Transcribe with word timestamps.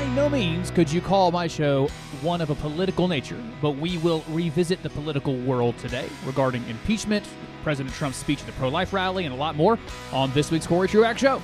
By 0.00 0.06
no 0.14 0.30
means 0.30 0.70
could 0.70 0.90
you 0.90 1.02
call 1.02 1.30
my 1.30 1.46
show 1.46 1.86
one 2.22 2.40
of 2.40 2.48
a 2.48 2.54
political 2.54 3.06
nature, 3.06 3.36
but 3.60 3.72
we 3.72 3.98
will 3.98 4.24
revisit 4.30 4.82
the 4.82 4.88
political 4.88 5.36
world 5.36 5.76
today 5.76 6.08
regarding 6.24 6.66
impeachment, 6.70 7.28
President 7.62 7.94
Trump's 7.94 8.16
speech 8.16 8.40
at 8.40 8.46
the 8.46 8.52
pro 8.52 8.70
life 8.70 8.94
rally, 8.94 9.26
and 9.26 9.34
a 9.34 9.36
lot 9.36 9.56
more 9.56 9.78
on 10.10 10.32
this 10.32 10.50
week's 10.50 10.66
Cory 10.66 10.88
Truax 10.88 11.20
Show. 11.20 11.42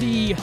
The 0.00 0.34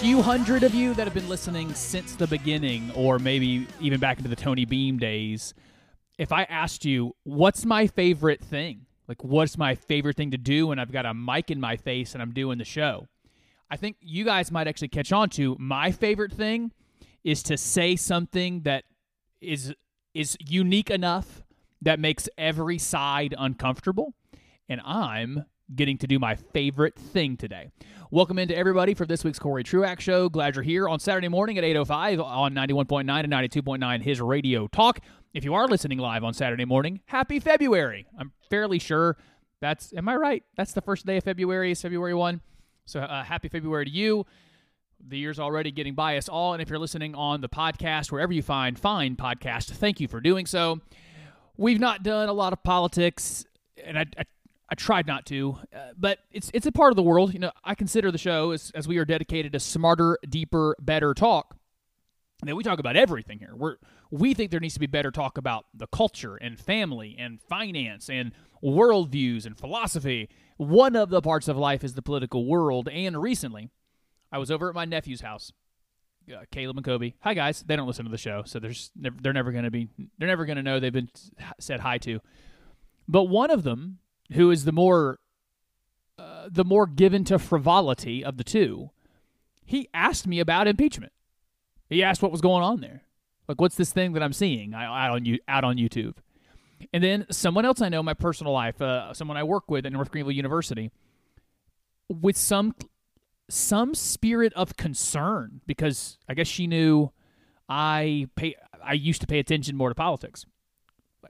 few 0.00 0.22
hundred 0.22 0.62
of 0.62 0.74
you 0.74 0.94
that 0.94 1.06
have 1.06 1.12
been 1.12 1.28
listening 1.28 1.74
since 1.74 2.14
the 2.14 2.26
beginning, 2.26 2.90
or 2.94 3.18
maybe 3.18 3.66
even 3.82 4.00
back 4.00 4.16
into 4.16 4.30
the 4.30 4.36
Tony 4.36 4.64
Beam 4.64 4.96
days, 4.98 5.52
if 6.18 6.32
I 6.32 6.44
asked 6.44 6.86
you, 6.86 7.14
what's 7.24 7.66
my 7.66 7.86
favorite 7.86 8.42
thing? 8.42 8.86
Like, 9.08 9.22
what's 9.22 9.58
my 9.58 9.74
favorite 9.74 10.16
thing 10.16 10.30
to 10.30 10.38
do 10.38 10.68
when 10.68 10.78
I've 10.78 10.90
got 10.90 11.04
a 11.04 11.12
mic 11.12 11.50
in 11.50 11.60
my 11.60 11.76
face 11.76 12.14
and 12.14 12.22
I'm 12.22 12.32
doing 12.32 12.56
the 12.56 12.64
show? 12.64 13.08
I 13.70 13.76
think 13.76 13.96
you 14.00 14.24
guys 14.24 14.50
might 14.50 14.66
actually 14.66 14.88
catch 14.88 15.12
on 15.12 15.28
to 15.30 15.54
my 15.60 15.92
favorite 15.92 16.32
thing 16.32 16.72
is 17.22 17.42
to 17.42 17.58
say 17.58 17.94
something 17.94 18.62
that 18.62 18.84
is 19.42 19.74
is 20.14 20.34
unique 20.40 20.88
enough 20.88 21.42
that 21.82 22.00
makes 22.00 22.26
every 22.38 22.78
side 22.78 23.34
uncomfortable. 23.36 24.14
And 24.66 24.80
I'm 24.82 25.44
getting 25.74 25.98
to 25.98 26.06
do 26.06 26.18
my 26.18 26.36
favorite 26.36 26.96
thing 26.96 27.36
today. 27.36 27.70
Welcome 28.12 28.40
into 28.40 28.56
everybody 28.56 28.94
for 28.94 29.06
this 29.06 29.22
week's 29.22 29.38
Cory 29.38 29.62
Truax 29.62 30.02
Show. 30.02 30.28
Glad 30.28 30.56
you're 30.56 30.64
here 30.64 30.88
on 30.88 30.98
Saturday 30.98 31.28
morning 31.28 31.58
at 31.58 31.62
8.05 31.62 32.20
on 32.20 32.52
91.9 32.54 33.02
and 33.02 33.32
92.9 33.32 34.02
His 34.02 34.20
Radio 34.20 34.66
Talk. 34.66 34.98
If 35.32 35.44
you 35.44 35.54
are 35.54 35.68
listening 35.68 35.98
live 35.98 36.24
on 36.24 36.34
Saturday 36.34 36.64
morning, 36.64 37.02
happy 37.06 37.38
February. 37.38 38.08
I'm 38.18 38.32
fairly 38.50 38.80
sure 38.80 39.16
that's, 39.60 39.92
am 39.92 40.08
I 40.08 40.16
right? 40.16 40.42
That's 40.56 40.72
the 40.72 40.80
first 40.80 41.06
day 41.06 41.18
of 41.18 41.24
February, 41.24 41.70
is 41.70 41.80
February 41.80 42.12
1. 42.12 42.40
So 42.84 42.98
uh, 42.98 43.22
happy 43.22 43.48
February 43.48 43.84
to 43.84 43.90
you. 43.92 44.26
The 45.06 45.16
year's 45.16 45.38
already 45.38 45.70
getting 45.70 45.94
by 45.94 46.16
us 46.16 46.28
all. 46.28 46.52
And 46.52 46.60
if 46.60 46.68
you're 46.68 46.80
listening 46.80 47.14
on 47.14 47.42
the 47.42 47.48
podcast, 47.48 48.10
wherever 48.10 48.32
you 48.32 48.42
find 48.42 48.76
fine 48.76 49.14
podcast, 49.14 49.66
thank 49.66 50.00
you 50.00 50.08
for 50.08 50.20
doing 50.20 50.46
so. 50.46 50.80
We've 51.56 51.78
not 51.78 52.02
done 52.02 52.28
a 52.28 52.32
lot 52.32 52.52
of 52.52 52.64
politics, 52.64 53.44
and 53.84 53.96
I, 53.96 54.06
I, 54.18 54.24
I 54.70 54.76
tried 54.76 55.06
not 55.06 55.26
to, 55.26 55.58
uh, 55.74 55.90
but 55.98 56.20
it's 56.30 56.50
it's 56.54 56.66
a 56.66 56.72
part 56.72 56.92
of 56.92 56.96
the 56.96 57.02
world. 57.02 57.34
You 57.34 57.40
know, 57.40 57.50
I 57.64 57.74
consider 57.74 58.12
the 58.12 58.18
show 58.18 58.52
as, 58.52 58.70
as 58.74 58.86
we 58.86 58.98
are 58.98 59.04
dedicated 59.04 59.52
to 59.52 59.60
smarter, 59.60 60.16
deeper, 60.28 60.76
better 60.80 61.12
talk. 61.12 61.56
And 62.46 62.56
we 62.56 62.62
talk 62.62 62.78
about 62.78 62.96
everything 62.96 63.38
here. 63.38 63.54
We're 63.54 63.76
we 64.10 64.32
think 64.32 64.50
there 64.50 64.60
needs 64.60 64.74
to 64.74 64.80
be 64.80 64.86
better 64.86 65.10
talk 65.10 65.36
about 65.38 65.66
the 65.74 65.86
culture 65.88 66.36
and 66.36 66.58
family 66.58 67.16
and 67.18 67.40
finance 67.40 68.08
and 68.08 68.32
worldviews 68.62 69.44
and 69.44 69.58
philosophy. 69.58 70.28
One 70.56 70.94
of 70.94 71.10
the 71.10 71.20
parts 71.20 71.48
of 71.48 71.56
life 71.56 71.82
is 71.84 71.94
the 71.94 72.02
political 72.02 72.46
world. 72.46 72.88
And 72.88 73.20
recently, 73.20 73.70
I 74.32 74.38
was 74.38 74.50
over 74.50 74.68
at 74.68 74.74
my 74.74 74.84
nephew's 74.84 75.20
house, 75.20 75.52
uh, 76.32 76.44
Caleb 76.52 76.76
and 76.76 76.84
Kobe. 76.84 77.14
Hi 77.20 77.34
guys. 77.34 77.62
They 77.66 77.76
don't 77.76 77.88
listen 77.88 78.04
to 78.04 78.10
the 78.10 78.18
show, 78.18 78.44
so 78.46 78.60
there's 78.60 78.92
they're 78.94 79.32
never 79.32 79.50
going 79.50 79.64
to 79.64 79.70
be 79.70 79.88
they're 80.18 80.28
never 80.28 80.46
going 80.46 80.56
to 80.56 80.62
know 80.62 80.78
they've 80.78 80.92
been 80.92 81.10
said 81.58 81.80
hi 81.80 81.98
to. 81.98 82.20
But 83.08 83.24
one 83.24 83.50
of 83.50 83.64
them, 83.64 83.98
who 84.32 84.50
is 84.50 84.64
the 84.64 84.72
more 84.72 85.18
uh, 86.18 86.48
the 86.50 86.64
more 86.64 86.86
given 86.86 87.24
to 87.24 87.38
frivolity 87.38 88.24
of 88.24 88.36
the 88.36 88.44
two, 88.44 88.90
he 89.64 89.88
asked 89.94 90.26
me 90.26 90.40
about 90.40 90.68
impeachment. 90.68 91.12
He 91.88 92.02
asked 92.02 92.22
what 92.22 92.32
was 92.32 92.40
going 92.40 92.62
on 92.62 92.80
there. 92.80 93.02
Like, 93.48 93.60
what's 93.60 93.74
this 93.74 93.92
thing 93.92 94.12
that 94.12 94.22
I'm 94.22 94.32
seeing 94.32 94.74
out 94.74 95.10
on 95.10 95.24
you 95.24 95.38
out 95.48 95.64
on 95.64 95.76
YouTube? 95.76 96.16
And 96.92 97.02
then 97.02 97.26
someone 97.30 97.64
else 97.64 97.80
I 97.80 97.88
know 97.88 98.00
in 98.00 98.06
my 98.06 98.14
personal 98.14 98.52
life, 98.52 98.80
uh, 98.80 99.12
someone 99.12 99.36
I 99.36 99.42
work 99.42 99.70
with 99.70 99.86
at 99.86 99.92
North 99.92 100.10
Greenville 100.10 100.32
University, 100.32 100.90
with 102.08 102.36
some 102.36 102.74
some 103.48 103.94
spirit 103.94 104.52
of 104.54 104.76
concern 104.76 105.60
because 105.66 106.18
I 106.28 106.34
guess 106.34 106.46
she 106.46 106.66
knew 106.66 107.10
I 107.68 108.28
pay 108.36 108.54
I 108.84 108.92
used 108.92 109.20
to 109.22 109.26
pay 109.26 109.38
attention 109.38 109.76
more 109.76 109.88
to 109.88 109.94
politics. 109.94 110.46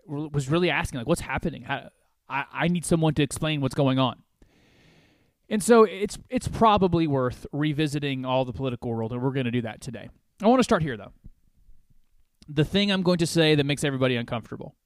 Was 0.07 0.49
really 0.49 0.71
asking 0.71 0.99
like, 0.99 1.07
what's 1.07 1.21
happening? 1.21 1.63
How, 1.63 1.91
I, 2.31 2.45
I 2.53 2.69
need 2.69 2.87
someone 2.87 3.15
to 3.15 3.23
explain 3.23 3.61
what's 3.61 3.75
going 3.75 3.99
on. 3.99 4.23
And 5.49 5.63
so 5.63 5.83
it's 5.83 6.17
it's 6.29 6.47
probably 6.47 7.09
worth 7.09 7.45
revisiting 7.53 8.25
all 8.25 8.45
the 8.45 8.53
political 8.53 8.91
world, 8.91 9.13
and 9.13 9.21
we're 9.21 9.33
going 9.33 9.47
to 9.47 9.51
do 9.51 9.63
that 9.63 9.81
today. 9.81 10.09
I 10.41 10.47
want 10.47 10.61
to 10.61 10.65
start 10.65 10.83
here 10.83 10.97
though. 10.97 11.13
The 12.49 12.65
thing 12.65 12.91
I'm 12.91 13.03
going 13.03 13.19
to 13.19 13.27
say 13.27 13.55
that 13.57 13.65
makes 13.65 13.83
everybody 13.85 14.17
uncomfortable. 14.17 14.77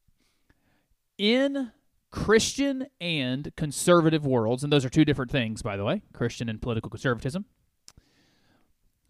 In 1.19 1.71
Christian 2.10 2.87
and 3.00 3.53
conservative 3.56 4.25
worlds, 4.26 4.65
and 4.65 4.72
those 4.72 4.84
are 4.84 4.91
two 4.91 5.05
different 5.05 5.31
things, 5.31 5.62
by 5.62 5.76
the 5.76 5.84
way, 5.84 6.03
Christian 6.12 6.49
and 6.49 6.61
political 6.62 6.88
conservatism. 6.88 7.44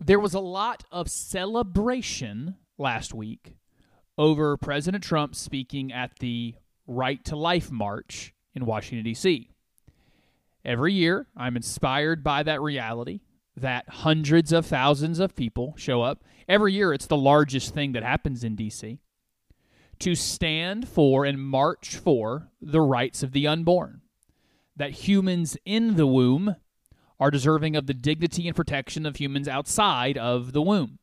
There 0.00 0.18
was 0.18 0.34
a 0.34 0.40
lot 0.40 0.84
of 0.90 1.08
celebration 1.08 2.56
last 2.78 3.14
week 3.14 3.56
over 4.18 4.56
President 4.56 5.04
Trump 5.04 5.34
speaking 5.34 5.92
at 5.92 6.18
the 6.18 6.54
Right 6.86 7.24
to 7.24 7.36
Life 7.36 7.70
March 7.70 8.34
in 8.54 8.66
Washington, 8.66 9.04
D.C. 9.04 9.50
Every 10.64 10.92
year, 10.92 11.26
I'm 11.36 11.56
inspired 11.56 12.24
by 12.24 12.42
that 12.42 12.60
reality 12.60 13.20
that 13.56 13.88
hundreds 13.88 14.52
of 14.52 14.66
thousands 14.66 15.18
of 15.18 15.36
people 15.36 15.74
show 15.76 16.02
up. 16.02 16.24
Every 16.48 16.72
year, 16.72 16.92
it's 16.92 17.06
the 17.06 17.16
largest 17.16 17.74
thing 17.74 17.92
that 17.92 18.02
happens 18.02 18.44
in 18.44 18.56
D.C. 18.56 19.00
to 20.00 20.14
stand 20.14 20.88
for 20.88 21.24
and 21.24 21.40
march 21.40 21.96
for 21.96 22.48
the 22.60 22.80
rights 22.80 23.22
of 23.22 23.32
the 23.32 23.46
unborn. 23.46 24.00
That 24.76 24.90
humans 24.90 25.56
in 25.64 25.96
the 25.96 26.06
womb 26.06 26.56
are 27.20 27.30
deserving 27.30 27.76
of 27.76 27.86
the 27.86 27.94
dignity 27.94 28.48
and 28.48 28.56
protection 28.56 29.06
of 29.06 29.16
humans 29.16 29.46
outside 29.46 30.18
of 30.18 30.52
the 30.52 30.62
womb. 30.62 30.98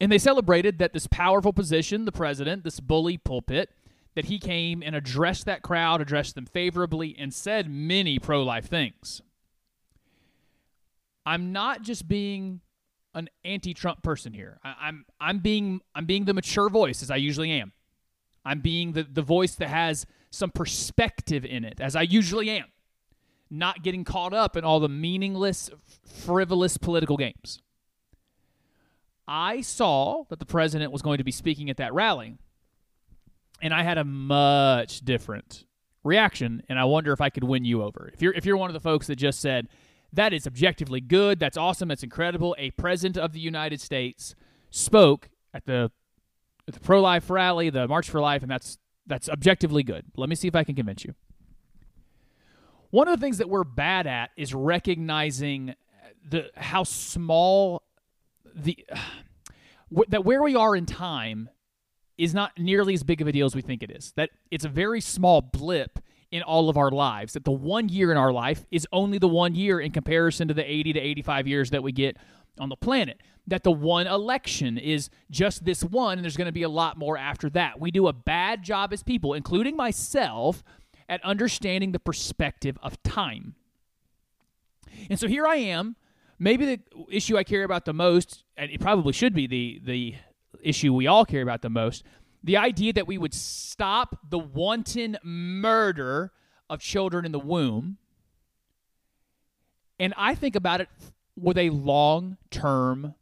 And 0.00 0.12
they 0.12 0.18
celebrated 0.18 0.78
that 0.78 0.92
this 0.92 1.06
powerful 1.06 1.54
position, 1.54 2.04
the 2.04 2.12
president, 2.12 2.64
this 2.64 2.80
bully 2.80 3.16
pulpit, 3.16 3.70
that 4.16 4.24
he 4.24 4.38
came 4.40 4.82
and 4.82 4.96
addressed 4.96 5.44
that 5.44 5.62
crowd, 5.62 6.00
addressed 6.00 6.34
them 6.34 6.46
favorably, 6.46 7.14
and 7.16 7.32
said 7.32 7.70
many 7.70 8.18
pro 8.18 8.42
life 8.42 8.66
things. 8.66 9.20
I'm 11.24 11.52
not 11.52 11.82
just 11.82 12.08
being 12.08 12.60
an 13.14 13.28
anti-Trump 13.44 14.02
person 14.02 14.32
here. 14.32 14.58
I, 14.64 14.74
I'm 14.80 15.04
I'm 15.20 15.38
being 15.38 15.80
I'm 15.94 16.06
being 16.06 16.24
the 16.24 16.34
mature 16.34 16.68
voice 16.68 17.02
as 17.02 17.10
I 17.10 17.16
usually 17.16 17.52
am. 17.52 17.72
I'm 18.44 18.60
being 18.60 18.92
the, 18.92 19.02
the 19.02 19.22
voice 19.22 19.54
that 19.56 19.68
has 19.68 20.06
some 20.30 20.50
perspective 20.50 21.44
in 21.44 21.64
it, 21.64 21.80
as 21.80 21.94
I 21.94 22.02
usually 22.02 22.48
am. 22.50 22.66
Not 23.50 23.82
getting 23.82 24.02
caught 24.02 24.32
up 24.32 24.56
in 24.56 24.64
all 24.64 24.80
the 24.80 24.88
meaningless, 24.88 25.70
frivolous 26.04 26.78
political 26.78 27.16
games. 27.16 27.60
I 29.28 29.60
saw 29.60 30.24
that 30.30 30.38
the 30.38 30.46
president 30.46 30.90
was 30.90 31.02
going 31.02 31.18
to 31.18 31.24
be 31.24 31.32
speaking 31.32 31.68
at 31.68 31.76
that 31.76 31.92
rally, 31.92 32.38
and 33.62 33.72
I 33.72 33.82
had 33.82 33.98
a 33.98 34.04
much 34.04 35.00
different 35.00 35.64
reaction, 36.04 36.62
and 36.68 36.78
I 36.78 36.84
wonder 36.84 37.12
if 37.12 37.20
I 37.20 37.30
could 37.30 37.44
win 37.44 37.64
you 37.64 37.82
over. 37.82 38.10
If 38.12 38.22
you're 38.22 38.32
if 38.32 38.46
you're 38.46 38.56
one 38.56 38.70
of 38.70 38.74
the 38.74 38.80
folks 38.80 39.06
that 39.08 39.16
just 39.16 39.40
said, 39.40 39.68
that 40.12 40.32
is 40.32 40.46
objectively 40.46 41.00
good. 41.00 41.38
That's 41.38 41.56
awesome. 41.56 41.88
That's 41.88 42.02
incredible. 42.02 42.54
A 42.58 42.70
president 42.72 43.18
of 43.18 43.32
the 43.32 43.40
United 43.40 43.80
States 43.80 44.34
spoke 44.70 45.28
at 45.52 45.66
the 45.66 45.90
at 46.68 46.74
the 46.74 46.80
pro 46.80 47.00
life 47.00 47.30
rally, 47.30 47.70
the 47.70 47.86
March 47.88 48.10
for 48.10 48.20
Life, 48.20 48.42
and 48.42 48.50
that's 48.50 48.78
that's 49.06 49.28
objectively 49.28 49.82
good. 49.82 50.06
Let 50.16 50.28
me 50.28 50.34
see 50.34 50.48
if 50.48 50.54
I 50.56 50.64
can 50.64 50.74
convince 50.74 51.04
you. 51.04 51.14
One 52.90 53.08
of 53.08 53.18
the 53.18 53.24
things 53.24 53.38
that 53.38 53.48
we're 53.48 53.64
bad 53.64 54.06
at 54.06 54.30
is 54.36 54.54
recognizing 54.54 55.74
the 56.28 56.50
how 56.56 56.84
small 56.84 57.82
the 58.54 58.78
that 60.08 60.24
where 60.24 60.42
we 60.42 60.56
are 60.56 60.74
in 60.74 60.86
time 60.86 61.48
is 62.18 62.34
not 62.34 62.52
nearly 62.58 62.94
as 62.94 63.02
big 63.02 63.20
of 63.20 63.28
a 63.28 63.32
deal 63.32 63.46
as 63.46 63.54
we 63.54 63.62
think 63.62 63.82
it 63.82 63.90
is. 63.90 64.12
That 64.16 64.30
it's 64.50 64.64
a 64.64 64.68
very 64.68 65.00
small 65.00 65.40
blip 65.40 65.98
in 66.30 66.42
all 66.42 66.68
of 66.68 66.76
our 66.76 66.90
lives. 66.90 67.34
That 67.34 67.44
the 67.44 67.52
one 67.52 67.88
year 67.88 68.10
in 68.10 68.16
our 68.16 68.32
life 68.32 68.64
is 68.70 68.86
only 68.92 69.18
the 69.18 69.28
one 69.28 69.54
year 69.54 69.80
in 69.80 69.92
comparison 69.92 70.48
to 70.48 70.54
the 70.54 70.68
80 70.68 70.94
to 70.94 71.00
85 71.00 71.46
years 71.46 71.70
that 71.70 71.82
we 71.82 71.92
get 71.92 72.16
on 72.58 72.68
the 72.68 72.76
planet. 72.76 73.20
That 73.46 73.62
the 73.62 73.72
one 73.72 74.06
election 74.06 74.78
is 74.78 75.08
just 75.30 75.64
this 75.64 75.84
one, 75.84 76.18
and 76.18 76.24
there's 76.24 76.36
going 76.36 76.46
to 76.46 76.52
be 76.52 76.64
a 76.64 76.68
lot 76.68 76.98
more 76.98 77.16
after 77.16 77.48
that. 77.50 77.78
We 77.78 77.90
do 77.90 78.08
a 78.08 78.12
bad 78.12 78.62
job 78.62 78.92
as 78.92 79.02
people, 79.02 79.34
including 79.34 79.76
myself, 79.76 80.64
at 81.08 81.24
understanding 81.24 81.92
the 81.92 82.00
perspective 82.00 82.76
of 82.82 83.00
time. 83.02 83.54
And 85.08 85.18
so 85.20 85.28
here 85.28 85.46
I 85.46 85.56
am. 85.56 85.96
Maybe 86.38 86.66
the 86.66 86.80
issue 87.10 87.36
I 87.36 87.44
care 87.44 87.64
about 87.64 87.84
the 87.84 87.92
most, 87.92 88.42
and 88.56 88.70
it 88.70 88.80
probably 88.80 89.12
should 89.12 89.34
be 89.34 89.46
the 89.46 89.80
the 89.84 90.14
issue 90.66 90.92
we 90.92 91.06
all 91.06 91.24
care 91.24 91.42
about 91.42 91.62
the 91.62 91.70
most, 91.70 92.02
the 92.42 92.56
idea 92.56 92.92
that 92.92 93.06
we 93.06 93.18
would 93.18 93.34
stop 93.34 94.18
the 94.28 94.38
wanton 94.38 95.16
murder 95.22 96.32
of 96.68 96.80
children 96.80 97.24
in 97.24 97.32
the 97.32 97.38
womb. 97.38 97.98
And 99.98 100.12
I 100.16 100.34
think 100.34 100.56
about 100.56 100.80
it 100.80 100.88
with 101.36 101.56
a 101.56 101.70
long 101.70 102.36
term 102.50 103.14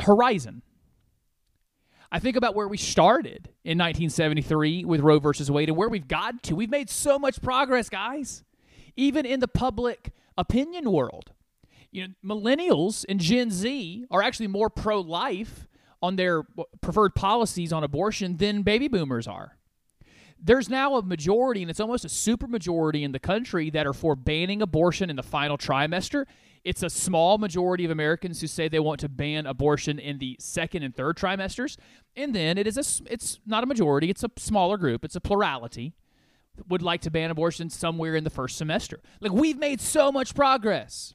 horizon. 0.00 0.62
I 2.10 2.18
think 2.18 2.36
about 2.36 2.54
where 2.54 2.68
we 2.68 2.76
started 2.76 3.48
in 3.64 3.78
1973 3.78 4.84
with 4.84 5.00
Roe 5.00 5.18
versus 5.18 5.50
Wade 5.50 5.70
and 5.70 5.78
where 5.78 5.88
we've 5.88 6.08
gotten 6.08 6.40
to. 6.40 6.54
We've 6.54 6.70
made 6.70 6.90
so 6.90 7.18
much 7.18 7.40
progress, 7.40 7.88
guys, 7.88 8.44
even 8.96 9.24
in 9.24 9.40
the 9.40 9.48
public 9.48 10.12
opinion 10.36 10.92
world. 10.92 11.32
You 11.92 12.08
know, 12.08 12.14
millennials 12.24 13.04
and 13.08 13.20
Gen 13.20 13.50
Z 13.50 14.06
are 14.10 14.22
actually 14.22 14.46
more 14.48 14.70
pro 14.70 15.00
life 15.00 15.68
on 16.00 16.16
their 16.16 16.42
preferred 16.80 17.14
policies 17.14 17.72
on 17.72 17.84
abortion 17.84 18.38
than 18.38 18.62
baby 18.62 18.88
boomers 18.88 19.28
are. 19.28 19.58
There's 20.44 20.68
now 20.68 20.96
a 20.96 21.02
majority, 21.02 21.62
and 21.62 21.70
it's 21.70 21.78
almost 21.78 22.04
a 22.04 22.08
super 22.08 22.48
majority 22.48 23.04
in 23.04 23.12
the 23.12 23.20
country 23.20 23.70
that 23.70 23.86
are 23.86 23.92
for 23.92 24.16
banning 24.16 24.60
abortion 24.60 25.08
in 25.08 25.14
the 25.14 25.22
final 25.22 25.56
trimester. 25.56 26.24
It's 26.64 26.82
a 26.82 26.90
small 26.90 27.38
majority 27.38 27.84
of 27.84 27.92
Americans 27.92 28.40
who 28.40 28.48
say 28.48 28.66
they 28.66 28.80
want 28.80 28.98
to 29.00 29.08
ban 29.08 29.46
abortion 29.46 30.00
in 30.00 30.18
the 30.18 30.36
second 30.40 30.82
and 30.82 30.96
third 30.96 31.16
trimesters, 31.16 31.76
and 32.16 32.34
then 32.34 32.58
it 32.58 32.66
is 32.66 32.76
a 32.76 33.12
it's 33.12 33.38
not 33.46 33.62
a 33.62 33.66
majority; 33.66 34.10
it's 34.10 34.24
a 34.24 34.30
smaller 34.36 34.78
group. 34.78 35.04
It's 35.04 35.16
a 35.16 35.20
plurality 35.20 35.94
would 36.68 36.82
like 36.82 37.00
to 37.02 37.10
ban 37.10 37.30
abortion 37.30 37.70
somewhere 37.70 38.14
in 38.14 38.24
the 38.24 38.30
first 38.30 38.56
semester. 38.56 39.00
Like 39.20 39.32
we've 39.32 39.58
made 39.58 39.80
so 39.80 40.10
much 40.10 40.34
progress. 40.34 41.14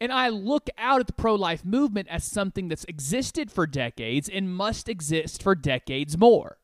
And 0.00 0.12
I 0.12 0.28
look 0.28 0.68
out 0.78 1.00
at 1.00 1.06
the 1.06 1.12
pro 1.12 1.34
life 1.34 1.64
movement 1.64 2.08
as 2.08 2.24
something 2.24 2.68
that's 2.68 2.84
existed 2.84 3.50
for 3.50 3.66
decades 3.66 4.28
and 4.28 4.54
must 4.54 4.88
exist 4.88 5.42
for 5.42 5.54
decades 5.54 6.16
more. 6.18 6.58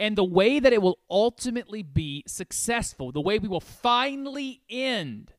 And 0.00 0.16
the 0.16 0.24
way 0.24 0.60
that 0.60 0.72
it 0.72 0.80
will 0.80 0.98
ultimately 1.10 1.82
be 1.82 2.22
successful, 2.26 3.10
the 3.10 3.20
way 3.20 3.38
we 3.38 3.48
will 3.48 3.60
finally 3.60 4.62
end 4.70 5.32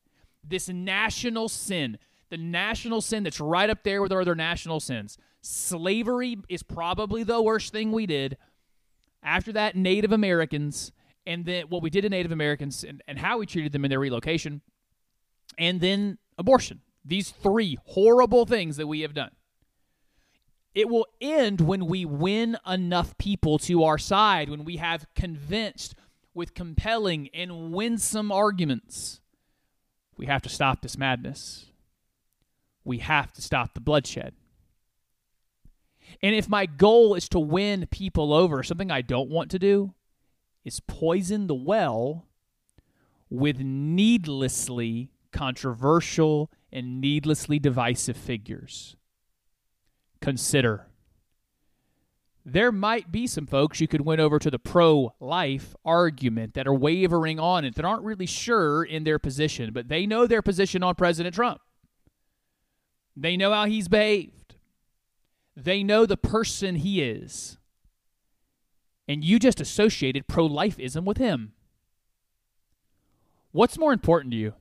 this 0.44 0.68
national 0.68 1.50
sin, 1.50 1.98
the 2.30 2.38
national 2.38 3.02
sin 3.02 3.24
that's 3.24 3.40
right 3.40 3.70
up 3.70 3.84
there 3.84 4.02
with 4.02 4.12
our 4.12 4.22
other 4.22 4.36
national 4.36 4.80
sins. 4.80 5.18
Slavery 5.42 6.38
is 6.50 6.64
probably 6.64 7.24
the 7.24 7.42
worst 7.42 7.72
thing 7.72 7.92
we 7.92 8.06
did. 8.06 8.38
After 9.24 9.52
that, 9.54 9.76
Native 9.76 10.12
Americans, 10.12 10.92
and 11.26 11.46
then 11.46 11.66
what 11.70 11.82
we 11.82 11.90
did 11.90 12.02
to 12.02 12.10
Native 12.10 12.32
Americans 12.32 12.84
and, 12.84 13.02
and 13.08 13.20
how 13.20 13.38
we 13.38 13.46
treated 13.46 13.72
them 13.72 13.86
in 13.86 13.90
their 13.90 14.00
relocation, 14.00 14.62
and 15.58 15.80
then 15.80 16.18
abortion. 16.40 16.82
These 17.06 17.30
three 17.30 17.78
horrible 17.86 18.46
things 18.46 18.78
that 18.78 18.88
we 18.88 19.02
have 19.02 19.14
done. 19.14 19.32
It 20.74 20.90
will 20.90 21.06
end 21.20 21.62
when 21.62 21.86
we 21.88 22.06
win 22.06 22.58
enough 22.66 23.18
people 23.18 23.60
to 23.60 23.84
our 23.84 23.98
side, 23.98 24.50
when 24.50 24.64
we 24.64 24.78
have 24.78 25.06
convinced 25.14 25.96
with 26.34 26.54
compelling 26.54 27.30
and 27.34 27.72
winsome 27.72 28.32
arguments. 28.32 29.20
We 30.18 30.28
have 30.28 30.42
to 30.44 30.50
stop 30.50 30.82
this 30.82 30.98
madness. 30.98 31.66
We 32.84 33.00
have 33.00 33.34
to 33.34 33.42
stop 33.42 33.74
the 33.74 33.82
bloodshed. 33.82 34.34
And 36.22 36.36
if 36.36 36.50
my 36.50 36.66
goal 36.66 37.16
is 37.16 37.30
to 37.30 37.40
win 37.40 37.88
people 37.88 38.34
over, 38.34 38.64
something 38.64 38.92
I 38.92 39.02
don't 39.02 39.30
want 39.30 39.52
to 39.52 39.60
do 39.60 39.94
is 40.66 40.80
poison 40.80 41.48
the 41.48 41.56
well 41.56 42.26
with 43.30 43.60
needlessly 43.60 45.12
controversial 45.32 46.52
and 46.72 47.02
needlessly 47.02 47.60
divisive 47.60 48.18
figures. 48.18 48.96
Consider. 50.22 50.88
There 52.46 52.72
might 52.72 53.12
be 53.12 53.28
some 53.28 53.46
folks 53.46 53.80
you 53.80 53.88
could 53.88 54.02
win 54.02 54.20
over 54.20 54.40
to 54.40 54.50
the 54.50 54.60
pro 54.60 55.14
life 55.20 55.76
argument 55.86 56.54
that 56.56 56.68
are 56.68 56.74
wavering 56.74 57.40
on 57.40 57.64
it, 57.66 57.76
that 57.76 57.86
aren't 57.86 58.04
really 58.04 58.26
sure 58.26 58.84
in 58.84 59.04
their 59.04 59.20
position, 59.20 59.72
but 59.74 59.88
they 59.88 60.06
know 60.06 60.26
their 60.26 60.42
position 60.42 60.82
on 60.82 60.96
President 60.96 61.36
Trump. 61.36 61.62
They 63.16 63.38
know 63.38 63.54
how 63.54 63.66
he's 63.66 63.88
behaved, 63.88 64.56
they 65.56 65.84
know 65.84 66.06
the 66.06 66.18
person 66.18 66.76
he 66.76 67.02
is. 67.02 67.58
And 69.08 69.24
you 69.24 69.40
just 69.40 69.60
associated 69.60 70.28
pro 70.28 70.48
lifeism 70.48 71.04
with 71.04 71.18
him. 71.18 71.54
What's 73.52 73.78
more 73.78 73.92
important 73.92 74.32
to 74.34 74.38
you? 74.38 74.54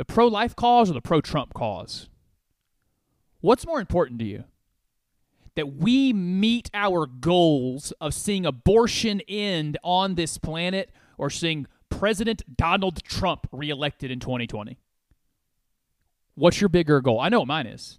The 0.00 0.06
pro 0.06 0.28
life 0.28 0.56
cause 0.56 0.90
or 0.90 0.94
the 0.94 1.02
pro 1.02 1.20
Trump 1.20 1.52
cause? 1.52 2.08
What's 3.42 3.66
more 3.66 3.80
important 3.80 4.18
to 4.20 4.24
you? 4.24 4.44
That 5.56 5.74
we 5.74 6.14
meet 6.14 6.70
our 6.72 7.04
goals 7.04 7.92
of 8.00 8.14
seeing 8.14 8.46
abortion 8.46 9.20
end 9.28 9.76
on 9.84 10.14
this 10.14 10.38
planet 10.38 10.90
or 11.18 11.28
seeing 11.28 11.66
President 11.90 12.42
Donald 12.56 13.04
Trump 13.04 13.46
reelected 13.52 14.10
in 14.10 14.20
2020? 14.20 14.78
What's 16.34 16.62
your 16.62 16.70
bigger 16.70 17.02
goal? 17.02 17.20
I 17.20 17.28
know 17.28 17.40
what 17.40 17.48
mine 17.48 17.66
is. 17.66 17.98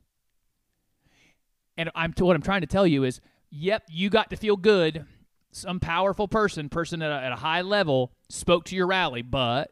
And 1.78 1.92
I'm 1.94 2.16
what 2.18 2.36
I'm 2.36 2.42
trying 2.42 2.62
to 2.62 2.68
tell 2.68 2.88
you 2.88 3.04
is, 3.04 3.22
yep, 3.52 3.84
you 3.88 4.10
got 4.10 4.32
to 4.32 4.36
feel 4.36 4.58
good. 4.58 5.06
Some 5.52 5.80
powerful 5.80 6.28
person, 6.28 6.68
person 6.68 7.04
at 7.04 7.12
a, 7.12 7.26
at 7.26 7.32
a 7.32 7.36
high 7.36 7.62
level, 7.62 8.12
spoke 8.28 8.66
to 8.66 8.76
your 8.76 8.88
rally, 8.88 9.22
but 9.22 9.70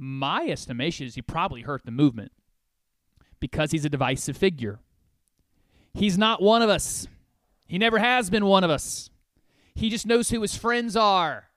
my 0.00 0.46
estimation 0.46 1.06
is 1.06 1.14
he 1.14 1.20
probably 1.20 1.60
hurt 1.60 1.84
the 1.84 1.90
movement 1.90 2.32
because 3.38 3.70
he's 3.70 3.84
a 3.84 3.90
divisive 3.90 4.34
figure. 4.34 4.80
He's 5.92 6.16
not 6.16 6.40
one 6.40 6.62
of 6.62 6.70
us. 6.70 7.06
He 7.66 7.76
never 7.76 7.98
has 7.98 8.30
been 8.30 8.46
one 8.46 8.64
of 8.64 8.70
us. 8.70 9.10
He 9.74 9.90
just 9.90 10.06
knows 10.06 10.30
who 10.30 10.40
his 10.40 10.56
friends 10.56 10.96
are. 10.96 11.48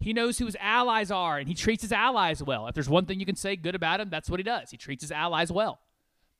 He 0.00 0.14
knows 0.14 0.38
who 0.38 0.46
his 0.46 0.56
allies 0.58 1.10
are, 1.10 1.38
and 1.38 1.46
he 1.46 1.54
treats 1.54 1.82
his 1.82 1.92
allies 1.92 2.42
well. 2.42 2.66
If 2.66 2.74
there's 2.74 2.88
one 2.88 3.04
thing 3.04 3.20
you 3.20 3.26
can 3.26 3.36
say 3.36 3.54
good 3.54 3.74
about 3.74 4.00
him, 4.00 4.08
that's 4.08 4.30
what 4.30 4.40
he 4.40 4.44
does. 4.44 4.70
He 4.70 4.78
treats 4.78 5.02
his 5.02 5.12
allies 5.12 5.52
well. 5.52 5.80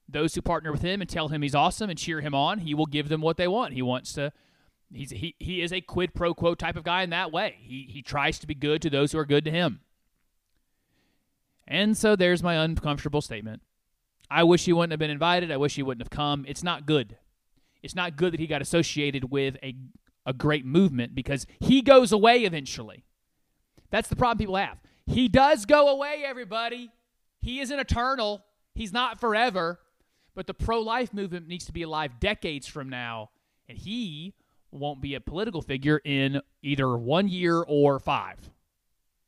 Those 0.09 0.35
who 0.35 0.41
partner 0.41 0.73
with 0.73 0.81
him 0.81 1.03
and 1.03 1.11
tell 1.11 1.29
him 1.29 1.43
he's 1.43 1.55
awesome 1.55 1.91
and 1.91 1.99
cheer 1.99 2.23
him 2.23 2.35
on, 2.35 2.61
he 2.61 2.75
will 2.75 2.87
give 2.87 3.11
them 3.11 3.21
what 3.21 3.37
they 3.37 3.47
want. 3.47 3.75
He 3.75 3.83
wants 3.83 4.15
to. 4.15 4.33
He's 4.93 5.11
he 5.11 5.37
he 5.39 5.61
is 5.61 5.75
a 5.75 5.83
quid 5.83 6.15
pro 6.15 6.33
quo 6.33 6.55
type 6.55 6.77
of 6.77 6.85
guy 6.85 7.03
in 7.03 7.11
that 7.11 7.31
way. 7.31 7.57
He 7.61 7.87
he 7.91 8.03
tries 8.03 8.39
to 8.41 8.47
be 8.47 8.55
good 8.55 8.81
to 8.83 8.91
those 8.91 9.13
who 9.13 9.19
are 9.19 9.27
good 9.27 9.45
to 9.45 9.51
him. 9.51 9.81
And 11.71 11.97
so 11.97 12.17
there's 12.17 12.43
my 12.43 12.57
uncomfortable 12.57 13.23
statement. 13.23 13.63
I 14.29 14.43
wish 14.43 14.65
he 14.65 14.73
wouldn't 14.73 14.91
have 14.91 14.99
been 14.99 15.11
invited. 15.11 15.53
I 15.53 15.57
wish 15.57 15.77
he 15.77 15.83
wouldn't 15.83 16.03
have 16.03 16.11
come. 16.11 16.45
It's 16.49 16.65
not 16.65 16.85
good. 16.85 17.17
It's 17.83 17.95
not 17.95 18.17
good 18.17 18.33
that 18.33 18.41
he 18.41 18.49
got 18.49 18.61
associated 18.61 19.31
with 19.31 19.57
a, 19.63 19.75
a 20.27 20.33
great 20.33 20.67
movement 20.67 21.15
because 21.15 21.47
he 21.61 21.81
goes 21.81 22.11
away 22.13 22.45
eventually. 22.45 23.05
That's 23.91 24.09
the 24.09 24.17
problem 24.17 24.39
people 24.39 24.57
have. 24.57 24.79
He 25.07 25.29
does 25.29 25.65
go 25.65 25.89
away, 25.89 26.23
everybody. 26.25 26.91
He 27.41 27.61
isn't 27.61 27.79
eternal, 27.79 28.45
he's 28.75 28.93
not 28.93 29.19
forever. 29.21 29.81
But 30.35 30.47
the 30.47 30.55
pro 30.55 30.81
life 30.81 31.13
movement 31.13 31.49
needs 31.49 31.67
to 31.67 31.73
be 31.73 31.83
alive 31.83 32.21
decades 32.21 32.67
from 32.67 32.89
now, 32.89 33.31
and 33.69 33.77
he 33.77 34.35
won't 34.71 35.01
be 35.01 35.15
a 35.15 35.21
political 35.21 35.61
figure 35.61 36.01
in 36.05 36.41
either 36.63 36.97
one 36.97 37.29
year 37.29 37.61
or 37.61 37.99
five. 37.99 38.39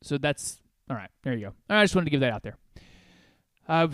So 0.02 0.17
that's 0.17 0.62
all 0.91 0.97
right, 0.97 1.11
there 1.23 1.35
you 1.35 1.47
go. 1.47 1.53
I 1.69 1.85
just 1.85 1.95
wanted 1.95 2.07
to 2.07 2.11
give 2.11 2.21
that 2.21 2.33
out 2.33 2.43
there. 2.43 2.57
Uh, 3.69 3.89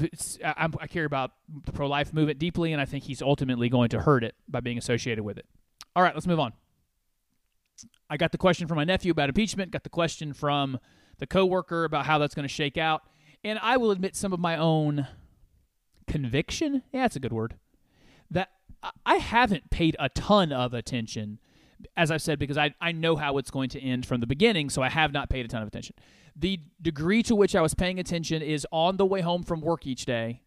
I, 0.45 0.68
I 0.80 0.87
care 0.87 1.04
about 1.04 1.33
the 1.64 1.73
pro 1.73 1.87
life 1.87 2.12
movement 2.12 2.38
deeply, 2.38 2.73
and 2.73 2.80
I 2.80 2.85
think 2.85 3.04
he's 3.04 3.21
ultimately 3.21 3.68
going 3.68 3.90
to 3.90 4.00
hurt 4.00 4.25
it 4.25 4.35
by 4.49 4.61
being 4.61 4.78
associated 4.78 5.23
with 5.25 5.38
it. 5.38 5.47
All 5.95 6.02
right, 6.02 6.14
let's 6.14 6.26
move 6.26 6.40
on. 6.40 6.52
I 8.11 8.16
got 8.16 8.33
the 8.33 8.38
question 8.38 8.66
from 8.66 8.76
my 8.76 8.85
nephew 8.85 9.12
about 9.12 9.28
impeachment, 9.28 9.71
got 9.71 9.85
the 9.85 9.90
question 9.90 10.33
from 10.33 10.78
the 11.18 11.26
coworker 11.26 11.85
about 11.85 12.07
how 12.07 12.18
that's 12.18 12.35
going 12.35 12.49
to 12.49 12.52
shake 12.52 12.78
out, 12.78 13.02
and 13.45 13.59
I 13.61 13.76
will 13.76 13.90
admit 13.90 14.16
some 14.16 14.33
of 14.33 14.40
my 14.40 14.57
own 14.57 15.07
conviction. 16.07 16.83
Yeah, 16.92 17.02
that's 17.02 17.16
a 17.16 17.21
good 17.21 17.33
word. 17.33 17.57
That 18.30 18.50
I 19.04 19.16
haven't 19.16 19.71
paid 19.71 19.97
a 19.99 20.09
ton 20.09 20.52
of 20.52 20.73
attention, 20.75 21.38
as 21.97 22.11
I've 22.11 22.23
said, 22.23 22.38
because 22.38 22.57
I, 22.57 22.75
I 22.80 22.92
know 22.92 23.16
how 23.16 23.38
it's 23.38 23.50
going 23.50 23.68
to 23.71 23.80
end 23.80 24.07
from 24.07 24.21
the 24.21 24.26
beginning, 24.26 24.71
so 24.71 24.83
I 24.83 24.88
have 24.88 25.12
not 25.12 25.28
paid 25.28 25.45
a 25.45 25.49
ton 25.49 25.62
of 25.62 25.68
attention. 25.68 25.95
The 26.38 26.61
degree 26.80 27.23
to 27.25 27.35
which 27.35 27.57
I 27.57 27.61
was 27.61 27.75
paying 27.75 27.99
attention 27.99 28.42
is 28.42 28.66
on 28.71 28.97
the 28.97 29.07
way 29.07 29.23
home 29.23 29.42
from 29.42 29.61
work 29.61 29.87
each 29.87 30.04
day. 30.04 30.42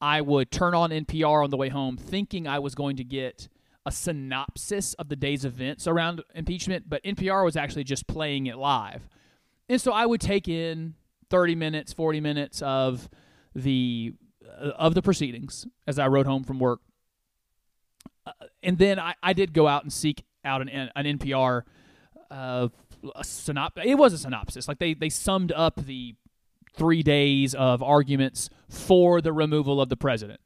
I 0.00 0.20
would 0.20 0.50
turn 0.50 0.74
on 0.74 0.90
NPR 0.90 1.44
on 1.44 1.50
the 1.50 1.56
way 1.56 1.68
home, 1.68 1.96
thinking 1.96 2.46
I 2.46 2.60
was 2.60 2.74
going 2.74 2.96
to 2.96 3.04
get 3.04 3.48
a 3.84 3.90
synopsis 3.90 4.94
of 4.94 5.08
the 5.08 5.16
day's 5.16 5.44
events 5.44 5.86
around 5.86 6.22
impeachment, 6.34 6.88
but 6.88 7.02
NPR 7.04 7.44
was 7.44 7.56
actually 7.56 7.84
just 7.84 8.06
playing 8.06 8.46
it 8.46 8.56
live. 8.56 9.08
And 9.68 9.80
so 9.80 9.92
I 9.92 10.06
would 10.06 10.20
take 10.20 10.48
in 10.48 10.94
30 11.30 11.54
minutes, 11.56 11.92
40 11.92 12.20
minutes 12.20 12.62
of 12.62 13.08
the 13.54 14.14
uh, 14.46 14.70
of 14.70 14.94
the 14.94 15.02
proceedings 15.02 15.66
as 15.86 15.98
I 15.98 16.06
rode 16.06 16.26
home 16.26 16.44
from 16.44 16.58
work. 16.58 16.80
Uh, 18.26 18.32
and 18.62 18.78
then 18.78 18.98
I, 18.98 19.14
I 19.22 19.32
did 19.32 19.52
go 19.52 19.66
out 19.66 19.82
and 19.82 19.92
seek 19.92 20.24
out 20.44 20.62
an, 20.62 20.68
an 20.68 21.18
NPR 21.18 21.62
uh, 22.30 22.68
a 23.14 23.22
synop- 23.22 23.84
it 23.84 23.96
was 23.96 24.12
a 24.12 24.18
synopsis. 24.18 24.68
Like 24.68 24.78
they 24.78 24.94
they 24.94 25.08
summed 25.08 25.52
up 25.52 25.76
the 25.84 26.14
three 26.74 27.02
days 27.02 27.54
of 27.54 27.82
arguments 27.82 28.50
for 28.68 29.20
the 29.20 29.32
removal 29.32 29.80
of 29.80 29.88
the 29.88 29.96
president. 29.96 30.40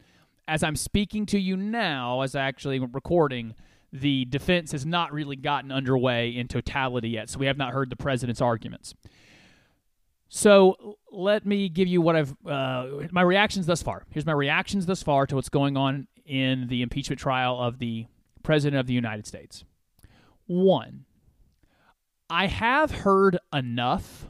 As 0.48 0.62
I'm 0.62 0.76
speaking 0.76 1.26
to 1.26 1.38
you 1.38 1.56
now, 1.56 2.22
as 2.22 2.34
I 2.34 2.42
actually 2.42 2.78
recording, 2.78 3.54
the 3.92 4.24
defense 4.24 4.72
has 4.72 4.86
not 4.86 5.12
really 5.12 5.36
gotten 5.36 5.70
underway 5.70 6.30
in 6.30 6.48
totality 6.48 7.10
yet, 7.10 7.28
so 7.28 7.38
we 7.38 7.46
have 7.46 7.58
not 7.58 7.72
heard 7.72 7.90
the 7.90 7.96
president's 7.96 8.40
arguments. 8.40 8.94
So 10.28 10.96
let 11.10 11.44
me 11.44 11.68
give 11.68 11.88
you 11.88 12.00
what 12.00 12.16
I've 12.16 12.34
uh, 12.46 12.86
my 13.10 13.20
reactions 13.20 13.66
thus 13.66 13.82
far. 13.82 14.04
Here's 14.10 14.24
my 14.24 14.32
reactions 14.32 14.86
thus 14.86 15.02
far 15.02 15.26
to 15.26 15.34
what's 15.34 15.50
going 15.50 15.76
on 15.76 16.08
in 16.24 16.68
the 16.68 16.80
impeachment 16.80 17.20
trial 17.20 17.60
of 17.60 17.78
the 17.78 18.06
president 18.42 18.80
of 18.80 18.86
the 18.86 18.94
United 18.94 19.26
States. 19.26 19.64
One, 20.46 21.04
I 22.32 22.46
have 22.46 22.90
heard 22.90 23.38
enough 23.52 24.26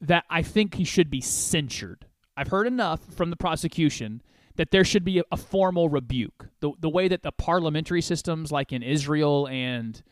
that 0.00 0.24
I 0.28 0.42
think 0.42 0.74
he 0.74 0.82
should 0.82 1.08
be 1.08 1.20
censured. 1.20 2.06
I've 2.36 2.48
heard 2.48 2.66
enough 2.66 3.00
from 3.14 3.30
the 3.30 3.36
prosecution 3.36 4.20
that 4.56 4.72
there 4.72 4.82
should 4.82 5.04
be 5.04 5.20
a, 5.20 5.22
a 5.30 5.36
formal 5.36 5.88
rebuke. 5.88 6.48
The 6.58 6.72
the 6.80 6.88
way 6.88 7.06
that 7.06 7.22
the 7.22 7.30
parliamentary 7.30 8.02
systems, 8.02 8.50
like 8.50 8.72
in 8.72 8.82
Israel 8.82 9.46
and 9.46 10.02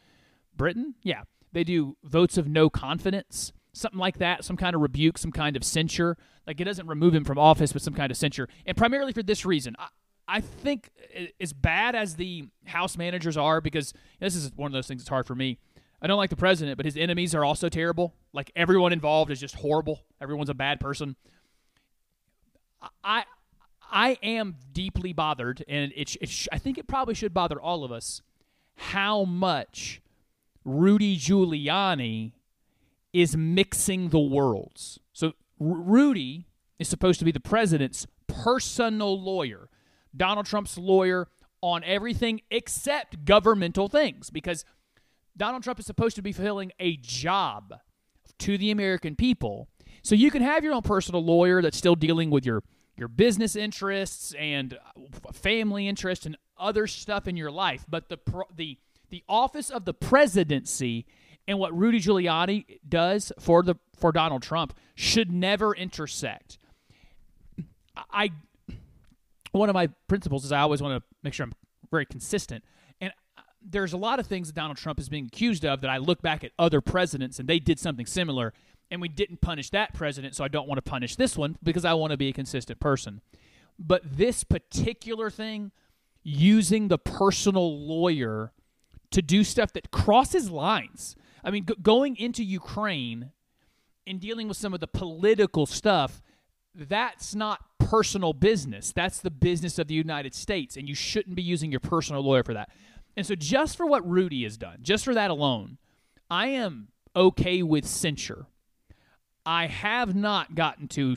Britain, 0.56 0.94
yeah, 1.02 1.22
they 1.52 1.64
do 1.64 1.96
votes 2.04 2.38
of 2.38 2.46
no 2.46 2.70
confidence, 2.70 3.52
something 3.72 3.98
like 3.98 4.18
that, 4.18 4.44
some 4.44 4.56
kind 4.56 4.76
of 4.76 4.80
rebuke, 4.80 5.18
some 5.18 5.32
kind 5.32 5.56
of 5.56 5.64
censure. 5.64 6.16
Like 6.46 6.60
it 6.60 6.64
doesn't 6.64 6.86
remove 6.86 7.16
him 7.16 7.24
from 7.24 7.36
office, 7.36 7.72
but 7.72 7.82
some 7.82 7.94
kind 7.94 8.12
of 8.12 8.16
censure, 8.16 8.48
and 8.64 8.76
primarily 8.76 9.12
for 9.12 9.24
this 9.24 9.44
reason. 9.44 9.74
I, 9.76 9.88
I 10.28 10.40
think 10.40 10.90
as 11.40 11.52
bad 11.52 11.96
as 11.96 12.14
the 12.14 12.48
House 12.64 12.96
managers 12.96 13.36
are, 13.36 13.60
because 13.60 13.92
this 14.20 14.36
is 14.36 14.52
one 14.54 14.68
of 14.68 14.72
those 14.72 14.86
things 14.86 15.02
that's 15.02 15.08
hard 15.08 15.26
for 15.26 15.34
me. 15.34 15.58
I 16.04 16.06
don't 16.06 16.18
like 16.18 16.28
the 16.28 16.36
president, 16.36 16.76
but 16.76 16.84
his 16.84 16.98
enemies 16.98 17.34
are 17.34 17.46
also 17.46 17.70
terrible. 17.70 18.14
Like 18.34 18.52
everyone 18.54 18.92
involved 18.92 19.30
is 19.30 19.40
just 19.40 19.54
horrible. 19.54 20.02
Everyone's 20.20 20.50
a 20.50 20.54
bad 20.54 20.78
person. 20.78 21.16
I 23.02 23.24
I 23.90 24.18
am 24.22 24.56
deeply 24.70 25.14
bothered, 25.14 25.64
and 25.66 25.92
it, 25.96 26.14
it 26.20 26.28
sh- 26.28 26.48
I 26.52 26.58
think 26.58 26.76
it 26.76 26.86
probably 26.86 27.14
should 27.14 27.32
bother 27.32 27.58
all 27.58 27.84
of 27.84 27.90
us 27.90 28.20
how 28.76 29.24
much 29.24 30.02
Rudy 30.62 31.16
Giuliani 31.16 32.32
is 33.14 33.34
mixing 33.34 34.10
the 34.10 34.20
worlds. 34.20 34.98
So 35.14 35.32
Rudy 35.58 36.48
is 36.78 36.86
supposed 36.86 37.18
to 37.20 37.24
be 37.24 37.32
the 37.32 37.40
president's 37.40 38.06
personal 38.26 39.18
lawyer, 39.18 39.70
Donald 40.14 40.44
Trump's 40.44 40.76
lawyer 40.76 41.28
on 41.62 41.82
everything 41.84 42.42
except 42.50 43.24
governmental 43.24 43.88
things, 43.88 44.28
because 44.28 44.66
Donald 45.36 45.62
Trump 45.62 45.78
is 45.78 45.86
supposed 45.86 46.16
to 46.16 46.22
be 46.22 46.32
fulfilling 46.32 46.72
a 46.78 46.96
job 46.96 47.74
to 48.38 48.58
the 48.58 48.70
American 48.70 49.16
people. 49.16 49.68
So 50.02 50.14
you 50.14 50.30
can 50.30 50.42
have 50.42 50.64
your 50.64 50.74
own 50.74 50.82
personal 50.82 51.24
lawyer 51.24 51.62
that's 51.62 51.76
still 51.76 51.94
dealing 51.94 52.30
with 52.30 52.44
your 52.44 52.62
your 52.96 53.08
business 53.08 53.56
interests 53.56 54.34
and 54.38 54.74
uh, 54.74 55.32
family 55.32 55.88
interests 55.88 56.26
and 56.26 56.36
other 56.56 56.86
stuff 56.86 57.26
in 57.26 57.36
your 57.36 57.50
life, 57.50 57.84
but 57.88 58.08
the 58.08 58.18
the 58.54 58.78
the 59.10 59.24
office 59.28 59.70
of 59.70 59.84
the 59.84 59.94
presidency 59.94 61.06
and 61.46 61.58
what 61.58 61.76
Rudy 61.76 62.00
Giuliani 62.00 62.78
does 62.88 63.32
for 63.38 63.62
the 63.62 63.76
for 63.98 64.12
Donald 64.12 64.42
Trump 64.42 64.74
should 64.94 65.30
never 65.30 65.74
intersect. 65.74 66.58
I 68.12 68.30
one 69.52 69.68
of 69.68 69.74
my 69.74 69.88
principles 70.08 70.44
is 70.44 70.52
I 70.52 70.60
always 70.60 70.82
want 70.82 71.00
to 71.00 71.16
make 71.22 71.34
sure 71.34 71.44
I'm 71.44 71.52
very 71.90 72.06
consistent. 72.06 72.64
There's 73.64 73.92
a 73.92 73.96
lot 73.96 74.20
of 74.20 74.26
things 74.26 74.48
that 74.48 74.54
Donald 74.54 74.76
Trump 74.76 75.00
is 75.00 75.08
being 75.08 75.26
accused 75.26 75.64
of 75.64 75.80
that 75.80 75.90
I 75.90 75.96
look 75.96 76.20
back 76.20 76.44
at 76.44 76.52
other 76.58 76.80
presidents 76.80 77.38
and 77.38 77.48
they 77.48 77.58
did 77.58 77.78
something 77.78 78.06
similar 78.06 78.52
and 78.90 79.00
we 79.00 79.08
didn't 79.08 79.40
punish 79.40 79.70
that 79.70 79.94
president, 79.94 80.36
so 80.36 80.44
I 80.44 80.48
don't 80.48 80.68
want 80.68 80.78
to 80.78 80.88
punish 80.88 81.16
this 81.16 81.36
one 81.36 81.56
because 81.62 81.84
I 81.84 81.94
want 81.94 82.10
to 82.10 82.16
be 82.16 82.28
a 82.28 82.32
consistent 82.32 82.80
person. 82.80 83.22
But 83.78 84.02
this 84.04 84.44
particular 84.44 85.30
thing, 85.30 85.72
using 86.22 86.88
the 86.88 86.98
personal 86.98 87.86
lawyer 87.86 88.52
to 89.10 89.22
do 89.22 89.44
stuff 89.44 89.72
that 89.72 89.90
crosses 89.90 90.50
lines. 90.50 91.16
I 91.42 91.50
mean, 91.50 91.66
g- 91.66 91.74
going 91.82 92.16
into 92.16 92.42
Ukraine 92.42 93.30
and 94.06 94.20
dealing 94.20 94.48
with 94.48 94.56
some 94.56 94.74
of 94.74 94.80
the 94.80 94.86
political 94.86 95.66
stuff, 95.66 96.22
that's 96.74 97.34
not 97.34 97.60
personal 97.78 98.32
business. 98.32 98.92
That's 98.92 99.20
the 99.20 99.30
business 99.30 99.78
of 99.78 99.88
the 99.88 99.94
United 99.94 100.34
States, 100.34 100.76
and 100.76 100.88
you 100.88 100.94
shouldn't 100.94 101.36
be 101.36 101.42
using 101.42 101.70
your 101.70 101.80
personal 101.80 102.22
lawyer 102.22 102.42
for 102.42 102.54
that. 102.54 102.70
And 103.16 103.26
so, 103.26 103.34
just 103.34 103.76
for 103.76 103.86
what 103.86 104.08
Rudy 104.08 104.42
has 104.44 104.56
done, 104.56 104.78
just 104.82 105.04
for 105.04 105.14
that 105.14 105.30
alone, 105.30 105.78
I 106.30 106.48
am 106.48 106.88
okay 107.14 107.62
with 107.62 107.86
censure. 107.86 108.46
I 109.46 109.66
have 109.66 110.14
not 110.14 110.54
gotten 110.54 110.88
to. 110.88 111.16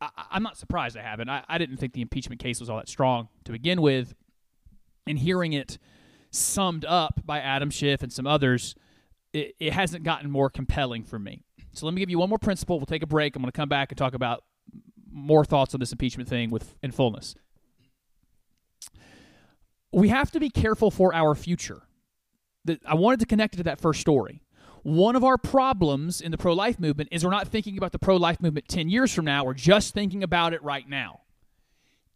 I, 0.00 0.10
I'm 0.30 0.42
not 0.42 0.56
surprised 0.56 0.96
I 0.96 1.02
haven't. 1.02 1.28
I, 1.28 1.44
I 1.48 1.58
didn't 1.58 1.78
think 1.78 1.92
the 1.92 2.02
impeachment 2.02 2.40
case 2.40 2.60
was 2.60 2.70
all 2.70 2.76
that 2.76 2.88
strong 2.88 3.28
to 3.44 3.52
begin 3.52 3.80
with. 3.80 4.14
And 5.08 5.18
hearing 5.18 5.52
it 5.52 5.78
summed 6.30 6.84
up 6.84 7.20
by 7.24 7.40
Adam 7.40 7.70
Schiff 7.70 8.02
and 8.02 8.12
some 8.12 8.26
others, 8.26 8.74
it, 9.32 9.54
it 9.60 9.72
hasn't 9.72 10.04
gotten 10.04 10.30
more 10.30 10.50
compelling 10.50 11.04
for 11.04 11.18
me. 11.18 11.44
So 11.72 11.86
let 11.86 11.94
me 11.94 12.00
give 12.00 12.10
you 12.10 12.18
one 12.18 12.28
more 12.28 12.38
principle. 12.38 12.78
We'll 12.78 12.86
take 12.86 13.02
a 13.02 13.06
break. 13.06 13.36
I'm 13.36 13.42
going 13.42 13.50
to 13.50 13.56
come 13.56 13.68
back 13.68 13.92
and 13.92 13.98
talk 13.98 14.14
about 14.14 14.44
more 15.10 15.44
thoughts 15.44 15.74
on 15.74 15.80
this 15.80 15.92
impeachment 15.92 16.28
thing 16.28 16.50
with 16.50 16.74
in 16.82 16.90
fullness. 16.90 17.34
We 19.96 20.10
have 20.10 20.30
to 20.32 20.40
be 20.40 20.50
careful 20.50 20.90
for 20.90 21.14
our 21.14 21.34
future. 21.34 21.80
I 22.84 22.94
wanted 22.96 23.20
to 23.20 23.26
connect 23.26 23.54
it 23.54 23.56
to 23.56 23.62
that 23.62 23.80
first 23.80 23.98
story. 23.98 24.42
One 24.82 25.16
of 25.16 25.24
our 25.24 25.38
problems 25.38 26.20
in 26.20 26.30
the 26.30 26.36
pro 26.36 26.52
life 26.52 26.78
movement 26.78 27.08
is 27.12 27.24
we're 27.24 27.30
not 27.30 27.48
thinking 27.48 27.78
about 27.78 27.92
the 27.92 27.98
pro 27.98 28.16
life 28.16 28.38
movement 28.38 28.68
10 28.68 28.90
years 28.90 29.14
from 29.14 29.24
now. 29.24 29.42
We're 29.42 29.54
just 29.54 29.94
thinking 29.94 30.22
about 30.22 30.52
it 30.52 30.62
right 30.62 30.86
now. 30.86 31.22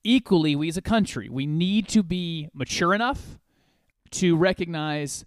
Equally, 0.04 0.54
we 0.54 0.68
as 0.68 0.76
a 0.76 0.82
country, 0.82 1.30
we 1.30 1.46
need 1.46 1.88
to 1.88 2.02
be 2.02 2.50
mature 2.52 2.92
enough 2.92 3.38
to 4.10 4.36
recognize 4.36 5.24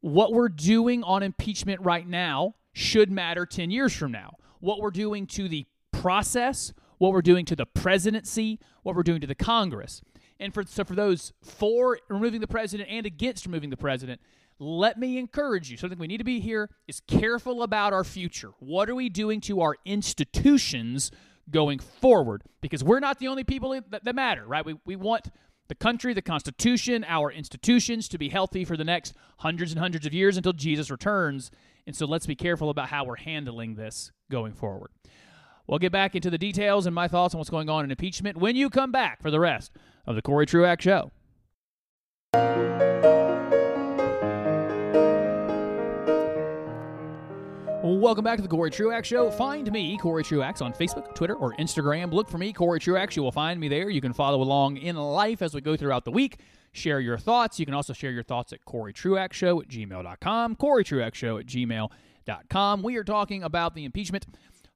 what 0.00 0.32
we're 0.32 0.48
doing 0.48 1.04
on 1.04 1.22
impeachment 1.22 1.80
right 1.82 2.08
now 2.08 2.56
should 2.72 3.12
matter 3.12 3.46
10 3.46 3.70
years 3.70 3.94
from 3.94 4.10
now. 4.10 4.34
What 4.58 4.80
we're 4.80 4.90
doing 4.90 5.24
to 5.28 5.48
the 5.48 5.66
process, 5.92 6.72
what 6.98 7.12
we're 7.12 7.22
doing 7.22 7.44
to 7.44 7.54
the 7.54 7.66
presidency, 7.66 8.58
what 8.82 8.96
we're 8.96 9.04
doing 9.04 9.20
to 9.20 9.28
the 9.28 9.36
Congress. 9.36 10.02
And 10.42 10.52
for 10.52 10.64
so 10.64 10.84
for 10.84 10.94
those 10.94 11.32
for 11.42 11.98
removing 12.08 12.40
the 12.40 12.48
president 12.48 12.88
and 12.90 13.06
against 13.06 13.46
removing 13.46 13.70
the 13.70 13.76
president, 13.76 14.20
let 14.58 14.98
me 14.98 15.18
encourage 15.18 15.70
you. 15.70 15.76
Something 15.76 15.98
we 15.98 16.08
need 16.08 16.18
to 16.18 16.24
be 16.24 16.40
here 16.40 16.68
is 16.88 17.00
careful 17.00 17.62
about 17.62 17.92
our 17.92 18.04
future. 18.04 18.50
What 18.58 18.90
are 18.90 18.94
we 18.94 19.08
doing 19.08 19.40
to 19.42 19.60
our 19.60 19.76
institutions 19.84 21.10
going 21.50 21.78
forward? 21.78 22.42
Because 22.60 22.82
we're 22.82 23.00
not 23.00 23.18
the 23.18 23.28
only 23.28 23.44
people 23.44 23.80
that, 23.90 24.04
that 24.04 24.14
matter, 24.14 24.44
right? 24.44 24.64
We, 24.64 24.78
we 24.84 24.96
want 24.96 25.28
the 25.68 25.74
country, 25.76 26.12
the 26.12 26.22
Constitution, 26.22 27.04
our 27.08 27.30
institutions 27.30 28.08
to 28.08 28.18
be 28.18 28.28
healthy 28.28 28.64
for 28.64 28.76
the 28.76 28.84
next 28.84 29.14
hundreds 29.38 29.72
and 29.72 29.78
hundreds 29.78 30.06
of 30.06 30.12
years 30.12 30.36
until 30.36 30.52
Jesus 30.52 30.90
returns. 30.90 31.50
And 31.86 31.96
so 31.96 32.04
let's 32.06 32.26
be 32.26 32.34
careful 32.34 32.68
about 32.68 32.88
how 32.88 33.04
we're 33.04 33.16
handling 33.16 33.76
this 33.76 34.10
going 34.30 34.54
forward. 34.54 34.90
We'll 35.72 35.78
get 35.78 35.90
back 35.90 36.14
into 36.14 36.28
the 36.28 36.36
details 36.36 36.84
and 36.84 36.94
my 36.94 37.08
thoughts 37.08 37.32
on 37.32 37.38
what's 37.38 37.48
going 37.48 37.70
on 37.70 37.82
in 37.82 37.90
impeachment 37.90 38.36
when 38.36 38.56
you 38.56 38.68
come 38.68 38.92
back 38.92 39.22
for 39.22 39.30
the 39.30 39.40
rest 39.40 39.72
of 40.06 40.14
the 40.14 40.20
Cory 40.20 40.44
Truax 40.44 40.84
Show. 40.84 41.10
Welcome 47.82 48.22
back 48.22 48.36
to 48.36 48.42
the 48.42 48.48
Cory 48.48 48.70
Truax 48.70 49.08
Show. 49.08 49.30
Find 49.30 49.72
me, 49.72 49.96
Cory 49.96 50.22
Truax, 50.22 50.60
on 50.60 50.74
Facebook, 50.74 51.14
Twitter, 51.14 51.36
or 51.36 51.54
Instagram. 51.54 52.12
Look 52.12 52.28
for 52.28 52.36
me, 52.36 52.52
Cory 52.52 52.78
Truax. 52.78 53.16
You 53.16 53.22
will 53.22 53.32
find 53.32 53.58
me 53.58 53.68
there. 53.68 53.88
You 53.88 54.02
can 54.02 54.12
follow 54.12 54.42
along 54.42 54.76
in 54.76 54.96
life 54.96 55.40
as 55.40 55.54
we 55.54 55.62
go 55.62 55.74
throughout 55.74 56.04
the 56.04 56.10
week. 56.10 56.40
Share 56.72 57.00
your 57.00 57.16
thoughts. 57.16 57.58
You 57.58 57.64
can 57.64 57.74
also 57.74 57.94
share 57.94 58.10
your 58.10 58.24
thoughts 58.24 58.52
at 58.52 58.62
Cory 58.66 58.92
Truax 58.92 59.34
Show 59.34 59.62
at 59.62 59.68
gmail.com, 59.68 60.56
Cory 60.56 60.84
Truax 60.84 61.14
Show 61.14 61.38
at 61.38 61.46
gmail.com. 61.46 62.82
We 62.82 62.96
are 62.96 63.04
talking 63.04 63.42
about 63.42 63.74
the 63.74 63.86
impeachment, 63.86 64.26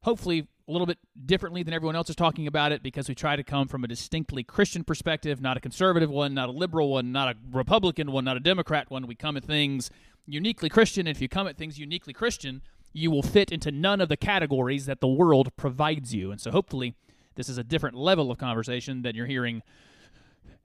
hopefully 0.00 0.48
a 0.68 0.72
little 0.72 0.86
bit 0.86 0.98
differently 1.24 1.62
than 1.62 1.72
everyone 1.72 1.94
else 1.94 2.10
is 2.10 2.16
talking 2.16 2.46
about 2.46 2.72
it 2.72 2.82
because 2.82 3.08
we 3.08 3.14
try 3.14 3.36
to 3.36 3.44
come 3.44 3.68
from 3.68 3.84
a 3.84 3.88
distinctly 3.88 4.42
Christian 4.42 4.82
perspective, 4.82 5.40
not 5.40 5.56
a 5.56 5.60
conservative 5.60 6.10
one, 6.10 6.34
not 6.34 6.48
a 6.48 6.52
liberal 6.52 6.90
one, 6.90 7.12
not 7.12 7.28
a 7.28 7.38
Republican 7.52 8.10
one, 8.10 8.24
not 8.24 8.36
a 8.36 8.40
Democrat 8.40 8.90
one. 8.90 9.06
We 9.06 9.14
come 9.14 9.36
at 9.36 9.44
things 9.44 9.90
uniquely 10.26 10.68
Christian. 10.68 11.06
And 11.06 11.16
if 11.16 11.22
you 11.22 11.28
come 11.28 11.46
at 11.46 11.56
things 11.56 11.78
uniquely 11.78 12.12
Christian, 12.12 12.62
you 12.92 13.10
will 13.10 13.22
fit 13.22 13.52
into 13.52 13.70
none 13.70 14.00
of 14.00 14.08
the 14.08 14.16
categories 14.16 14.86
that 14.86 15.00
the 15.00 15.06
world 15.06 15.54
provides 15.56 16.14
you. 16.14 16.32
And 16.32 16.40
so 16.40 16.50
hopefully 16.50 16.94
this 17.36 17.48
is 17.48 17.58
a 17.58 17.64
different 17.64 17.96
level 17.96 18.30
of 18.30 18.38
conversation 18.38 19.02
than 19.02 19.14
you're 19.14 19.26
hearing 19.26 19.62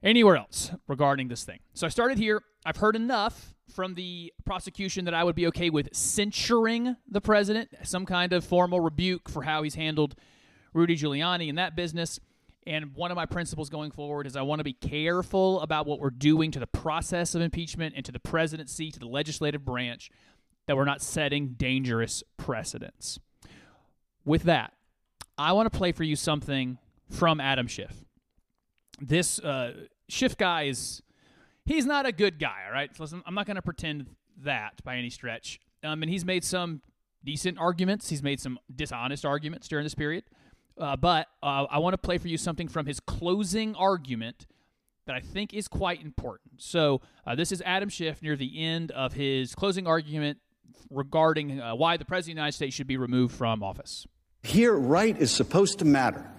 anywhere 0.02 0.36
else 0.36 0.72
regarding 0.88 1.28
this 1.28 1.44
thing. 1.44 1.60
So 1.74 1.86
I 1.86 1.90
started 1.90 2.18
here. 2.18 2.42
I've 2.64 2.76
heard 2.76 2.96
enough 2.96 3.54
from 3.72 3.94
the 3.94 4.32
prosecution 4.44 5.04
that 5.06 5.14
I 5.14 5.24
would 5.24 5.34
be 5.34 5.46
okay 5.48 5.70
with 5.70 5.94
censuring 5.94 6.96
the 7.08 7.20
president, 7.20 7.70
some 7.82 8.04
kind 8.06 8.32
of 8.32 8.44
formal 8.44 8.80
rebuke 8.80 9.28
for 9.28 9.42
how 9.42 9.62
he's 9.62 9.74
handled 9.74 10.14
Rudy 10.74 10.96
Giuliani 10.96 11.48
in 11.48 11.56
that 11.56 11.74
business. 11.76 12.20
And 12.66 12.94
one 12.94 13.10
of 13.10 13.16
my 13.16 13.26
principles 13.26 13.68
going 13.68 13.90
forward 13.90 14.26
is 14.26 14.36
I 14.36 14.42
want 14.42 14.60
to 14.60 14.64
be 14.64 14.74
careful 14.74 15.60
about 15.62 15.86
what 15.86 15.98
we're 15.98 16.10
doing 16.10 16.50
to 16.52 16.60
the 16.60 16.66
process 16.66 17.34
of 17.34 17.42
impeachment 17.42 17.94
and 17.96 18.04
to 18.04 18.12
the 18.12 18.20
presidency, 18.20 18.90
to 18.90 19.00
the 19.00 19.06
legislative 19.06 19.64
branch, 19.64 20.10
that 20.66 20.76
we're 20.76 20.84
not 20.84 21.02
setting 21.02 21.54
dangerous 21.54 22.22
precedents. 22.36 23.18
With 24.24 24.44
that, 24.44 24.74
I 25.36 25.52
want 25.52 25.72
to 25.72 25.76
play 25.76 25.90
for 25.90 26.04
you 26.04 26.14
something 26.14 26.78
from 27.10 27.40
Adam 27.40 27.66
Schiff. 27.66 28.04
This 29.00 29.40
uh, 29.40 29.72
Schiff 30.12 30.36
guy 30.36 30.64
is, 30.64 31.02
he's 31.64 31.86
not 31.86 32.04
a 32.04 32.12
good 32.12 32.38
guy, 32.38 32.64
all 32.66 32.72
right? 32.72 32.94
So 32.94 33.02
listen, 33.02 33.22
I'm 33.24 33.34
not 33.34 33.46
going 33.46 33.56
to 33.56 33.62
pretend 33.62 34.06
that 34.44 34.84
by 34.84 34.96
any 34.96 35.08
stretch. 35.08 35.58
Um, 35.82 36.02
and 36.02 36.10
he's 36.10 36.24
made 36.24 36.44
some 36.44 36.82
decent 37.24 37.58
arguments. 37.58 38.10
He's 38.10 38.22
made 38.22 38.38
some 38.38 38.58
dishonest 38.74 39.24
arguments 39.24 39.68
during 39.68 39.84
this 39.84 39.94
period. 39.94 40.24
Uh, 40.78 40.96
but 40.96 41.28
uh, 41.42 41.64
I 41.70 41.78
want 41.78 41.94
to 41.94 41.98
play 41.98 42.18
for 42.18 42.28
you 42.28 42.36
something 42.36 42.68
from 42.68 42.84
his 42.84 43.00
closing 43.00 43.74
argument 43.74 44.46
that 45.06 45.16
I 45.16 45.20
think 45.20 45.54
is 45.54 45.66
quite 45.66 46.02
important. 46.02 46.60
So 46.60 47.00
uh, 47.26 47.34
this 47.34 47.50
is 47.50 47.62
Adam 47.64 47.88
Schiff 47.88 48.22
near 48.22 48.36
the 48.36 48.62
end 48.62 48.90
of 48.90 49.14
his 49.14 49.54
closing 49.54 49.86
argument 49.86 50.38
regarding 50.90 51.58
uh, 51.58 51.74
why 51.74 51.96
the 51.96 52.04
president 52.04 52.32
of 52.32 52.36
the 52.36 52.40
United 52.40 52.56
States 52.56 52.76
should 52.76 52.86
be 52.86 52.98
removed 52.98 53.34
from 53.34 53.62
office. 53.62 54.06
Here, 54.42 54.74
right 54.74 55.16
is 55.16 55.30
supposed 55.30 55.78
to 55.78 55.84
matter. 55.86 56.30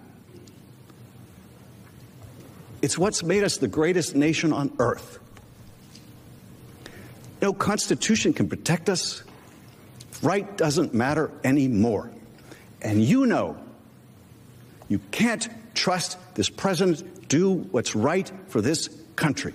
It's 2.84 2.98
what's 2.98 3.22
made 3.22 3.42
us 3.44 3.56
the 3.56 3.66
greatest 3.66 4.14
nation 4.14 4.52
on 4.52 4.70
earth. 4.78 5.18
No 7.40 7.54
constitution 7.54 8.34
can 8.34 8.46
protect 8.46 8.90
us. 8.90 9.22
Right 10.22 10.54
doesn't 10.58 10.92
matter 10.92 11.30
anymore. 11.44 12.10
And 12.82 13.02
you 13.02 13.24
know 13.24 13.56
you 14.90 15.00
can't 15.12 15.48
trust 15.74 16.18
this 16.34 16.50
president 16.50 16.98
to 16.98 17.26
do 17.26 17.54
what's 17.54 17.96
right 17.96 18.30
for 18.48 18.60
this 18.60 18.90
country. 19.16 19.54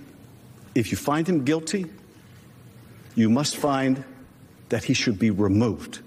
If 0.74 0.90
you 0.90 0.96
find 0.96 1.28
him 1.28 1.44
guilty, 1.44 1.86
you 3.14 3.30
must 3.30 3.56
find 3.56 4.02
that 4.70 4.82
he 4.82 4.92
should 4.92 5.20
be 5.20 5.30
removed 5.30 6.00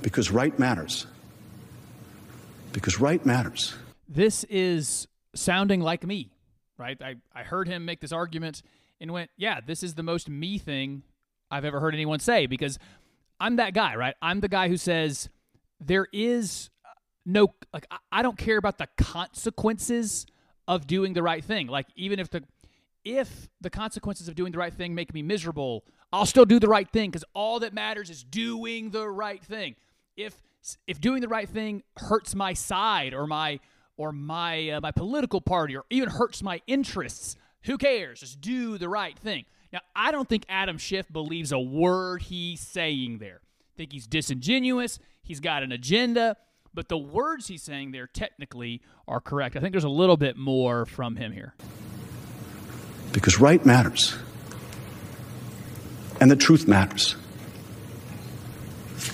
because 0.00 0.30
right 0.30 0.58
matters. 0.58 1.06
Because 2.72 2.98
right 2.98 3.24
matters. 3.26 3.74
This 4.08 4.44
is 4.44 5.06
sounding 5.34 5.80
like 5.80 6.06
me, 6.06 6.30
right? 6.78 7.00
I, 7.02 7.16
I 7.34 7.42
heard 7.42 7.68
him 7.68 7.84
make 7.84 8.00
this 8.00 8.12
argument 8.12 8.62
and 9.00 9.12
went, 9.12 9.30
yeah, 9.36 9.60
this 9.64 9.82
is 9.82 9.94
the 9.94 10.02
most 10.02 10.28
me 10.28 10.58
thing 10.58 11.02
I've 11.50 11.64
ever 11.64 11.80
heard 11.80 11.94
anyone 11.94 12.20
say 12.20 12.46
because 12.46 12.78
I'm 13.40 13.56
that 13.56 13.74
guy, 13.74 13.96
right? 13.96 14.14
I'm 14.22 14.40
the 14.40 14.48
guy 14.48 14.68
who 14.68 14.76
says 14.76 15.28
there 15.80 16.06
is 16.12 16.70
no, 17.26 17.54
like, 17.72 17.86
I- 18.12 18.22
don't 18.22 18.38
care 18.38 18.58
about 18.58 18.78
the 18.78 18.88
consequences 18.96 20.26
of 20.66 20.86
doing 20.86 21.12
the 21.12 21.22
right 21.22 21.44
thing. 21.44 21.66
Like, 21.66 21.86
even 21.96 22.18
if 22.18 22.30
the, 22.30 22.42
if 23.04 23.48
the 23.60 23.70
consequences 23.70 24.28
of 24.28 24.34
doing 24.34 24.52
the 24.52 24.58
right 24.58 24.72
thing 24.72 24.94
make 24.94 25.12
me 25.12 25.22
miserable, 25.22 25.84
I'll 26.12 26.26
still 26.26 26.44
do 26.44 26.58
the 26.58 26.68
right 26.68 26.88
thing 26.88 27.10
because 27.10 27.24
all 27.34 27.60
that 27.60 27.74
matters 27.74 28.08
is 28.08 28.22
doing 28.22 28.90
the 28.90 29.08
right 29.08 29.42
thing. 29.42 29.74
If 30.16 30.34
if 30.86 30.98
doing 30.98 31.20
the 31.20 31.28
right 31.28 31.48
thing 31.48 31.82
hurts 31.98 32.34
my 32.34 32.54
side 32.54 33.12
or 33.12 33.26
my 33.26 33.60
or 33.96 34.12
my 34.12 34.70
uh, 34.70 34.80
my 34.80 34.90
political 34.90 35.40
party 35.40 35.76
or 35.76 35.84
even 35.90 36.08
hurts 36.08 36.42
my 36.42 36.60
interests, 36.66 37.36
who 37.62 37.78
cares? 37.78 38.20
Just 38.20 38.40
do 38.40 38.78
the 38.78 38.88
right 38.88 39.18
thing. 39.18 39.44
Now, 39.72 39.80
I 39.96 40.12
don't 40.12 40.28
think 40.28 40.44
Adam 40.48 40.78
Schiff 40.78 41.10
believes 41.12 41.50
a 41.50 41.58
word 41.58 42.22
he's 42.22 42.60
saying 42.60 43.18
there. 43.18 43.40
I 43.42 43.76
think 43.76 43.92
he's 43.92 44.06
disingenuous. 44.06 44.98
He's 45.22 45.40
got 45.40 45.62
an 45.64 45.72
agenda, 45.72 46.36
but 46.72 46.88
the 46.88 46.98
words 46.98 47.48
he's 47.48 47.62
saying 47.62 47.90
there 47.90 48.06
technically 48.06 48.82
are 49.08 49.20
correct. 49.20 49.56
I 49.56 49.60
think 49.60 49.72
there's 49.72 49.82
a 49.84 49.88
little 49.88 50.16
bit 50.16 50.36
more 50.36 50.86
from 50.86 51.16
him 51.16 51.32
here. 51.32 51.54
Because 53.12 53.40
right 53.40 53.64
matters. 53.64 54.14
And 56.20 56.30
the 56.30 56.36
truth 56.36 56.68
matters. 56.68 57.16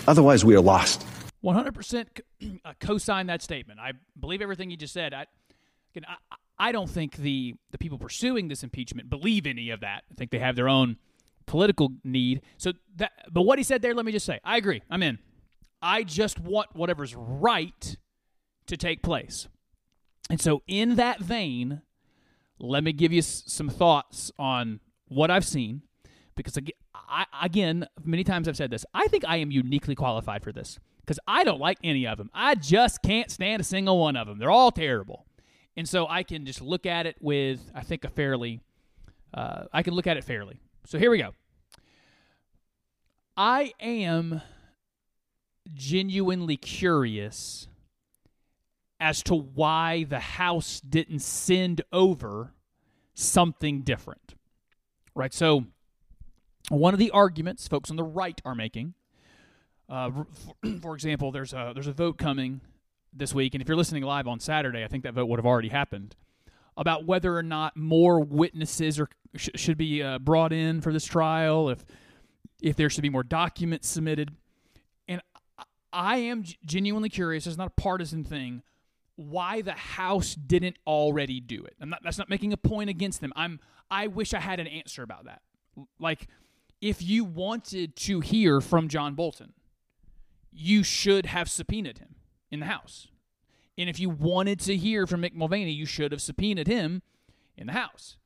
Otherwise, 0.06 0.44
we 0.44 0.54
are 0.56 0.60
lost. 0.60 1.06
100% 1.44 2.06
co- 2.14 2.48
uh, 2.64 2.72
co-sign 2.80 3.26
that 3.26 3.42
statement. 3.42 3.80
I 3.80 3.92
believe 4.18 4.42
everything 4.42 4.70
you 4.70 4.76
just 4.76 4.92
said. 4.92 5.14
I, 5.14 5.26
again, 5.94 6.06
I, 6.08 6.36
I 6.58 6.72
don't 6.72 6.90
think 6.90 7.16
the 7.16 7.54
the 7.70 7.78
people 7.78 7.98
pursuing 7.98 8.48
this 8.48 8.62
impeachment 8.62 9.08
believe 9.08 9.46
any 9.46 9.70
of 9.70 9.80
that. 9.80 10.04
I 10.10 10.14
think 10.14 10.30
they 10.30 10.38
have 10.38 10.56
their 10.56 10.68
own 10.68 10.96
political 11.46 11.92
need. 12.04 12.42
So 12.58 12.72
that, 12.96 13.12
but 13.32 13.42
what 13.42 13.58
he 13.58 13.64
said 13.64 13.80
there, 13.82 13.94
let 13.94 14.04
me 14.04 14.12
just 14.12 14.26
say, 14.26 14.40
I 14.44 14.58
agree. 14.58 14.82
I'm 14.90 15.02
in. 15.02 15.18
I 15.82 16.02
just 16.02 16.38
want 16.38 16.68
whatever's 16.74 17.14
right 17.16 17.96
to 18.66 18.76
take 18.76 19.02
place. 19.02 19.48
And 20.28 20.40
so, 20.40 20.62
in 20.68 20.96
that 20.96 21.20
vein, 21.20 21.82
let 22.58 22.84
me 22.84 22.92
give 22.92 23.12
you 23.12 23.22
some 23.22 23.68
thoughts 23.68 24.30
on 24.38 24.80
what 25.08 25.30
I've 25.30 25.46
seen. 25.46 25.82
Because 26.36 26.56
ag- 26.56 26.74
I, 26.94 27.24
again, 27.42 27.86
many 28.04 28.22
times 28.22 28.46
I've 28.46 28.56
said 28.56 28.70
this. 28.70 28.84
I 28.94 29.08
think 29.08 29.24
I 29.26 29.36
am 29.38 29.50
uniquely 29.50 29.94
qualified 29.94 30.44
for 30.44 30.52
this 30.52 30.78
because 31.10 31.18
I 31.26 31.42
don't 31.42 31.58
like 31.58 31.78
any 31.82 32.06
of 32.06 32.18
them. 32.18 32.30
I 32.32 32.54
just 32.54 33.02
can't 33.02 33.32
stand 33.32 33.60
a 33.60 33.64
single 33.64 33.98
one 33.98 34.14
of 34.14 34.28
them. 34.28 34.38
They're 34.38 34.48
all 34.48 34.70
terrible, 34.70 35.26
and 35.76 35.88
so 35.88 36.06
I 36.06 36.22
can 36.22 36.46
just 36.46 36.62
look 36.62 36.86
at 36.86 37.04
it 37.04 37.16
with, 37.20 37.68
I 37.74 37.80
think, 37.80 38.04
a 38.04 38.08
fairly, 38.08 38.60
uh, 39.34 39.64
I 39.72 39.82
can 39.82 39.94
look 39.94 40.06
at 40.06 40.16
it 40.16 40.22
fairly. 40.22 40.60
So 40.86 41.00
here 41.00 41.10
we 41.10 41.18
go. 41.18 41.32
I 43.36 43.72
am 43.80 44.40
genuinely 45.74 46.56
curious 46.56 47.66
as 49.00 49.20
to 49.24 49.34
why 49.34 50.04
the 50.04 50.20
House 50.20 50.80
didn't 50.80 51.22
send 51.22 51.82
over 51.92 52.54
something 53.14 53.82
different. 53.82 54.36
Right? 55.16 55.34
So, 55.34 55.66
one 56.68 56.94
of 56.94 57.00
the 57.00 57.10
arguments 57.10 57.66
folks 57.66 57.90
on 57.90 57.96
the 57.96 58.04
right 58.04 58.40
are 58.44 58.54
making, 58.54 58.94
uh, 59.90 60.10
for, 60.10 60.26
for 60.80 60.94
example, 60.94 61.32
there's 61.32 61.52
a, 61.52 61.72
there's 61.74 61.86
a 61.86 61.92
vote 61.92 62.16
coming 62.16 62.60
this 63.12 63.34
week, 63.34 63.54
and 63.54 63.62
if 63.62 63.68
you're 63.68 63.76
listening 63.76 64.04
live 64.04 64.28
on 64.28 64.38
Saturday, 64.40 64.84
I 64.84 64.88
think 64.88 65.02
that 65.04 65.14
vote 65.14 65.26
would 65.26 65.38
have 65.38 65.46
already 65.46 65.68
happened 65.68 66.14
about 66.76 67.04
whether 67.04 67.36
or 67.36 67.42
not 67.42 67.76
more 67.76 68.20
witnesses 68.20 69.00
are, 69.00 69.08
sh- 69.36 69.50
should 69.56 69.76
be 69.76 70.02
uh, 70.02 70.18
brought 70.18 70.52
in 70.52 70.80
for 70.80 70.92
this 70.92 71.04
trial, 71.04 71.68
if 71.68 71.84
if 72.62 72.76
there 72.76 72.90
should 72.90 73.02
be 73.02 73.10
more 73.10 73.22
documents 73.22 73.88
submitted. 73.88 74.30
And 75.08 75.20
I- 75.92 76.18
am 76.18 76.44
genuinely 76.64 77.08
curious. 77.08 77.46
It's 77.46 77.56
not 77.56 77.68
a 77.68 77.80
partisan 77.80 78.22
thing. 78.22 78.62
Why 79.16 79.62
the 79.62 79.72
House 79.72 80.34
didn't 80.34 80.76
already 80.86 81.40
do 81.40 81.64
it? 81.64 81.74
I'm 81.80 81.90
not, 81.90 82.00
that's 82.02 82.18
not 82.18 82.30
making 82.30 82.52
a 82.52 82.56
point 82.56 82.90
against 82.90 83.20
them. 83.20 83.32
I'm. 83.34 83.60
I 83.90 84.06
wish 84.06 84.34
I 84.34 84.40
had 84.40 84.60
an 84.60 84.68
answer 84.68 85.02
about 85.02 85.24
that. 85.24 85.42
Like, 85.98 86.28
if 86.80 87.02
you 87.02 87.24
wanted 87.24 87.96
to 87.96 88.20
hear 88.20 88.60
from 88.60 88.88
John 88.88 89.14
Bolton, 89.14 89.52
you 90.52 90.82
should 90.82 91.26
have 91.26 91.48
subpoenaed 91.50 91.98
him 91.98 92.16
in 92.50 92.60
the 92.60 92.66
House. 92.66 93.08
And 93.78 93.88
if 93.88 93.98
you 93.98 94.10
wanted 94.10 94.60
to 94.60 94.76
hear 94.76 95.06
from 95.06 95.22
Mick 95.22 95.34
Mulvaney, 95.34 95.72
you 95.72 95.86
should 95.86 96.12
have 96.12 96.20
subpoenaed 96.20 96.66
him 96.66 97.02
in 97.56 97.66
the 97.66 97.72
House. 97.72 98.16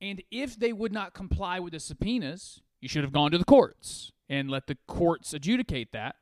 And 0.00 0.22
if 0.30 0.58
they 0.58 0.72
would 0.72 0.92
not 0.92 1.12
comply 1.12 1.60
with 1.60 1.72
the 1.72 1.80
subpoenas, 1.80 2.62
you 2.80 2.88
should 2.88 3.04
have 3.04 3.12
gone 3.12 3.30
to 3.32 3.38
the 3.38 3.44
courts 3.44 4.12
and 4.28 4.50
let 4.50 4.66
the 4.66 4.78
courts 4.86 5.34
adjudicate 5.34 5.92
that. 5.92 6.16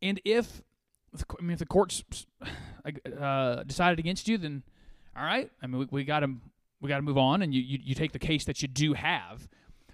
And 0.00 0.20
if, 0.24 0.62
I 1.38 1.42
mean, 1.42 1.52
if 1.52 1.58
the 1.58 1.66
courts 1.66 2.04
uh, 3.20 3.62
decided 3.64 3.98
against 3.98 4.28
you, 4.28 4.38
then 4.38 4.62
all 5.16 5.24
right. 5.24 5.50
I 5.62 5.66
mean, 5.66 5.80
we, 5.80 5.88
we 5.90 6.04
got 6.04 6.20
to 6.20 6.34
we 6.80 6.88
got 6.88 6.96
to 6.96 7.02
move 7.02 7.16
on, 7.16 7.40
and 7.40 7.54
you, 7.54 7.62
you 7.62 7.78
you 7.82 7.94
take 7.94 8.12
the 8.12 8.18
case 8.18 8.44
that 8.44 8.60
you 8.62 8.68
do 8.68 8.94
have. 8.94 9.48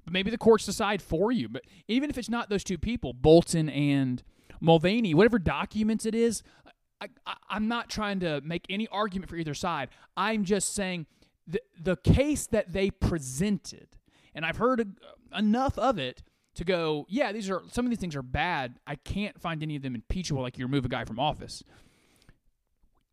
But 0.04 0.12
maybe 0.12 0.30
the 0.30 0.38
courts 0.38 0.66
decide 0.66 1.02
for 1.02 1.30
you. 1.30 1.48
But 1.48 1.62
even 1.88 2.10
if 2.10 2.18
it's 2.18 2.30
not 2.30 2.48
those 2.48 2.64
two 2.64 2.78
people, 2.78 3.12
Bolton 3.12 3.68
and 3.68 4.22
Mulvaney, 4.60 5.14
whatever 5.14 5.38
documents 5.38 6.06
it 6.06 6.14
is, 6.14 6.42
I, 7.00 7.08
I'm 7.48 7.66
not 7.68 7.88
trying 7.88 8.20
to 8.20 8.40
make 8.42 8.66
any 8.68 8.86
argument 8.88 9.30
for 9.30 9.36
either 9.36 9.54
side. 9.54 9.88
I'm 10.16 10.44
just 10.44 10.74
saying 10.74 11.06
the 11.46 11.60
the 11.80 11.96
case 11.96 12.46
that 12.48 12.72
they 12.72 12.90
presented, 12.90 13.88
and 14.34 14.44
I've 14.44 14.58
heard 14.58 14.80
uh, 14.80 15.38
enough 15.38 15.78
of 15.78 15.98
it 15.98 16.22
to 16.54 16.64
go, 16.64 17.06
yeah, 17.08 17.32
these 17.32 17.48
are 17.48 17.62
some 17.70 17.86
of 17.86 17.90
these 17.90 17.98
things 17.98 18.14
are 18.16 18.22
bad. 18.22 18.78
I 18.86 18.96
can't 18.96 19.40
find 19.40 19.62
any 19.62 19.76
of 19.76 19.82
them 19.82 19.94
impeachable, 19.94 20.42
like 20.42 20.58
you 20.58 20.66
remove 20.66 20.84
a 20.84 20.88
guy 20.88 21.04
from 21.04 21.18
office. 21.18 21.62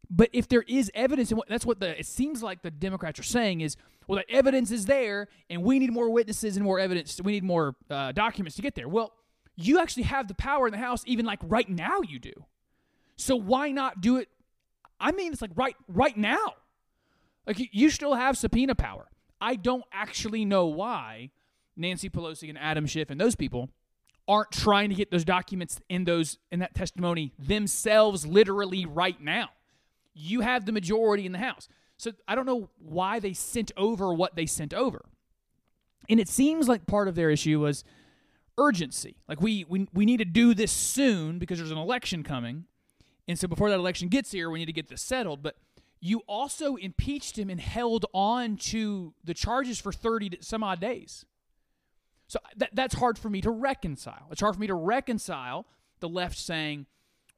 But 0.09 0.29
if 0.33 0.47
there 0.47 0.63
is 0.67 0.89
evidence, 0.93 1.31
and 1.31 1.41
that's 1.47 1.65
what 1.65 1.79
the 1.79 1.97
it 1.99 2.05
seems 2.05 2.43
like 2.43 2.61
the 2.61 2.71
Democrats 2.71 3.19
are 3.19 3.23
saying 3.23 3.61
is, 3.61 3.75
well, 4.07 4.19
the 4.19 4.33
evidence 4.33 4.71
is 4.71 4.85
there, 4.85 5.27
and 5.49 5.63
we 5.63 5.79
need 5.79 5.91
more 5.91 6.09
witnesses 6.09 6.55
and 6.55 6.65
more 6.65 6.79
evidence. 6.79 7.19
We 7.21 7.33
need 7.33 7.43
more 7.43 7.75
uh, 7.89 8.11
documents 8.13 8.55
to 8.55 8.61
get 8.61 8.75
there. 8.75 8.87
Well, 8.87 9.13
you 9.57 9.79
actually 9.79 10.03
have 10.03 10.27
the 10.27 10.35
power 10.35 10.67
in 10.67 10.71
the 10.71 10.77
House, 10.77 11.03
even 11.05 11.25
like 11.25 11.39
right 11.43 11.67
now, 11.67 11.99
you 12.07 12.19
do. 12.19 12.45
So 13.17 13.35
why 13.35 13.71
not 13.71 13.99
do 13.99 14.17
it? 14.17 14.29
I 14.99 15.11
mean, 15.11 15.33
it's 15.33 15.41
like 15.41 15.51
right 15.55 15.75
right 15.87 16.15
now. 16.15 16.53
Like 17.45 17.67
you- 17.71 17.89
still 17.89 18.13
have 18.15 18.37
subpoena 18.37 18.75
power. 18.75 19.07
I 19.41 19.55
don't 19.55 19.83
actually 19.91 20.45
know 20.45 20.67
why 20.67 21.31
Nancy 21.75 22.09
Pelosi 22.09 22.49
and 22.49 22.57
Adam 22.57 22.85
Schiff 22.85 23.09
and 23.09 23.19
those 23.19 23.35
people 23.35 23.69
aren't 24.27 24.51
trying 24.51 24.89
to 24.89 24.95
get 24.95 25.09
those 25.09 25.23
documents 25.23 25.79
in 25.89 26.03
those 26.03 26.37
in 26.51 26.59
that 26.59 26.75
testimony 26.75 27.33
themselves 27.39 28.25
literally 28.25 28.85
right 28.85 29.19
now. 29.21 29.49
You 30.13 30.41
have 30.41 30.65
the 30.65 30.71
majority 30.71 31.25
in 31.25 31.31
the 31.31 31.37
House. 31.39 31.67
So 31.97 32.11
I 32.27 32.35
don't 32.35 32.45
know 32.45 32.69
why 32.77 33.19
they 33.19 33.33
sent 33.33 33.71
over 33.77 34.13
what 34.13 34.35
they 34.35 34.45
sent 34.45 34.73
over. 34.73 35.05
And 36.09 36.19
it 36.19 36.27
seems 36.27 36.67
like 36.67 36.85
part 36.85 37.07
of 37.07 37.15
their 37.15 37.29
issue 37.29 37.59
was 37.59 37.83
urgency. 38.57 39.17
Like 39.27 39.41
we 39.41 39.65
we, 39.65 39.87
we 39.93 40.05
need 40.05 40.17
to 40.17 40.25
do 40.25 40.53
this 40.53 40.71
soon 40.71 41.39
because 41.39 41.57
there's 41.59 41.71
an 41.71 41.77
election 41.77 42.23
coming. 42.23 42.65
And 43.27 43.37
so 43.37 43.47
before 43.47 43.69
that 43.69 43.79
election 43.79 44.07
gets 44.07 44.31
here, 44.31 44.49
we 44.49 44.59
need 44.59 44.67
to 44.67 44.73
get 44.73 44.87
this 44.87 45.01
settled. 45.01 45.43
But 45.43 45.55
you 45.99 46.21
also 46.27 46.75
impeached 46.75 47.37
him 47.37 47.49
and 47.49 47.59
held 47.59 48.05
on 48.13 48.57
to 48.57 49.13
the 49.23 49.33
charges 49.33 49.79
for 49.79 49.91
30 49.91 50.37
some 50.41 50.63
odd 50.63 50.79
days. 50.79 51.25
So 52.27 52.39
uh, 52.43 52.49
that, 52.57 52.69
that's 52.73 52.95
hard 52.95 53.17
for 53.17 53.29
me 53.29 53.41
to 53.41 53.49
reconcile. 53.49 54.27
It's 54.31 54.41
hard 54.41 54.55
for 54.55 54.61
me 54.61 54.67
to 54.67 54.75
reconcile 54.75 55.65
the 55.99 56.09
left 56.09 56.37
saying, 56.37 56.85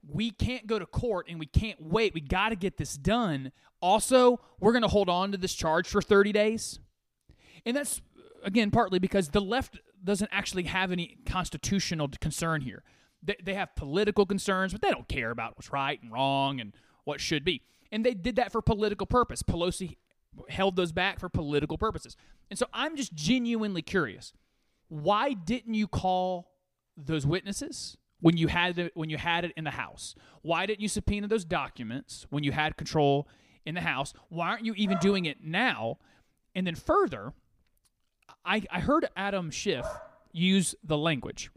we 0.08 0.32
can't 0.32 0.66
go 0.68 0.80
to 0.80 0.86
court 0.86 1.28
and 1.30 1.40
we 1.40 1.46
can't 1.46 1.82
wait. 1.82 2.14
We 2.14 2.22
got 2.22 2.50
to 2.50 2.56
get 2.56 2.78
this 2.78 2.96
done. 2.96 3.52
Also, 3.82 4.40
we're 4.60 4.72
going 4.72 4.84
to 4.84 4.88
hold 4.90 5.10
on 5.10 5.32
to 5.32 5.38
this 5.38 5.54
charge 5.54 5.88
for 5.88 6.02
30 6.02 6.32
days. 6.32 6.80
And 7.66 7.76
that's, 7.76 8.02
uh, 8.18 8.22
again, 8.44 8.72
partly 8.72 9.00
because 9.00 9.30
the 9.30 9.42
left 9.42 9.80
doesn't 10.04 10.30
actually 10.32 10.64
have 10.64 10.92
any 10.92 11.18
constitutional 11.26 12.10
concern 12.20 12.62
here. 12.62 12.84
They, 13.22 13.36
they 13.44 13.54
have 13.54 13.76
political 13.76 14.26
concerns, 14.26 14.72
but 14.72 14.82
they 14.82 14.92
don't 14.92 15.08
care 15.08 15.32
about 15.32 15.58
what's 15.58 15.72
right 15.72 16.02
and 16.02 16.12
wrong 16.12 16.60
and 16.60 16.74
what 17.04 17.20
should 17.20 17.44
be. 17.44 17.62
And 17.92 18.06
they 18.06 18.14
did 18.14 18.36
that 18.38 18.52
for 18.52 18.62
political 18.62 19.08
purpose. 19.08 19.44
Pelosi 19.44 19.98
held 20.48 20.76
those 20.76 20.92
back 20.92 21.20
for 21.20 21.28
political 21.28 21.78
purposes. 21.78 22.16
And 22.50 22.58
so 22.58 22.68
I'm 22.74 22.96
just 22.96 23.14
genuinely 23.14 23.82
curious. 23.82 24.34
Why 24.88 25.34
didn't 25.34 25.74
you 25.74 25.88
call 25.88 26.52
those 26.98 27.26
witnesses 27.26 27.98
when 28.22 28.38
you 28.38 28.48
had 28.48 28.92
when 28.94 29.10
you 29.10 29.18
had 29.18 29.46
it 29.46 29.54
in 29.56 29.64
the 29.64 29.72
House? 29.72 30.16
Why 30.42 30.66
didn't 30.66 30.82
you 30.82 30.88
subpoena 30.88 31.28
those 31.28 31.46
documents 31.46 32.26
when 32.30 32.44
you 32.44 32.52
had 32.52 32.78
control 32.78 33.28
in 33.66 33.76
the 33.76 33.82
House? 33.82 34.14
Why 34.30 34.50
aren't 34.50 34.66
you 34.66 34.74
even 34.76 34.98
doing 35.00 35.26
it 35.26 35.44
now? 35.44 35.98
And 36.56 36.66
then 36.66 36.76
further, 36.76 37.34
I, 38.50 38.64
I 38.72 38.80
heard 38.80 39.08
Adam 39.16 39.52
Schiff 39.52 39.86
use 40.32 40.74
the 40.84 40.98
language 40.98 41.52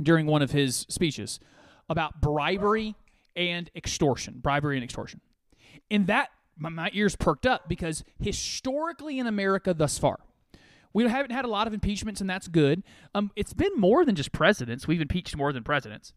during 0.00 0.26
one 0.26 0.40
of 0.40 0.52
his 0.52 0.86
speeches 0.88 1.40
about 1.88 2.20
bribery 2.20 2.94
and 3.34 3.68
extortion, 3.74 4.38
bribery 4.40 4.76
and 4.76 4.84
extortion. 4.84 5.20
And 5.90 6.06
that 6.06 6.28
my, 6.56 6.68
my 6.68 6.90
ears 6.92 7.16
perked 7.16 7.44
up 7.44 7.68
because 7.68 8.04
historically 8.20 9.18
in 9.18 9.26
America 9.26 9.74
thus 9.74 9.98
far, 9.98 10.20
we 10.92 11.08
haven't 11.08 11.32
had 11.32 11.44
a 11.44 11.48
lot 11.48 11.66
of 11.66 11.74
impeachments, 11.74 12.20
and 12.20 12.30
that's 12.30 12.46
good. 12.46 12.84
Um, 13.14 13.32
it's 13.34 13.54
been 13.54 13.72
more 13.76 14.04
than 14.04 14.14
just 14.14 14.30
presidents. 14.30 14.86
We've 14.86 15.00
impeached 15.00 15.36
more 15.36 15.52
than 15.52 15.64
presidents. 15.64 16.12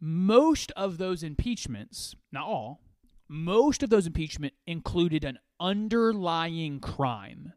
Most 0.00 0.70
of 0.72 0.98
those 0.98 1.22
impeachments, 1.22 2.14
not 2.30 2.44
all, 2.44 2.82
most 3.26 3.82
of 3.82 3.88
those 3.88 4.06
impeachment 4.06 4.52
included 4.66 5.24
an 5.24 5.38
underlying 5.58 6.78
crime. 6.80 7.54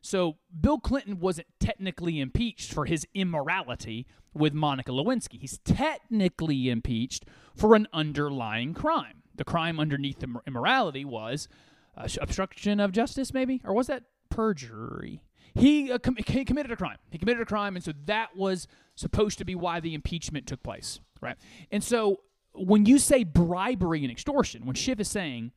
So 0.00 0.38
Bill 0.58 0.78
Clinton 0.78 1.20
wasn't 1.20 1.48
technically 1.58 2.20
impeached 2.20 2.72
for 2.72 2.86
his 2.86 3.06
immorality 3.14 4.06
with 4.32 4.54
Monica 4.54 4.92
Lewinsky. 4.92 5.40
He's 5.40 5.58
technically 5.58 6.70
impeached 6.70 7.24
for 7.54 7.74
an 7.74 7.86
underlying 7.92 8.74
crime. 8.74 9.22
The 9.34 9.44
crime 9.44 9.80
underneath 9.80 10.20
the 10.20 10.40
immorality 10.46 11.04
was 11.04 11.48
uh, 11.96 12.08
obstruction 12.20 12.80
of 12.80 12.92
justice, 12.92 13.32
maybe, 13.34 13.60
or 13.64 13.74
was 13.74 13.88
that 13.88 14.04
perjury? 14.28 15.22
He, 15.54 15.90
uh, 15.90 15.98
com- 15.98 16.16
he 16.16 16.44
committed 16.44 16.70
a 16.70 16.76
crime. 16.76 16.98
He 17.10 17.18
committed 17.18 17.42
a 17.42 17.46
crime, 17.46 17.74
and 17.74 17.84
so 17.84 17.92
that 18.06 18.36
was 18.36 18.68
supposed 18.94 19.38
to 19.38 19.44
be 19.44 19.54
why 19.54 19.80
the 19.80 19.94
impeachment 19.94 20.46
took 20.46 20.62
place, 20.62 21.00
right? 21.20 21.36
And 21.70 21.82
so 21.82 22.20
when 22.52 22.86
you 22.86 22.98
say 22.98 23.24
bribery 23.24 24.02
and 24.02 24.10
extortion, 24.10 24.64
when 24.64 24.76
Schiff 24.76 25.00
is 25.00 25.08
saying 25.08 25.52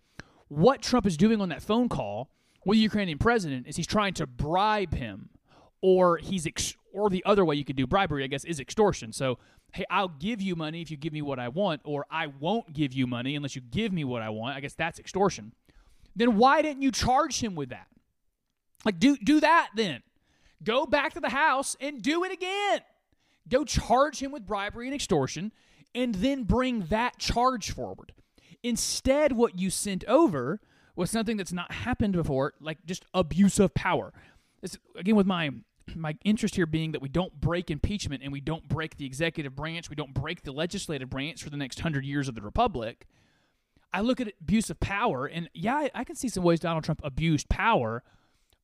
what 0.48 0.82
Trump 0.82 1.06
is 1.06 1.18
doing 1.18 1.42
on 1.42 1.50
that 1.50 1.62
phone 1.62 1.90
call 1.90 2.30
with 2.66 2.78
the 2.78 2.82
Ukrainian 2.82 3.18
president 3.18 3.68
is 3.68 3.76
he's 3.76 3.88
trying 3.88 4.14
to 4.16 4.28
bribe 4.28 4.94
him, 4.94 5.30
or 5.82 6.18
he's 6.18 6.48
ex- 6.48 6.76
or 6.94 7.10
the 7.10 7.24
other 7.26 7.44
way 7.44 7.56
you 7.56 7.66
could 7.66 7.76
do 7.76 7.88
bribery, 7.88 8.24
I 8.24 8.28
guess, 8.28 8.46
is 8.46 8.60
extortion. 8.60 9.12
So, 9.12 9.40
hey, 9.74 9.86
I'll 9.90 10.08
give 10.08 10.42
you 10.42 10.56
money 10.56 10.82
if 10.82 10.92
you 10.92 10.98
give 10.98 11.14
me 11.14 11.22
what 11.22 11.40
I 11.40 11.50
want, 11.50 11.82
or 11.84 12.06
I 12.10 12.28
won't 12.28 12.72
give 12.74 12.94
you 12.94 13.08
money 13.08 13.36
unless 13.36 13.56
you 13.56 13.62
give 13.62 13.92
me 13.92 14.04
what 14.04 14.22
I 14.22 14.30
want. 14.30 14.56
I 14.56 14.60
guess 14.60 14.74
that's 14.74 15.00
extortion. 15.00 15.54
Then 16.16 16.38
why 16.38 16.62
didn't 16.62 16.84
you 16.84 16.92
charge 16.92 17.42
him 17.42 17.56
with 17.56 17.70
that? 17.70 17.88
Like, 18.86 19.00
do 19.00 19.18
do 19.18 19.40
that 19.40 19.70
then. 19.76 20.04
Go 20.64 20.86
back 20.86 21.14
to 21.14 21.20
the 21.20 21.30
house 21.30 21.76
and 21.82 22.02
do 22.02 22.24
it 22.24 22.32
again. 22.32 22.80
Go 23.50 23.66
charge 23.66 24.20
him 24.20 24.32
with 24.32 24.46
bribery 24.46 24.88
and 24.88 24.96
extortion, 24.96 25.52
and 25.94 26.16
then 26.16 26.44
bring 26.44 26.86
that 26.86 27.18
charge 27.18 27.72
forward. 27.72 28.14
Instead, 28.62 29.34
what 29.34 29.60
you 29.60 29.70
sent 29.70 30.06
over 30.06 30.62
was 30.96 31.10
something 31.10 31.38
that's 31.38 31.54
not 31.54 31.72
happened 31.72 32.14
before, 32.14 32.54
like 32.60 32.86
just 32.86 33.06
abuse 33.14 33.60
of 33.60 33.74
power. 33.74 34.14
Again, 34.96 35.16
with 35.16 35.28
my 35.28 35.52
my 35.96 36.16
interest 36.24 36.56
here 36.56 36.66
being 36.66 36.94
that 36.94 37.02
we 37.02 37.10
don't 37.10 37.40
break 37.40 37.70
impeachment 37.70 38.24
and 38.24 38.32
we 38.32 38.40
don't 38.40 38.68
break 38.68 38.98
the 38.98 39.06
executive 39.06 39.56
branch, 39.56 39.90
we 39.90 39.96
don't 39.96 40.14
break 40.14 40.44
the 40.44 40.52
legislative 40.52 41.10
branch 41.10 41.44
for 41.44 41.50
the 41.50 41.58
next 41.58 41.82
hundred 41.82 42.06
years 42.06 42.28
of 42.28 42.36
the 42.36 42.42
republic. 42.42 43.06
I 43.92 44.02
look 44.02 44.20
at 44.20 44.34
abuse 44.42 44.70
of 44.70 44.80
power, 44.80 45.28
and 45.28 45.50
yeah, 45.54 45.88
I 45.94 46.04
can 46.04 46.16
see 46.16 46.30
some 46.30 46.44
ways 46.44 46.60
Donald 46.60 46.84
Trump 46.84 47.02
abused 47.04 47.48
power, 47.50 48.04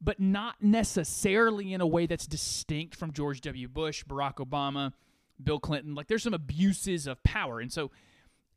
but 0.01 0.19
not 0.19 0.55
necessarily 0.61 1.73
in 1.73 1.81
a 1.81 1.87
way 1.87 2.07
that's 2.07 2.25
distinct 2.25 2.95
from 2.95 3.13
George 3.13 3.41
W. 3.41 3.67
Bush, 3.67 4.03
Barack 4.05 4.35
Obama, 4.35 4.93
Bill 5.41 5.59
Clinton. 5.59 5.93
Like 5.93 6.07
there's 6.07 6.23
some 6.23 6.33
abuses 6.33 7.05
of 7.05 7.21
power, 7.23 7.59
and 7.59 7.71
so 7.71 7.91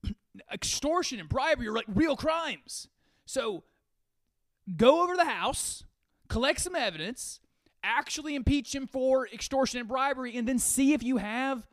extortion 0.53 1.21
and 1.21 1.29
bribery 1.29 1.69
are 1.69 1.73
like 1.73 1.87
real 1.89 2.17
crimes. 2.17 2.89
So 3.27 3.65
go 4.77 5.03
over 5.03 5.15
to 5.15 5.17
the 5.17 5.25
House, 5.25 5.85
collect 6.29 6.61
some 6.61 6.77
evidence, 6.77 7.41
actually 7.83 8.35
impeach 8.35 8.75
him 8.75 8.87
for 8.87 9.29
extortion 9.29 9.81
and 9.81 9.89
bribery, 9.89 10.37
and 10.37 10.47
then 10.47 10.59
see 10.59 10.93
if 10.93 11.03
you 11.03 11.17
have 11.19 11.67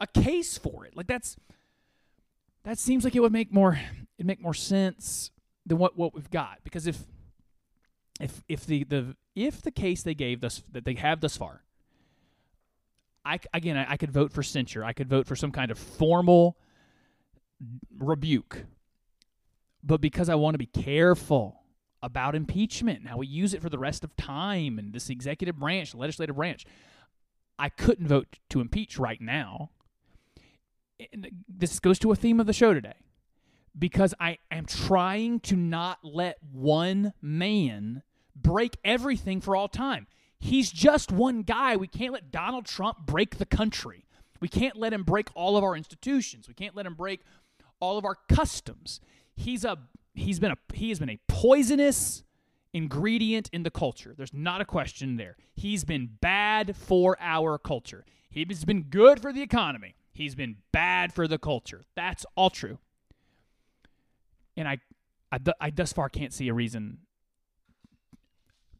a 0.00 0.06
case 0.06 0.58
for 0.58 0.84
it. 0.84 0.96
Like 0.96 1.06
that's 1.06 1.36
that 2.64 2.78
seems 2.78 3.04
like 3.04 3.16
it 3.16 3.20
would 3.20 3.32
make 3.32 3.52
more 3.52 3.78
it 4.18 4.26
make 4.26 4.40
more 4.40 4.54
sense 4.54 5.30
than 5.66 5.78
what 5.78 5.96
what 5.96 6.14
we've 6.14 6.30
got. 6.30 6.58
Because 6.64 6.86
if 6.86 6.98
if 8.20 8.42
if 8.48 8.66
the 8.66 8.84
the 8.84 9.16
if 9.34 9.62
the 9.62 9.70
case 9.70 10.02
they 10.02 10.14
gave 10.14 10.40
thus 10.40 10.62
that 10.72 10.84
they 10.84 10.94
have 10.94 11.20
thus 11.20 11.36
far, 11.36 11.62
I 13.24 13.38
again 13.52 13.76
I, 13.76 13.92
I 13.92 13.96
could 13.96 14.12
vote 14.12 14.32
for 14.32 14.42
censure. 14.42 14.84
I 14.84 14.92
could 14.92 15.08
vote 15.08 15.26
for 15.26 15.36
some 15.36 15.52
kind 15.52 15.70
of 15.70 15.78
formal 15.78 16.56
rebuke. 17.98 18.64
But 19.82 20.00
because 20.00 20.28
I 20.28 20.34
want 20.34 20.54
to 20.54 20.58
be 20.58 20.66
careful 20.66 21.62
about 22.02 22.34
impeachment 22.34 23.00
and 23.00 23.08
how 23.08 23.18
we 23.18 23.26
use 23.26 23.54
it 23.54 23.62
for 23.62 23.68
the 23.68 23.78
rest 23.78 24.04
of 24.04 24.16
time 24.16 24.78
and 24.78 24.92
this 24.92 25.10
executive 25.10 25.58
branch, 25.58 25.94
legislative 25.94 26.36
branch, 26.36 26.66
I 27.58 27.68
couldn't 27.68 28.08
vote 28.08 28.38
to 28.50 28.60
impeach 28.60 28.98
right 28.98 29.20
now. 29.20 29.70
And 31.12 31.28
this 31.48 31.78
goes 31.80 31.98
to 32.00 32.12
a 32.12 32.16
theme 32.16 32.40
of 32.40 32.46
the 32.46 32.52
show 32.52 32.74
today 32.74 32.94
because 33.76 34.14
I 34.20 34.38
am 34.50 34.66
trying 34.66 35.40
to 35.40 35.56
not 35.56 35.98
let 36.02 36.38
one 36.52 37.12
man 37.20 38.02
break 38.34 38.76
everything 38.84 39.40
for 39.40 39.56
all 39.56 39.68
time. 39.68 40.06
He's 40.38 40.72
just 40.72 41.12
one 41.12 41.42
guy. 41.42 41.76
We 41.76 41.86
can't 41.86 42.12
let 42.12 42.32
Donald 42.32 42.66
Trump 42.66 43.06
break 43.06 43.38
the 43.38 43.46
country. 43.46 44.04
We 44.40 44.48
can't 44.48 44.76
let 44.76 44.92
him 44.92 45.04
break 45.04 45.28
all 45.34 45.56
of 45.56 45.62
our 45.62 45.76
institutions. 45.76 46.48
We 46.48 46.54
can't 46.54 46.74
let 46.74 46.86
him 46.86 46.94
break 46.94 47.20
all 47.78 47.96
of 47.96 48.04
our 48.04 48.16
customs. 48.28 49.00
He's 49.34 49.64
a 49.64 49.78
he's 50.14 50.38
been 50.38 50.52
a 50.52 50.58
he 50.74 50.90
has 50.90 50.98
been 50.98 51.10
a 51.10 51.18
poisonous 51.28 52.22
ingredient 52.72 53.50
in 53.52 53.62
the 53.62 53.70
culture. 53.70 54.14
There's 54.16 54.32
not 54.32 54.60
a 54.60 54.64
question 54.64 55.16
there. 55.16 55.36
He's 55.54 55.84
been 55.84 56.10
bad 56.20 56.76
for 56.76 57.16
our 57.20 57.58
culture. 57.58 58.04
He's 58.30 58.64
been 58.64 58.84
good 58.84 59.20
for 59.20 59.32
the 59.32 59.42
economy. 59.42 59.94
He's 60.12 60.34
been 60.34 60.56
bad 60.72 61.12
for 61.12 61.28
the 61.28 61.38
culture. 61.38 61.82
That's 61.94 62.24
all 62.36 62.50
true. 62.50 62.78
And 64.56 64.68
I, 64.68 64.78
I, 65.30 65.38
I 65.60 65.70
thus 65.70 65.92
far 65.92 66.08
can't 66.08 66.32
see 66.32 66.48
a 66.48 66.54
reason 66.54 66.98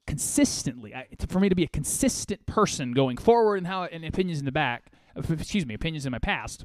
consistently 0.06 0.94
I, 0.94 1.06
for 1.28 1.40
me 1.40 1.48
to 1.48 1.54
be 1.54 1.62
a 1.62 1.68
consistent 1.68 2.44
person 2.46 2.92
going 2.92 3.16
forward 3.16 3.56
and 3.56 3.66
how 3.66 3.84
and 3.84 4.04
opinions 4.04 4.38
in 4.38 4.44
the 4.44 4.52
back. 4.52 4.92
Uh, 5.16 5.22
excuse 5.30 5.66
me, 5.66 5.74
opinions 5.74 6.06
in 6.06 6.12
my 6.12 6.18
past 6.18 6.64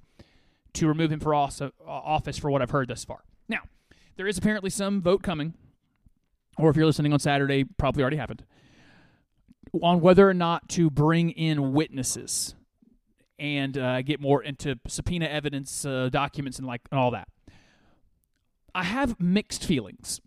to 0.77 0.87
remove 0.87 1.11
him 1.11 1.19
for 1.19 1.33
office 1.33 2.37
for 2.37 2.51
what 2.51 2.61
I've 2.61 2.71
heard 2.71 2.87
thus 2.87 3.05
far. 3.05 3.23
Now, 3.47 3.61
there 4.15 4.27
is 4.27 4.37
apparently 4.37 4.69
some 4.69 5.01
vote 5.01 5.23
coming, 5.23 5.53
or 6.57 6.69
if 6.69 6.75
you're 6.75 6.85
listening 6.85 7.13
on 7.13 7.19
Saturday, 7.19 7.63
probably 7.63 8.01
already 8.03 8.17
happened, 8.17 8.43
on 9.81 10.01
whether 10.01 10.27
or 10.27 10.33
not 10.33 10.69
to 10.69 10.89
bring 10.89 11.29
in 11.31 11.73
witnesses 11.73 12.55
and 13.39 13.77
uh, 13.77 14.01
get 14.01 14.19
more 14.19 14.41
into 14.41 14.79
subpoena 14.87 15.25
evidence, 15.25 15.85
uh, 15.85 16.09
documents, 16.11 16.57
and 16.57 16.67
like 16.67 16.81
and 16.91 16.99
all 16.99 17.11
that. 17.11 17.27
I 18.73 18.83
have 18.83 19.19
mixed 19.19 19.65
feelings. 19.65 20.21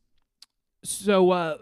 So 0.84 1.30
uh, 1.30 1.58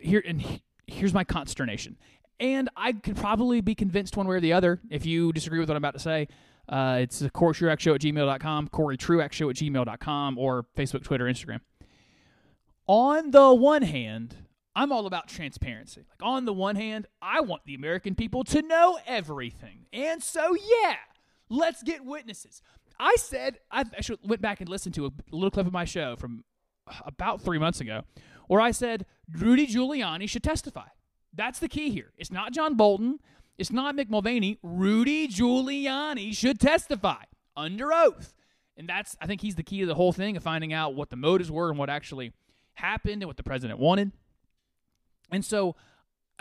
here 0.00 0.22
and 0.26 0.60
here's 0.86 1.14
my 1.14 1.24
consternation. 1.24 1.96
And 2.38 2.70
I 2.76 2.92
could 2.92 3.16
probably 3.16 3.60
be 3.60 3.74
convinced 3.74 4.16
one 4.16 4.26
way 4.26 4.36
or 4.36 4.40
the 4.40 4.54
other 4.54 4.80
if 4.90 5.04
you 5.04 5.32
disagree 5.32 5.58
with 5.58 5.68
what 5.68 5.76
I'm 5.76 5.84
about 5.84 5.94
to 5.94 6.00
say. 6.00 6.28
Uh, 6.70 6.98
it's 7.00 7.22
Cory 7.32 7.52
Truax 7.52 7.82
Show 7.82 7.94
at 7.94 8.00
gmail.com, 8.00 8.68
Cory 8.68 8.96
Truax 8.96 9.34
Show 9.34 9.50
at 9.50 9.56
gmail.com, 9.56 10.38
or 10.38 10.66
Facebook, 10.76 11.02
Twitter, 11.02 11.24
Instagram. 11.24 11.60
On 12.86 13.32
the 13.32 13.52
one 13.52 13.82
hand, 13.82 14.36
I'm 14.76 14.92
all 14.92 15.06
about 15.06 15.26
transparency. 15.26 16.04
Like, 16.08 16.22
on 16.22 16.44
the 16.44 16.52
one 16.52 16.76
hand, 16.76 17.06
I 17.20 17.40
want 17.40 17.62
the 17.66 17.74
American 17.74 18.14
people 18.14 18.44
to 18.44 18.62
know 18.62 18.98
everything. 19.04 19.86
And 19.92 20.22
so, 20.22 20.54
yeah, 20.54 20.96
let's 21.48 21.82
get 21.82 22.04
witnesses. 22.04 22.62
I 23.00 23.16
said, 23.16 23.58
I 23.70 23.80
actually 23.80 24.18
went 24.22 24.40
back 24.40 24.60
and 24.60 24.68
listened 24.68 24.94
to 24.94 25.06
a 25.06 25.10
little 25.32 25.50
clip 25.50 25.66
of 25.66 25.72
my 25.72 25.84
show 25.84 26.14
from 26.16 26.44
about 27.04 27.40
three 27.40 27.58
months 27.58 27.80
ago 27.80 28.02
where 28.46 28.60
I 28.60 28.70
said 28.70 29.06
Rudy 29.32 29.66
Giuliani 29.66 30.28
should 30.28 30.42
testify. 30.42 30.86
That's 31.32 31.58
the 31.58 31.68
key 31.68 31.90
here. 31.90 32.12
It's 32.16 32.30
not 32.30 32.52
John 32.52 32.74
Bolton. 32.74 33.18
It's 33.60 33.70
not 33.70 33.94
Mick 33.94 34.08
Mulvaney. 34.08 34.58
Rudy 34.62 35.28
Giuliani 35.28 36.34
should 36.34 36.58
testify 36.58 37.24
under 37.54 37.92
oath. 37.92 38.32
And 38.78 38.88
that's, 38.88 39.14
I 39.20 39.26
think 39.26 39.42
he's 39.42 39.54
the 39.54 39.62
key 39.62 39.80
to 39.80 39.86
the 39.86 39.94
whole 39.94 40.14
thing 40.14 40.34
of 40.38 40.42
finding 40.42 40.72
out 40.72 40.94
what 40.94 41.10
the 41.10 41.16
motives 41.16 41.50
were 41.50 41.68
and 41.68 41.78
what 41.78 41.90
actually 41.90 42.32
happened 42.72 43.20
and 43.20 43.26
what 43.26 43.36
the 43.36 43.42
president 43.42 43.78
wanted. 43.78 44.12
And 45.30 45.44
so, 45.44 45.76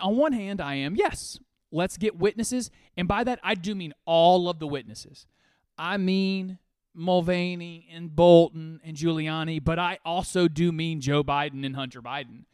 on 0.01 0.15
one 0.15 0.31
hand, 0.31 0.61
I 0.61 0.75
am, 0.75 0.95
yes, 0.95 1.37
let's 1.73 1.97
get 1.97 2.17
witnesses. 2.17 2.71
And 2.95 3.05
by 3.05 3.25
that, 3.25 3.41
I 3.43 3.53
do 3.53 3.75
mean 3.75 3.93
all 4.05 4.49
of 4.49 4.59
the 4.59 4.67
witnesses. 4.67 5.27
I 5.77 5.97
mean 5.97 6.57
Mulvaney 6.93 7.89
and 7.93 8.15
Bolton 8.15 8.79
and 8.81 8.95
Giuliani, 8.95 9.61
but 9.61 9.77
I 9.77 9.99
also 10.05 10.47
do 10.47 10.71
mean 10.71 11.01
Joe 11.01 11.25
Biden 11.25 11.65
and 11.65 11.75
Hunter 11.75 12.01
Biden 12.01 12.45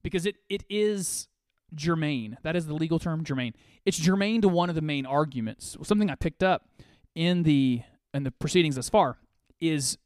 because 0.00 0.26
it, 0.26 0.36
it 0.48 0.62
is 0.70 1.26
germane. 1.74 2.38
That 2.42 2.56
is 2.56 2.66
the 2.66 2.74
legal 2.74 2.98
term, 2.98 3.24
germane. 3.24 3.54
It's 3.84 3.98
germane 3.98 4.40
to 4.42 4.48
one 4.48 4.68
of 4.68 4.74
the 4.74 4.82
main 4.82 5.06
arguments. 5.06 5.76
Something 5.82 6.10
I 6.10 6.14
picked 6.14 6.42
up 6.42 6.68
in 7.14 7.42
the 7.42 7.82
in 8.14 8.24
the 8.24 8.30
proceedings 8.30 8.76
thus 8.76 8.88
far 8.88 9.18
is 9.60 9.98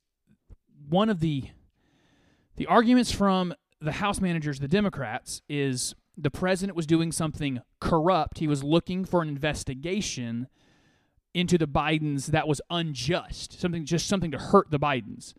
one 0.89 1.09
of 1.09 1.21
the 1.21 1.45
the 2.57 2.67
arguments 2.67 3.13
from 3.13 3.55
the 3.81 3.93
House 3.93 4.21
managers, 4.21 4.61
the 4.61 4.69
Democrats, 4.69 5.43
is 5.49 5.95
the 6.17 6.31
president 6.31 6.77
was 6.77 6.87
doing 6.87 7.13
something 7.13 7.61
corrupt. 7.81 8.39
He 8.39 8.49
was 8.49 8.65
looking 8.65 9.05
for 9.05 9.21
an 9.21 9.29
investigation 9.29 10.49
into 11.35 11.59
the 11.59 11.69
Bidens 11.69 12.29
that 12.29 12.49
was 12.49 12.63
unjust, 12.71 13.61
something 13.61 13.85
just 13.85 14.07
something 14.07 14.31
to 14.31 14.39
hurt 14.39 14.71
the 14.71 14.79
Bidens. 14.79 15.35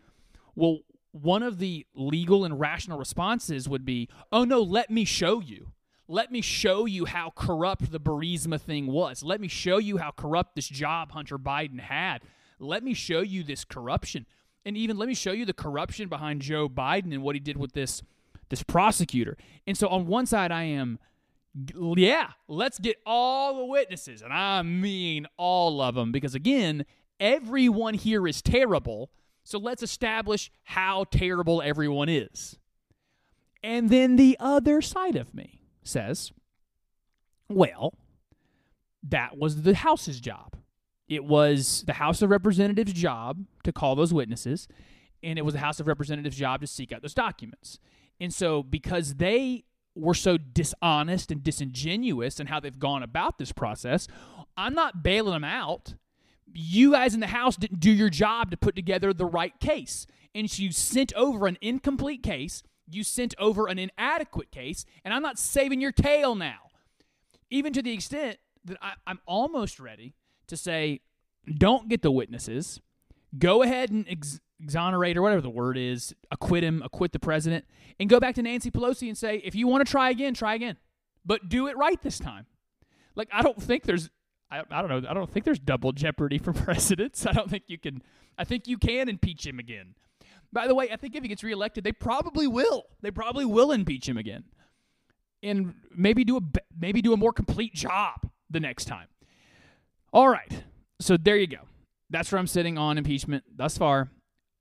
Well, 0.54 0.80
one 1.10 1.42
of 1.42 1.58
the 1.58 1.86
legal 1.94 2.44
and 2.44 2.60
rational 2.60 2.98
responses 2.98 3.68
would 3.68 3.84
be, 3.84 4.08
"Oh 4.30 4.44
no, 4.44 4.62
let 4.62 4.90
me 4.90 5.04
show 5.04 5.40
you. 5.40 5.72
Let 6.08 6.32
me 6.32 6.40
show 6.40 6.86
you 6.86 7.04
how 7.04 7.30
corrupt 7.36 7.92
the 7.92 8.00
Burisma 8.00 8.58
thing 8.58 8.86
was. 8.86 9.22
Let 9.22 9.40
me 9.40 9.48
show 9.48 9.76
you 9.76 9.98
how 9.98 10.10
corrupt 10.10 10.56
this 10.56 10.68
job 10.68 11.12
Hunter 11.12 11.38
Biden 11.38 11.80
had. 11.80 12.22
Let 12.58 12.82
me 12.82 12.94
show 12.94 13.20
you 13.20 13.44
this 13.44 13.64
corruption." 13.64 14.26
And 14.64 14.76
even 14.76 14.98
let 14.98 15.08
me 15.08 15.14
show 15.14 15.32
you 15.32 15.44
the 15.44 15.52
corruption 15.52 16.08
behind 16.08 16.42
Joe 16.42 16.68
Biden 16.68 17.12
and 17.12 17.22
what 17.22 17.36
he 17.36 17.40
did 17.40 17.56
with 17.56 17.72
this 17.72 18.02
this 18.48 18.62
prosecutor. 18.62 19.36
And 19.66 19.76
so 19.76 19.88
on 19.88 20.06
one 20.06 20.26
side 20.26 20.50
I 20.50 20.64
am 20.64 20.98
yeah, 21.96 22.32
let's 22.46 22.78
get 22.78 22.96
all 23.04 23.58
the 23.58 23.64
witnesses, 23.64 24.22
and 24.22 24.32
I 24.32 24.62
mean 24.62 25.26
all 25.36 25.80
of 25.80 25.94
them, 25.94 26.12
because 26.12 26.34
again, 26.34 26.84
everyone 27.18 27.94
here 27.94 28.26
is 28.26 28.42
terrible. 28.42 29.10
So 29.42 29.58
let's 29.58 29.82
establish 29.82 30.50
how 30.64 31.04
terrible 31.10 31.62
everyone 31.62 32.08
is. 32.08 32.58
And 33.62 33.90
then 33.90 34.16
the 34.16 34.36
other 34.38 34.82
side 34.82 35.16
of 35.16 35.34
me 35.34 35.57
says, 35.88 36.32
well, 37.48 37.94
that 39.02 39.38
was 39.38 39.62
the 39.62 39.74
House's 39.74 40.20
job. 40.20 40.56
It 41.08 41.24
was 41.24 41.84
the 41.86 41.94
House 41.94 42.20
of 42.20 42.30
Representatives' 42.30 42.92
job 42.92 43.44
to 43.64 43.72
call 43.72 43.96
those 43.96 44.12
witnesses, 44.12 44.68
and 45.22 45.38
it 45.38 45.42
was 45.42 45.54
the 45.54 45.60
House 45.60 45.80
of 45.80 45.86
Representatives' 45.86 46.36
job 46.36 46.60
to 46.60 46.66
seek 46.66 46.92
out 46.92 47.02
those 47.02 47.14
documents. 47.14 47.78
And 48.20 48.32
so, 48.32 48.62
because 48.62 49.14
they 49.14 49.64
were 49.94 50.14
so 50.14 50.36
dishonest 50.36 51.30
and 51.30 51.42
disingenuous 51.42 52.38
in 52.38 52.46
how 52.48 52.60
they've 52.60 52.78
gone 52.78 53.02
about 53.02 53.38
this 53.38 53.52
process, 53.52 54.06
I'm 54.56 54.74
not 54.74 55.02
bailing 55.02 55.32
them 55.32 55.44
out. 55.44 55.94
You 56.52 56.92
guys 56.92 57.14
in 57.14 57.20
the 57.20 57.28
House 57.28 57.56
didn't 57.56 57.80
do 57.80 57.90
your 57.90 58.10
job 58.10 58.50
to 58.50 58.56
put 58.56 58.76
together 58.76 59.12
the 59.12 59.26
right 59.26 59.58
case. 59.60 60.06
And 60.34 60.58
you 60.58 60.72
sent 60.72 61.12
over 61.14 61.46
an 61.46 61.58
incomplete 61.60 62.22
case, 62.22 62.62
you 62.90 63.04
sent 63.04 63.34
over 63.38 63.66
an 63.66 63.78
inadequate 63.78 64.50
case, 64.50 64.84
and 65.04 65.12
I'm 65.12 65.22
not 65.22 65.38
saving 65.38 65.80
your 65.80 65.92
tail 65.92 66.34
now. 66.34 66.70
Even 67.50 67.72
to 67.72 67.82
the 67.82 67.92
extent 67.92 68.38
that 68.64 68.76
I, 68.82 68.92
I'm 69.06 69.20
almost 69.26 69.80
ready 69.80 70.14
to 70.48 70.56
say, 70.56 71.00
don't 71.56 71.88
get 71.88 72.02
the 72.02 72.10
witnesses. 72.10 72.80
Go 73.38 73.62
ahead 73.62 73.90
and 73.90 74.06
ex- 74.08 74.40
exonerate 74.60 75.16
or 75.16 75.22
whatever 75.22 75.40
the 75.40 75.50
word 75.50 75.78
is, 75.78 76.14
acquit 76.30 76.64
him, 76.64 76.82
acquit 76.84 77.12
the 77.12 77.18
president, 77.18 77.64
and 77.98 78.08
go 78.08 78.20
back 78.20 78.34
to 78.34 78.42
Nancy 78.42 78.70
Pelosi 78.70 79.08
and 79.08 79.16
say, 79.16 79.36
if 79.44 79.54
you 79.54 79.66
want 79.66 79.86
to 79.86 79.90
try 79.90 80.10
again, 80.10 80.34
try 80.34 80.54
again, 80.54 80.76
but 81.24 81.48
do 81.48 81.68
it 81.68 81.76
right 81.76 82.00
this 82.02 82.18
time. 82.18 82.46
Like 83.14 83.28
I 83.32 83.42
don't 83.42 83.60
think 83.60 83.84
there's, 83.84 84.10
I, 84.50 84.62
I 84.70 84.82
don't 84.82 84.88
know, 84.90 85.08
I 85.08 85.14
don't 85.14 85.30
think 85.30 85.44
there's 85.44 85.58
double 85.58 85.92
jeopardy 85.92 86.38
for 86.38 86.52
presidents. 86.64 87.26
I 87.26 87.32
don't 87.32 87.50
think 87.50 87.64
you 87.66 87.78
can. 87.78 88.02
I 88.40 88.44
think 88.44 88.68
you 88.68 88.78
can 88.78 89.08
impeach 89.08 89.44
him 89.44 89.58
again. 89.58 89.94
By 90.52 90.66
the 90.66 90.74
way, 90.74 90.90
I 90.90 90.96
think 90.96 91.14
if 91.14 91.22
he 91.22 91.28
gets 91.28 91.44
reelected, 91.44 91.84
they 91.84 91.92
probably 91.92 92.46
will. 92.46 92.84
They 93.02 93.10
probably 93.10 93.44
will 93.44 93.72
impeach 93.72 94.08
him 94.08 94.16
again, 94.16 94.44
and 95.42 95.74
maybe 95.94 96.24
do 96.24 96.38
a 96.38 96.40
maybe 96.78 97.02
do 97.02 97.12
a 97.12 97.16
more 97.16 97.32
complete 97.32 97.74
job 97.74 98.30
the 98.50 98.60
next 98.60 98.86
time. 98.86 99.08
All 100.12 100.28
right, 100.28 100.64
so 101.00 101.16
there 101.16 101.36
you 101.36 101.46
go. 101.46 101.68
That's 102.08 102.32
where 102.32 102.38
I'm 102.38 102.46
sitting 102.46 102.78
on 102.78 102.96
impeachment 102.96 103.44
thus 103.54 103.76
far 103.76 104.10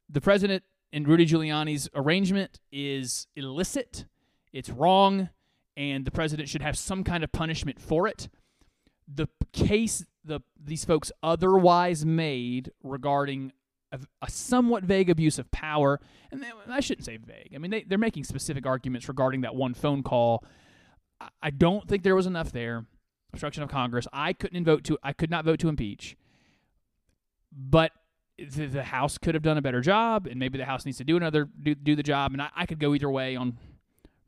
the 0.10 0.22
president 0.22 0.64
and 0.94 1.08
Rudy 1.08 1.26
Giuliani's 1.26 1.90
arrangement 1.94 2.60
is 2.72 3.28
illicit, 3.36 4.06
it's 4.54 4.70
wrong, 4.70 5.30
and 5.76 6.06
the 6.06 6.12
president 6.12 6.50
should 6.50 6.62
have 6.62 6.78
some 6.78 7.04
kind 7.04 7.24
of 7.24 7.32
punishment 7.32 7.80
for 7.80 8.08
it. 8.08 8.30
The 9.14 9.28
case 9.54 10.06
the 10.24 10.42
these 10.62 10.84
folks 10.84 11.12
otherwise 11.24 12.06
made 12.06 12.72
regarding 12.84 13.54
a, 13.92 14.00
a 14.22 14.30
somewhat 14.30 14.84
vague 14.84 15.10
abuse 15.10 15.40
of 15.40 15.50
power, 15.52 16.00
and 16.32 16.42
they, 16.42 16.50
I 16.68 16.80
shouldn't 16.80 17.06
say 17.06 17.18
vague. 17.18 17.54
I 17.56 17.58
mean, 17.58 17.72
they, 17.72 17.84
they're 17.84 17.98
making 17.98 18.24
specific 18.24 18.66
arguments 18.66 19.08
regarding 19.08 19.42
that 19.42 19.56
one 19.56 19.74
phone 19.74 20.04
call. 20.04 20.44
I, 21.20 21.30
I 21.42 21.50
don't 21.50 21.88
think 21.88 22.04
there 22.04 22.16
was 22.16 22.26
enough 22.26 22.52
there. 22.52 22.86
Obstruction 23.34 23.64
of 23.64 23.70
Congress. 23.70 24.08
I 24.14 24.34
couldn't 24.34 24.64
vote 24.64 24.84
to. 24.86 24.98
I 25.04 25.14
could 25.14 25.30
not 25.30 25.46
vote 25.46 25.60
to 25.60 25.70
impeach. 25.70 26.16
But 27.52 27.92
the, 28.38 28.68
the 28.68 28.84
House 28.84 29.18
could 29.18 29.36
have 29.36 29.44
done 29.44 29.58
a 29.58 29.62
better 29.62 29.82
job, 29.82 30.28
and 30.28 30.40
maybe 30.40 30.58
the 30.58 30.66
House 30.66 30.86
needs 30.86 30.98
to 30.98 31.04
do 31.04 31.18
another 31.18 31.50
do, 31.62 31.76
do 31.76 31.96
the 31.96 32.04
job. 32.04 32.34
And 32.34 32.42
I, 32.42 32.50
I 32.56 32.66
could 32.66 32.80
go 32.80 32.94
either 32.94 33.10
way 33.10 33.36
on 33.36 33.58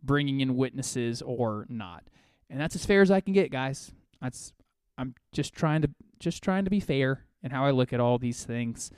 bringing 0.03 0.41
in 0.41 0.55
witnesses 0.55 1.21
or 1.21 1.65
not. 1.69 2.03
And 2.49 2.59
that's 2.59 2.75
as 2.75 2.85
fair 2.85 3.01
as 3.01 3.11
I 3.11 3.21
can 3.21 3.33
get, 3.33 3.51
guys. 3.51 3.91
That's 4.21 4.53
I'm 4.97 5.15
just 5.31 5.53
trying 5.53 5.81
to 5.81 5.89
just 6.19 6.43
trying 6.43 6.65
to 6.65 6.69
be 6.69 6.79
fair 6.79 7.25
in 7.41 7.51
how 7.51 7.63
I 7.63 7.71
look 7.71 7.93
at 7.93 7.99
all 7.99 8.17
these 8.17 8.43
things. 8.43 8.91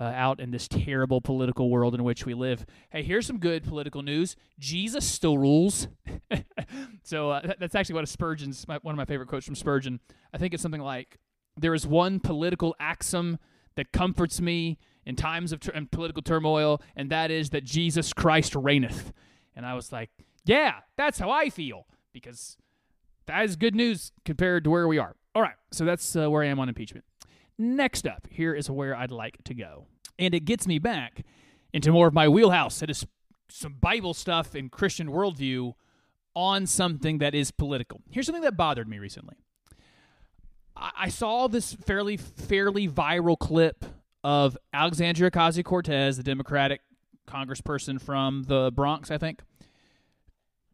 Uh, 0.00 0.04
out 0.14 0.40
in 0.40 0.50
this 0.50 0.66
terrible 0.66 1.20
political 1.20 1.68
world 1.68 1.94
in 1.94 2.02
which 2.02 2.24
we 2.24 2.32
live. 2.32 2.64
Hey, 2.88 3.02
here's 3.02 3.26
some 3.26 3.38
good 3.38 3.64
political 3.64 4.00
news. 4.00 4.34
Jesus 4.58 5.06
still 5.06 5.36
rules. 5.36 5.88
so 7.02 7.28
uh, 7.28 7.52
that's 7.60 7.74
actually 7.74 7.96
what 7.96 8.04
of 8.04 8.08
Spurgeon's 8.08 8.66
my, 8.66 8.78
one 8.80 8.94
of 8.94 8.96
my 8.96 9.04
favorite 9.04 9.28
quotes 9.28 9.44
from 9.44 9.54
Spurgeon. 9.54 10.00
I 10.32 10.38
think 10.38 10.54
it's 10.54 10.62
something 10.62 10.80
like, 10.80 11.18
"There 11.54 11.74
is 11.74 11.86
one 11.86 12.18
political 12.18 12.74
axiom 12.80 13.38
that 13.76 13.92
comforts 13.92 14.40
me 14.40 14.78
in 15.04 15.16
times 15.16 15.52
of 15.52 15.60
ter- 15.60 15.72
political 15.90 16.22
turmoil, 16.22 16.80
and 16.96 17.10
that 17.10 17.30
is 17.30 17.50
that 17.50 17.64
Jesus 17.64 18.12
Christ 18.12 18.54
reigneth. 18.54 19.12
And 19.56 19.66
I 19.66 19.74
was 19.74 19.92
like, 19.92 20.10
yeah, 20.44 20.80
that's 20.96 21.18
how 21.18 21.30
I 21.30 21.50
feel 21.50 21.86
because 22.12 22.56
that 23.26 23.44
is 23.44 23.56
good 23.56 23.74
news 23.74 24.12
compared 24.24 24.64
to 24.64 24.70
where 24.70 24.88
we 24.88 24.98
are. 24.98 25.16
All 25.34 25.42
right, 25.42 25.54
so 25.70 25.84
that's 25.84 26.16
uh, 26.16 26.30
where 26.30 26.42
I 26.42 26.46
am 26.46 26.58
on 26.58 26.68
impeachment. 26.68 27.04
Next 27.62 28.06
up, 28.06 28.26
here 28.30 28.54
is 28.54 28.70
where 28.70 28.96
I'd 28.96 29.10
like 29.10 29.44
to 29.44 29.52
go. 29.52 29.84
And 30.18 30.34
it 30.34 30.46
gets 30.46 30.66
me 30.66 30.78
back 30.78 31.26
into 31.74 31.92
more 31.92 32.06
of 32.06 32.14
my 32.14 32.26
wheelhouse. 32.26 32.80
It 32.80 32.88
is 32.88 33.06
some 33.50 33.74
Bible 33.74 34.14
stuff 34.14 34.54
and 34.54 34.72
Christian 34.72 35.08
worldview 35.08 35.74
on 36.34 36.66
something 36.66 37.18
that 37.18 37.34
is 37.34 37.50
political. 37.50 38.00
Here's 38.10 38.24
something 38.24 38.44
that 38.44 38.56
bothered 38.56 38.88
me 38.88 38.98
recently. 38.98 39.36
I 40.74 41.10
saw 41.10 41.48
this 41.48 41.74
fairly 41.74 42.16
fairly 42.16 42.88
viral 42.88 43.38
clip 43.38 43.84
of 44.24 44.56
Alexandria 44.72 45.30
Ocasio 45.30 45.62
Cortez, 45.62 46.16
the 46.16 46.22
Democratic 46.22 46.80
congressperson 47.28 48.00
from 48.00 48.44
the 48.44 48.72
Bronx, 48.74 49.10
I 49.10 49.18
think, 49.18 49.42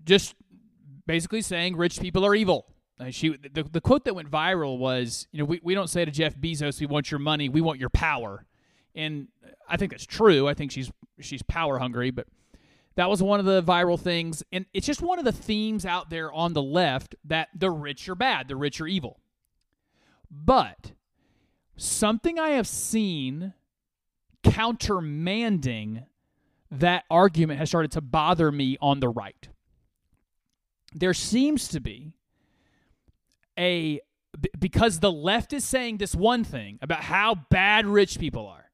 just 0.05 0.37
basically 1.05 1.43
saying 1.43 1.75
rich 1.75 1.99
people 1.99 2.25
are 2.25 2.37
evil. 2.37 2.76
Uh, 2.99 3.11
she 3.11 3.37
the, 3.37 3.63
the 3.63 3.81
quote 3.81 4.05
that 4.05 4.15
went 4.15 4.31
viral 4.31 4.79
was, 4.79 5.27
you 5.31 5.39
know, 5.39 5.45
we, 5.45 5.61
we 5.63 5.75
don't 5.75 5.89
say 5.89 6.05
to 6.05 6.11
Jeff 6.11 6.35
Bezos, 6.37 6.81
we 6.81 6.87
want 6.87 7.11
your 7.11 7.21
money, 7.21 7.49
we 7.49 7.61
want 7.61 7.79
your 7.79 7.91
power. 7.91 8.47
And 8.95 9.29
I 9.69 9.77
think 9.77 9.91
that's 9.91 10.07
true. 10.07 10.49
I 10.49 10.55
think 10.55 10.73
she's 10.73 10.91
she's 11.21 11.43
power 11.43 11.79
hungry, 11.79 12.11
but 12.11 12.27
that 12.95 13.11
was 13.11 13.23
one 13.23 13.39
of 13.39 13.47
the 13.47 13.63
viral 13.63 14.01
things. 14.01 14.43
And 14.51 14.65
it's 14.73 14.87
just 14.87 15.03
one 15.03 15.19
of 15.19 15.25
the 15.25 15.33
themes 15.33 15.85
out 15.85 16.09
there 16.09 16.33
on 16.33 16.55
the 16.55 16.63
left 16.63 17.15
that 17.25 17.49
the 17.55 17.71
rich 17.71 18.09
are 18.09 18.15
bad, 18.15 18.49
the 18.49 18.57
rich 18.57 18.81
are 18.81 18.87
evil. 18.87 19.21
But 20.31 20.93
something 21.77 22.39
I 22.39 22.51
have 22.51 22.67
seen 22.67 23.53
countermanding 24.43 26.05
that 26.71 27.05
argument 27.11 27.59
has 27.59 27.69
started 27.69 27.93
to 27.93 28.01
bother 28.01 28.51
me 28.51 28.77
on 28.81 29.01
the 29.01 29.09
right. 29.09 29.49
There 30.95 31.15
seems 31.15 31.69
to 31.69 31.81
be 31.81 32.15
a 33.59 34.01
because 34.59 35.01
the 35.01 35.11
left 35.11 35.53
is 35.53 35.65
saying 35.65 35.97
this 35.97 36.15
one 36.15 36.45
thing 36.45 36.79
about 36.83 37.03
how 37.03 37.35
bad 37.51 37.87
rich 37.87 38.19
people 38.19 38.47
are 38.47 38.67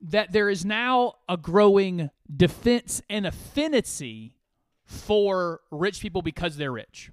that 0.00 0.32
there 0.32 0.50
is 0.50 0.64
now 0.64 1.14
a 1.28 1.36
growing 1.36 2.10
defense 2.34 3.00
and 3.08 3.26
affinity 3.26 4.36
for 4.84 5.60
rich 5.70 6.00
people 6.00 6.20
because 6.22 6.56
they're 6.56 6.72
rich. 6.72 7.10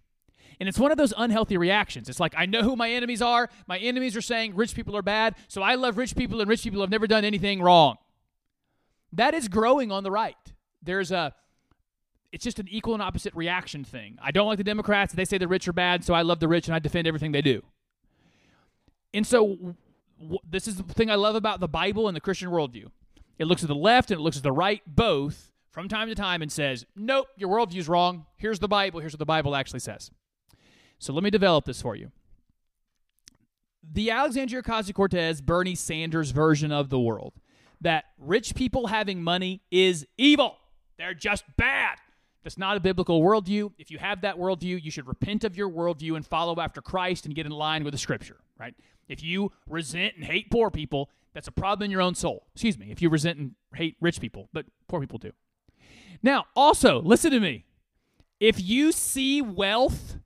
And 0.59 0.69
it's 0.69 0.77
one 0.77 0.91
of 0.91 0.97
those 0.97 1.13
unhealthy 1.17 1.57
reactions. 1.57 2.09
It's 2.09 2.19
like, 2.19 2.35
I 2.37 2.45
know 2.45 2.61
who 2.61 2.75
my 2.75 2.91
enemies 2.91 3.21
are. 3.21 3.49
My 3.65 3.79
enemies 3.79 4.15
are 4.15 4.21
saying 4.21 4.55
rich 4.55 4.75
people 4.75 4.95
are 4.95 5.01
bad, 5.01 5.35
so 5.47 5.63
I 5.63 5.75
love 5.75 5.97
rich 5.97 6.15
people, 6.15 6.39
and 6.39 6.49
rich 6.49 6.63
people 6.63 6.81
have 6.81 6.89
never 6.89 7.07
done 7.07 7.25
anything 7.25 7.61
wrong. 7.61 7.97
That 9.13 9.33
is 9.33 9.47
growing 9.47 9.91
on 9.91 10.03
the 10.03 10.11
right. 10.11 10.35
There's 10.83 11.11
a, 11.11 11.33
it's 12.31 12.43
just 12.43 12.59
an 12.59 12.67
equal 12.69 12.93
and 12.93 13.03
opposite 13.03 13.33
reaction 13.35 13.83
thing. 13.83 14.17
I 14.21 14.31
don't 14.31 14.47
like 14.47 14.57
the 14.57 14.63
Democrats. 14.63 15.13
They 15.13 15.25
say 15.25 15.37
the 15.37 15.47
rich 15.47 15.67
are 15.67 15.73
bad, 15.73 16.03
so 16.03 16.13
I 16.13 16.21
love 16.21 16.39
the 16.39 16.47
rich 16.47 16.67
and 16.67 16.75
I 16.75 16.79
defend 16.79 17.07
everything 17.07 17.31
they 17.31 17.41
do. 17.41 17.61
And 19.13 19.27
so, 19.27 19.75
w- 20.19 20.39
this 20.49 20.67
is 20.67 20.77
the 20.77 20.83
thing 20.83 21.11
I 21.11 21.15
love 21.15 21.35
about 21.35 21.59
the 21.59 21.67
Bible 21.67 22.07
and 22.07 22.15
the 22.15 22.21
Christian 22.21 22.49
worldview. 22.49 22.87
It 23.37 23.45
looks 23.45 23.63
at 23.63 23.67
the 23.67 23.75
left 23.75 24.11
and 24.11 24.19
it 24.19 24.23
looks 24.23 24.37
at 24.37 24.43
the 24.43 24.51
right, 24.51 24.81
both 24.87 25.51
from 25.71 25.89
time 25.89 26.07
to 26.07 26.15
time, 26.15 26.41
and 26.41 26.51
says, 26.51 26.85
Nope, 26.95 27.27
your 27.35 27.49
worldview's 27.49 27.89
wrong. 27.89 28.25
Here's 28.37 28.59
the 28.59 28.67
Bible. 28.69 29.01
Here's 29.01 29.13
what 29.13 29.19
the 29.19 29.25
Bible 29.25 29.55
actually 29.55 29.79
says. 29.81 30.11
So, 30.99 31.11
let 31.11 31.23
me 31.23 31.29
develop 31.29 31.65
this 31.65 31.81
for 31.81 31.95
you. 31.95 32.11
The 33.83 34.11
Alexandria 34.11 34.61
Ocasio 34.61 34.93
Cortez, 34.93 35.41
Bernie 35.41 35.75
Sanders 35.75 36.31
version 36.31 36.71
of 36.71 36.89
the 36.89 36.99
world 36.99 37.33
that 37.81 38.05
rich 38.17 38.55
people 38.55 38.87
having 38.87 39.23
money 39.23 39.63
is 39.71 40.05
evil. 40.17 40.57
They're 40.97 41.15
just 41.15 41.43
bad. 41.57 41.97
That's 42.43 42.57
not 42.57 42.77
a 42.77 42.79
biblical 42.79 43.21
worldview. 43.21 43.73
If 43.77 43.91
you 43.91 43.99
have 43.99 44.21
that 44.21 44.37
worldview, 44.37 44.83
you 44.83 44.91
should 44.91 45.07
repent 45.07 45.43
of 45.43 45.55
your 45.55 45.69
worldview 45.69 46.15
and 46.15 46.25
follow 46.25 46.59
after 46.59 46.81
Christ 46.81 47.25
and 47.25 47.35
get 47.35 47.45
in 47.45 47.51
line 47.51 47.83
with 47.83 47.93
the 47.93 47.97
scripture, 47.97 48.37
right? 48.59 48.73
If 49.07 49.23
you 49.23 49.51
resent 49.67 50.15
and 50.15 50.25
hate 50.25 50.49
poor 50.49 50.71
people, 50.71 51.09
that's 51.33 51.47
a 51.47 51.51
problem 51.51 51.85
in 51.85 51.91
your 51.91 52.01
own 52.01 52.15
soul. 52.15 52.47
Excuse 52.53 52.77
me. 52.77 52.91
If 52.91 53.01
you 53.01 53.09
resent 53.09 53.37
and 53.37 53.51
hate 53.75 53.95
rich 54.01 54.19
people, 54.19 54.49
but 54.53 54.65
poor 54.87 54.99
people 54.99 55.19
do. 55.19 55.31
Now, 56.23 56.45
also, 56.55 57.01
listen 57.01 57.31
to 57.31 57.39
me. 57.39 57.65
If 58.39 58.59
you 58.59 58.91
see 58.91 59.41
wealth 59.41 60.17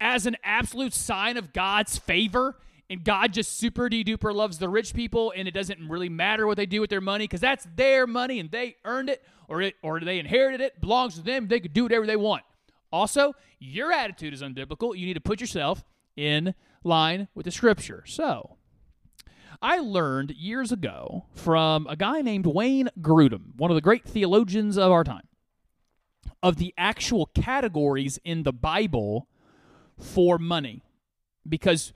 as 0.00 0.26
an 0.26 0.36
absolute 0.44 0.94
sign 0.94 1.36
of 1.36 1.52
God's 1.52 1.98
favor, 1.98 2.56
and 2.88 3.04
God 3.04 3.32
just 3.32 3.56
super 3.56 3.88
duper 3.88 4.34
loves 4.34 4.58
the 4.58 4.68
rich 4.68 4.94
people, 4.94 5.32
and 5.36 5.46
it 5.46 5.52
doesn't 5.52 5.88
really 5.88 6.08
matter 6.08 6.46
what 6.46 6.56
they 6.56 6.66
do 6.66 6.80
with 6.80 6.90
their 6.90 7.00
money 7.00 7.24
because 7.24 7.40
that's 7.40 7.66
their 7.76 8.06
money 8.06 8.40
and 8.40 8.50
they 8.50 8.76
earned 8.84 9.08
it 9.08 9.22
or 9.50 9.60
it 9.60 9.74
or 9.82 10.00
they 10.00 10.18
inherited 10.18 10.62
it, 10.62 10.80
belongs 10.80 11.16
to 11.16 11.22
them. 11.22 11.48
They 11.48 11.60
could 11.60 11.74
do 11.74 11.82
whatever 11.82 12.06
they 12.06 12.16
want. 12.16 12.44
Also, 12.92 13.34
your 13.58 13.92
attitude 13.92 14.32
is 14.32 14.42
unbiblical. 14.42 14.96
You 14.96 15.06
need 15.06 15.14
to 15.14 15.20
put 15.20 15.40
yourself 15.40 15.84
in 16.16 16.54
line 16.82 17.28
with 17.34 17.44
the 17.44 17.50
scripture. 17.50 18.04
So, 18.06 18.56
I 19.60 19.78
learned 19.78 20.30
years 20.30 20.72
ago 20.72 21.26
from 21.34 21.86
a 21.88 21.96
guy 21.96 22.22
named 22.22 22.46
Wayne 22.46 22.88
Grudem, 23.00 23.56
one 23.56 23.70
of 23.70 23.74
the 23.74 23.82
great 23.82 24.04
theologians 24.04 24.78
of 24.78 24.90
our 24.90 25.04
time, 25.04 25.28
of 26.42 26.56
the 26.56 26.72
actual 26.78 27.26
categories 27.26 28.18
in 28.24 28.44
the 28.44 28.52
Bible 28.52 29.28
for 29.98 30.38
money. 30.38 30.82
Because 31.46 31.92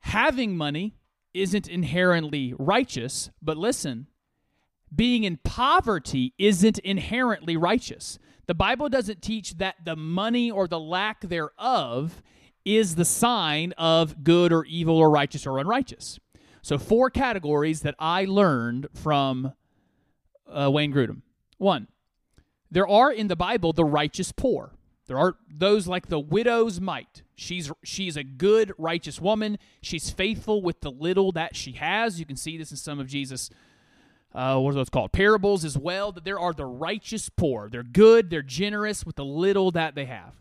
having 0.00 0.56
money 0.56 0.96
isn't 1.32 1.68
inherently 1.68 2.54
righteous, 2.58 3.30
but 3.40 3.56
listen, 3.56 4.08
being 4.94 5.24
in 5.24 5.38
poverty 5.38 6.34
isn't 6.38 6.78
inherently 6.80 7.56
righteous. 7.56 8.18
The 8.46 8.54
Bible 8.54 8.88
doesn't 8.88 9.22
teach 9.22 9.58
that 9.58 9.76
the 9.84 9.96
money 9.96 10.50
or 10.50 10.66
the 10.66 10.80
lack 10.80 11.20
thereof 11.20 12.22
is 12.64 12.96
the 12.96 13.04
sign 13.04 13.72
of 13.78 14.24
good 14.24 14.52
or 14.52 14.64
evil 14.64 14.96
or 14.96 15.10
righteous 15.10 15.46
or 15.46 15.58
unrighteous. 15.58 16.18
So, 16.62 16.76
four 16.76 17.10
categories 17.10 17.80
that 17.82 17.94
I 17.98 18.24
learned 18.24 18.88
from 18.92 19.52
uh, 20.46 20.70
Wayne 20.70 20.92
Grudem. 20.92 21.22
One, 21.58 21.88
there 22.70 22.86
are 22.86 23.12
in 23.12 23.28
the 23.28 23.36
Bible 23.36 23.72
the 23.72 23.84
righteous 23.84 24.32
poor. 24.32 24.72
There 25.06 25.18
are 25.18 25.36
those 25.48 25.88
like 25.88 26.06
the 26.06 26.20
widow's 26.20 26.80
mite. 26.80 27.22
She's 27.34 27.72
she's 27.82 28.16
a 28.16 28.22
good 28.22 28.72
righteous 28.78 29.20
woman. 29.20 29.58
She's 29.82 30.10
faithful 30.10 30.62
with 30.62 30.80
the 30.82 30.90
little 30.90 31.32
that 31.32 31.56
she 31.56 31.72
has. 31.72 32.20
You 32.20 32.26
can 32.26 32.36
see 32.36 32.56
this 32.56 32.70
in 32.70 32.76
some 32.76 33.00
of 33.00 33.08
Jesus' 33.08 33.50
uh, 34.34 34.58
what 34.58 34.70
are 34.70 34.74
those 34.74 34.90
called? 34.90 35.12
Parables 35.12 35.64
as 35.64 35.76
well. 35.76 36.12
That 36.12 36.24
there 36.24 36.38
are 36.38 36.52
the 36.52 36.66
righteous 36.66 37.28
poor. 37.28 37.68
They're 37.68 37.82
good. 37.82 38.30
They're 38.30 38.42
generous 38.42 39.04
with 39.04 39.16
the 39.16 39.24
little 39.24 39.70
that 39.72 39.94
they 39.94 40.04
have. 40.04 40.34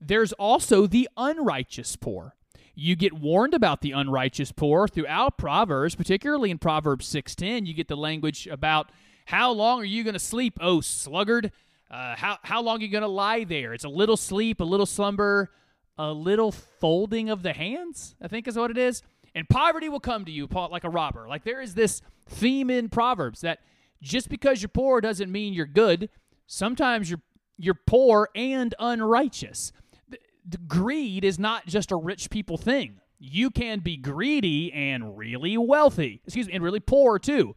There's 0.00 0.32
also 0.32 0.86
the 0.86 1.08
unrighteous 1.16 1.96
poor. 1.96 2.34
You 2.74 2.96
get 2.96 3.12
warned 3.12 3.54
about 3.54 3.82
the 3.82 3.92
unrighteous 3.92 4.50
poor 4.50 4.88
throughout 4.88 5.36
Proverbs, 5.36 5.94
particularly 5.94 6.50
in 6.50 6.58
Proverbs 6.58 7.06
6:10. 7.06 7.66
You 7.66 7.74
get 7.74 7.88
the 7.88 7.96
language 7.96 8.46
about 8.46 8.90
how 9.26 9.52
long 9.52 9.80
are 9.80 9.84
you 9.84 10.02
going 10.02 10.14
to 10.14 10.20
sleep, 10.20 10.58
oh 10.60 10.80
sluggard? 10.80 11.52
Uh, 11.90 12.16
how 12.16 12.38
how 12.42 12.62
long 12.62 12.78
are 12.80 12.82
you 12.82 12.88
going 12.88 13.02
to 13.02 13.08
lie 13.08 13.44
there? 13.44 13.74
It's 13.74 13.84
a 13.84 13.88
little 13.88 14.16
sleep, 14.16 14.60
a 14.60 14.64
little 14.64 14.86
slumber, 14.86 15.50
a 15.98 16.12
little 16.12 16.50
folding 16.50 17.30
of 17.30 17.42
the 17.42 17.52
hands. 17.52 18.16
I 18.20 18.28
think 18.28 18.48
is 18.48 18.56
what 18.56 18.70
it 18.70 18.78
is. 18.78 19.02
And 19.34 19.48
poverty 19.48 19.88
will 19.88 20.00
come 20.00 20.24
to 20.24 20.30
you 20.30 20.46
like 20.52 20.84
a 20.84 20.90
robber. 20.90 21.26
Like 21.28 21.44
there 21.44 21.60
is 21.60 21.74
this 21.74 22.02
theme 22.28 22.70
in 22.70 22.88
Proverbs 22.88 23.40
that 23.40 23.60
just 24.02 24.28
because 24.28 24.60
you're 24.60 24.68
poor 24.68 25.00
doesn't 25.00 25.30
mean 25.30 25.54
you're 25.54 25.66
good. 25.66 26.10
Sometimes 26.46 27.08
you're 27.08 27.22
you're 27.56 27.78
poor 27.86 28.28
and 28.34 28.74
unrighteous. 28.78 29.72
The, 30.08 30.18
the 30.46 30.58
greed 30.58 31.24
is 31.24 31.38
not 31.38 31.66
just 31.66 31.92
a 31.92 31.96
rich 31.96 32.28
people 32.28 32.56
thing. 32.56 33.00
You 33.18 33.50
can 33.50 33.80
be 33.80 33.96
greedy 33.96 34.72
and 34.72 35.16
really 35.16 35.56
wealthy. 35.56 36.20
Excuse 36.24 36.48
me, 36.48 36.54
and 36.54 36.64
really 36.64 36.80
poor 36.80 37.18
too. 37.18 37.54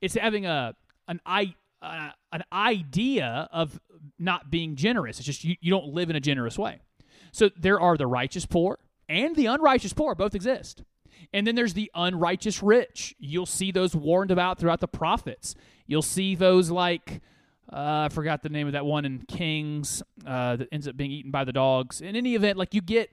It's 0.00 0.14
having 0.14 0.46
a 0.46 0.74
an 1.08 1.20
i 1.26 1.54
uh, 1.82 2.10
an 2.30 2.44
idea 2.52 3.48
of 3.52 3.80
not 4.18 4.50
being 4.50 4.76
generous. 4.76 5.18
It's 5.18 5.26
just 5.26 5.44
you, 5.44 5.56
you 5.60 5.70
don't 5.70 5.88
live 5.88 6.08
in 6.08 6.16
a 6.16 6.20
generous 6.20 6.56
way. 6.56 6.80
So 7.32 7.50
there 7.58 7.80
are 7.80 7.96
the 7.96 8.06
righteous 8.06 8.46
poor 8.46 8.78
and 9.08 9.34
the 9.34 9.46
unrighteous 9.46 9.92
poor, 9.92 10.14
both 10.14 10.34
exist. 10.34 10.84
And 11.32 11.46
then 11.46 11.54
there's 11.54 11.74
the 11.74 11.90
unrighteous 11.94 12.62
rich. 12.62 13.14
You'll 13.18 13.46
see 13.46 13.70
those 13.70 13.94
warned 13.94 14.30
about 14.30 14.58
throughout 14.58 14.80
the 14.80 14.88
prophets. 14.88 15.54
You'll 15.86 16.02
see 16.02 16.34
those 16.34 16.70
like, 16.70 17.20
uh, 17.72 18.06
I 18.06 18.08
forgot 18.10 18.42
the 18.42 18.48
name 18.48 18.66
of 18.66 18.74
that 18.74 18.84
one 18.84 19.04
in 19.04 19.20
Kings 19.26 20.02
uh, 20.26 20.56
that 20.56 20.68
ends 20.72 20.88
up 20.88 20.96
being 20.96 21.10
eaten 21.10 21.30
by 21.30 21.44
the 21.44 21.52
dogs. 21.52 22.00
In 22.00 22.16
any 22.16 22.34
event, 22.34 22.58
like 22.58 22.74
you 22.74 22.80
get 22.80 23.10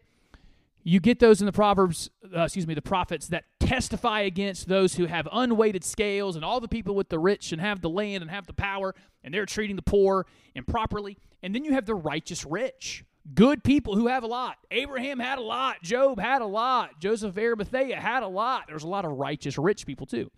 you 0.84 1.00
get 1.00 1.20
those 1.20 1.42
in 1.42 1.46
the 1.46 1.52
proverbs 1.52 2.10
uh, 2.36 2.44
excuse 2.44 2.66
me 2.66 2.74
the 2.74 2.82
prophets 2.82 3.28
that 3.28 3.44
testify 3.60 4.22
against 4.22 4.68
those 4.68 4.96
who 4.96 5.06
have 5.06 5.28
unweighted 5.32 5.84
scales 5.84 6.36
and 6.36 6.46
all 6.46 6.60
the 6.60 6.68
people 6.68 6.96
with 6.96 7.10
the 7.10 7.20
rich 7.20 7.52
and 7.52 7.62
have 7.62 7.82
the 7.82 7.90
land 7.90 8.22
and 8.22 8.32
have 8.32 8.48
the 8.48 8.54
power 8.54 8.96
and 9.24 9.34
they're 9.34 9.46
treating 9.46 9.76
the 9.76 9.82
poor 9.82 10.26
improperly 10.56 11.18
and 11.44 11.54
then 11.54 11.64
you 11.64 11.74
have 11.74 11.86
the 11.86 11.94
righteous 11.94 12.46
rich 12.46 13.04
good 13.34 13.64
people 13.64 13.96
who 13.96 14.08
have 14.08 14.24
a 14.24 14.28
lot 14.28 14.58
abraham 14.72 15.20
had 15.20 15.38
a 15.38 15.42
lot 15.42 15.82
job 15.84 16.20
had 16.20 16.42
a 16.42 16.46
lot 16.46 17.00
joseph 17.00 17.38
arimathea 17.38 18.00
had 18.00 18.24
a 18.24 18.28
lot 18.28 18.64
there's 18.68 18.84
a 18.84 18.88
lot 18.88 19.06
of 19.06 19.12
righteous 19.12 19.58
rich 19.58 19.86
people 19.86 20.06
too 20.06 20.32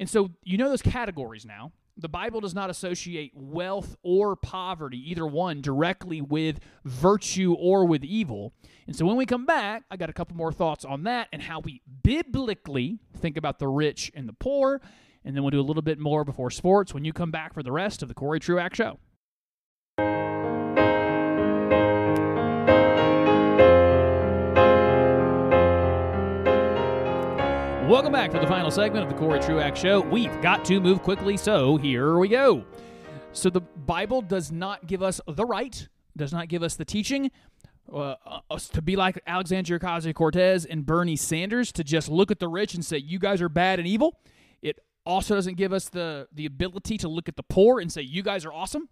and 0.00 0.08
so 0.08 0.30
you 0.42 0.56
know 0.56 0.68
those 0.68 0.82
categories 0.82 1.44
now 1.44 1.72
the 1.96 2.08
Bible 2.08 2.40
does 2.40 2.54
not 2.54 2.70
associate 2.70 3.32
wealth 3.34 3.96
or 4.02 4.34
poverty, 4.34 4.98
either 5.10 5.26
one, 5.26 5.60
directly 5.60 6.20
with 6.20 6.58
virtue 6.84 7.54
or 7.54 7.84
with 7.84 8.04
evil. 8.04 8.52
And 8.86 8.96
so 8.96 9.06
when 9.06 9.16
we 9.16 9.26
come 9.26 9.46
back, 9.46 9.84
I 9.90 9.96
got 9.96 10.10
a 10.10 10.12
couple 10.12 10.36
more 10.36 10.52
thoughts 10.52 10.84
on 10.84 11.04
that 11.04 11.28
and 11.32 11.42
how 11.42 11.60
we 11.60 11.82
biblically 12.02 12.98
think 13.16 13.36
about 13.36 13.58
the 13.58 13.68
rich 13.68 14.10
and 14.14 14.28
the 14.28 14.32
poor. 14.32 14.80
And 15.24 15.34
then 15.34 15.42
we'll 15.42 15.50
do 15.50 15.60
a 15.60 15.62
little 15.62 15.82
bit 15.82 15.98
more 15.98 16.24
before 16.24 16.50
sports 16.50 16.92
when 16.92 17.04
you 17.04 17.12
come 17.12 17.30
back 17.30 17.54
for 17.54 17.62
the 17.62 17.72
rest 17.72 18.02
of 18.02 18.08
the 18.08 18.14
Cory 18.14 18.40
Truax 18.40 18.76
Show. 18.76 18.98
Welcome 27.94 28.10
back 28.10 28.32
to 28.32 28.40
the 28.40 28.46
final 28.48 28.72
segment 28.72 29.04
of 29.04 29.08
the 29.08 29.16
Cory 29.16 29.38
Truax 29.38 29.78
Show. 29.78 30.00
We've 30.00 30.42
got 30.42 30.64
to 30.64 30.80
move 30.80 31.00
quickly, 31.00 31.36
so 31.36 31.76
here 31.76 32.18
we 32.18 32.26
go. 32.26 32.64
So 33.30 33.50
the 33.50 33.60
Bible 33.60 34.20
does 34.20 34.50
not 34.50 34.88
give 34.88 35.00
us 35.00 35.20
the 35.28 35.44
right, 35.44 35.86
does 36.16 36.32
not 36.32 36.48
give 36.48 36.64
us 36.64 36.74
the 36.74 36.84
teaching 36.84 37.30
uh, 37.92 38.16
us 38.50 38.68
to 38.70 38.82
be 38.82 38.96
like 38.96 39.22
Alexandria 39.28 39.78
Ocasio 39.78 40.12
Cortez 40.12 40.64
and 40.64 40.84
Bernie 40.84 41.14
Sanders 41.14 41.70
to 41.70 41.84
just 41.84 42.08
look 42.08 42.32
at 42.32 42.40
the 42.40 42.48
rich 42.48 42.74
and 42.74 42.84
say 42.84 42.98
you 42.98 43.20
guys 43.20 43.40
are 43.40 43.48
bad 43.48 43.78
and 43.78 43.86
evil. 43.86 44.18
It 44.60 44.80
also 45.06 45.36
doesn't 45.36 45.54
give 45.54 45.72
us 45.72 45.88
the 45.88 46.26
the 46.32 46.46
ability 46.46 46.98
to 46.98 47.06
look 47.06 47.28
at 47.28 47.36
the 47.36 47.44
poor 47.44 47.78
and 47.78 47.92
say 47.92 48.02
you 48.02 48.24
guys 48.24 48.44
are 48.44 48.52
awesome. 48.52 48.88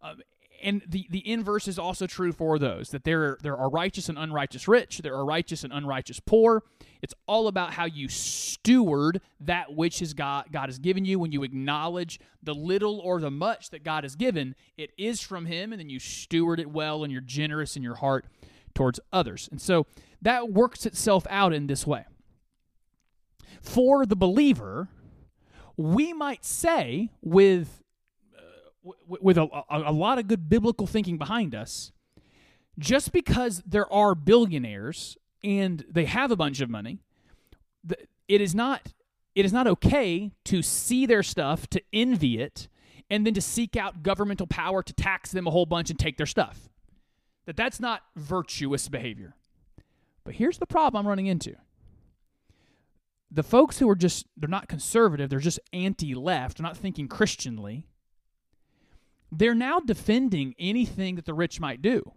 Um, 0.00 0.20
and 0.62 0.80
the, 0.86 1.08
the 1.10 1.28
inverse 1.28 1.66
is 1.66 1.78
also 1.78 2.06
true 2.06 2.30
for 2.30 2.60
those 2.60 2.90
that 2.90 3.02
there 3.02 3.36
there 3.42 3.56
are 3.56 3.68
righteous 3.68 4.08
and 4.08 4.16
unrighteous 4.16 4.68
rich, 4.68 4.98
there 4.98 5.16
are 5.16 5.24
righteous 5.24 5.64
and 5.64 5.72
unrighteous 5.72 6.20
poor. 6.20 6.62
It's 7.04 7.14
all 7.26 7.48
about 7.48 7.74
how 7.74 7.84
you 7.84 8.08
steward 8.08 9.20
that 9.40 9.74
which 9.74 10.00
is 10.00 10.14
God 10.14 10.46
God 10.50 10.70
has 10.70 10.78
given 10.78 11.04
you. 11.04 11.18
When 11.18 11.32
you 11.32 11.42
acknowledge 11.42 12.18
the 12.42 12.54
little 12.54 12.98
or 12.98 13.20
the 13.20 13.30
much 13.30 13.68
that 13.70 13.84
God 13.84 14.04
has 14.04 14.16
given, 14.16 14.54
it 14.78 14.90
is 14.96 15.20
from 15.20 15.44
Him, 15.44 15.74
and 15.74 15.78
then 15.78 15.90
you 15.90 15.98
steward 15.98 16.58
it 16.60 16.70
well, 16.70 17.04
and 17.04 17.12
you're 17.12 17.20
generous 17.20 17.76
in 17.76 17.82
your 17.82 17.96
heart 17.96 18.24
towards 18.74 19.00
others. 19.12 19.50
And 19.50 19.60
so 19.60 19.84
that 20.22 20.50
works 20.50 20.86
itself 20.86 21.26
out 21.28 21.52
in 21.52 21.66
this 21.66 21.86
way. 21.86 22.06
For 23.60 24.06
the 24.06 24.16
believer, 24.16 24.88
we 25.76 26.14
might 26.14 26.42
say 26.42 27.10
with 27.20 27.82
uh, 28.34 28.90
with 29.06 29.36
a, 29.36 29.42
a, 29.42 29.90
a, 29.90 29.92
lot 29.92 30.18
of 30.18 30.26
good 30.26 30.48
biblical 30.48 30.86
thinking 30.86 31.18
behind 31.18 31.54
us 31.54 31.92
just 32.78 33.12
because 33.12 33.62
there 33.66 33.92
are 33.92 34.14
billionaires 34.14 35.18
and 35.44 35.84
they 35.88 36.06
have 36.06 36.30
a 36.30 36.36
bunch 36.36 36.60
of 36.60 36.70
money, 36.70 36.98
it 38.26 38.40
is 38.40 38.54
not 38.54 38.94
it 39.34 39.44
is 39.44 39.52
not 39.52 39.66
okay 39.66 40.30
to 40.44 40.62
see 40.62 41.06
their 41.06 41.22
stuff, 41.22 41.66
to 41.68 41.82
envy 41.92 42.38
it, 42.38 42.68
and 43.10 43.26
then 43.26 43.34
to 43.34 43.40
seek 43.40 43.76
out 43.76 44.02
governmental 44.02 44.46
power 44.46 44.82
to 44.82 44.92
tax 44.92 45.32
them 45.32 45.46
a 45.46 45.50
whole 45.50 45.66
bunch 45.66 45.90
and 45.90 45.98
take 45.98 46.16
their 46.16 46.26
stuff. 46.26 46.68
That 47.46 47.56
that's 47.56 47.80
not 47.80 48.02
virtuous 48.16 48.88
behavior. 48.88 49.34
But 50.22 50.36
here's 50.36 50.58
the 50.58 50.66
problem 50.66 51.00
I'm 51.00 51.08
running 51.08 51.26
into. 51.26 51.56
The 53.30 53.42
folks 53.42 53.80
who 53.80 53.90
are 53.90 53.96
just 53.96 54.26
they're 54.36 54.48
not 54.48 54.68
conservative, 54.68 55.28
they're 55.28 55.40
just 55.40 55.60
anti-left, 55.72 56.58
they're 56.58 56.66
not 56.66 56.76
thinking 56.76 57.08
Christianly. 57.08 57.86
They're 59.36 59.54
now 59.54 59.80
defending 59.80 60.54
anything 60.60 61.16
that 61.16 61.24
the 61.24 61.34
rich 61.34 61.58
might 61.58 61.82
do. 61.82 62.12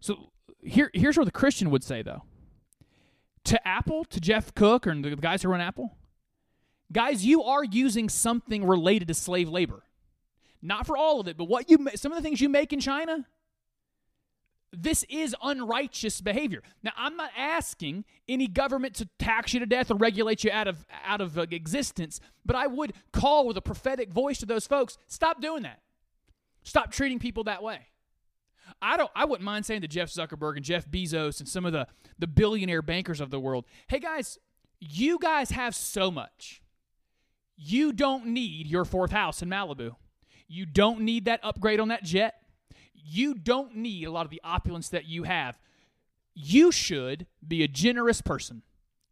So 0.00 0.30
here 0.62 0.90
here's 0.94 1.16
what 1.16 1.24
the 1.24 1.30
Christian 1.30 1.70
would 1.70 1.84
say 1.84 2.02
though. 2.02 2.22
To 3.44 3.66
Apple, 3.66 4.04
to 4.04 4.20
Jeff 4.20 4.54
Cook 4.54 4.86
or 4.86 4.94
the 4.94 5.16
guys 5.16 5.42
who 5.42 5.48
run 5.48 5.60
Apple, 5.60 5.96
guys, 6.92 7.24
you 7.24 7.42
are 7.42 7.64
using 7.64 8.08
something 8.08 8.66
related 8.66 9.08
to 9.08 9.14
slave 9.14 9.48
labor. 9.48 9.82
Not 10.62 10.86
for 10.86 10.96
all 10.96 11.20
of 11.20 11.28
it, 11.28 11.36
but 11.36 11.44
what 11.44 11.70
you 11.70 11.78
some 11.94 12.12
of 12.12 12.16
the 12.16 12.22
things 12.22 12.40
you 12.40 12.48
make 12.48 12.72
in 12.72 12.80
China, 12.80 13.26
this 14.72 15.04
is 15.08 15.34
unrighteous 15.42 16.20
behavior. 16.20 16.62
Now, 16.82 16.92
I'm 16.96 17.16
not 17.16 17.30
asking 17.36 18.04
any 18.28 18.46
government 18.46 18.94
to 18.96 19.08
tax 19.18 19.54
you 19.54 19.60
to 19.60 19.66
death 19.66 19.90
or 19.90 19.94
regulate 19.94 20.44
you 20.44 20.50
out 20.52 20.68
of 20.68 20.84
out 21.04 21.20
of 21.20 21.38
uh, 21.38 21.46
existence, 21.50 22.20
but 22.44 22.56
I 22.56 22.66
would 22.66 22.92
call 23.12 23.46
with 23.46 23.56
a 23.56 23.62
prophetic 23.62 24.12
voice 24.12 24.38
to 24.38 24.46
those 24.46 24.66
folks, 24.66 24.98
stop 25.06 25.40
doing 25.40 25.62
that. 25.62 25.80
Stop 26.62 26.92
treating 26.92 27.18
people 27.18 27.44
that 27.44 27.62
way. 27.62 27.86
I 28.82 28.96
don't 28.96 29.10
I 29.14 29.24
wouldn't 29.24 29.44
mind 29.44 29.66
saying 29.66 29.82
to 29.82 29.88
Jeff 29.88 30.10
Zuckerberg 30.10 30.56
and 30.56 30.64
Jeff 30.64 30.88
Bezos 30.88 31.40
and 31.40 31.48
some 31.48 31.66
of 31.66 31.72
the 31.72 31.86
the 32.18 32.26
billionaire 32.26 32.82
bankers 32.82 33.20
of 33.20 33.30
the 33.30 33.40
world, 33.40 33.64
"Hey 33.88 33.98
guys, 33.98 34.38
you 34.80 35.18
guys 35.18 35.50
have 35.50 35.74
so 35.74 36.10
much. 36.10 36.62
You 37.56 37.92
don't 37.92 38.26
need 38.26 38.66
your 38.66 38.84
fourth 38.84 39.10
house 39.12 39.42
in 39.42 39.48
Malibu. 39.48 39.96
You 40.48 40.66
don't 40.66 41.02
need 41.02 41.26
that 41.26 41.40
upgrade 41.42 41.78
on 41.78 41.88
that 41.88 42.02
jet. 42.02 42.36
You 42.94 43.34
don't 43.34 43.76
need 43.76 44.04
a 44.04 44.10
lot 44.10 44.24
of 44.24 44.30
the 44.30 44.40
opulence 44.42 44.88
that 44.88 45.06
you 45.06 45.24
have. 45.24 45.58
You 46.34 46.72
should 46.72 47.26
be 47.46 47.62
a 47.62 47.68
generous 47.68 48.20
person. 48.20 48.62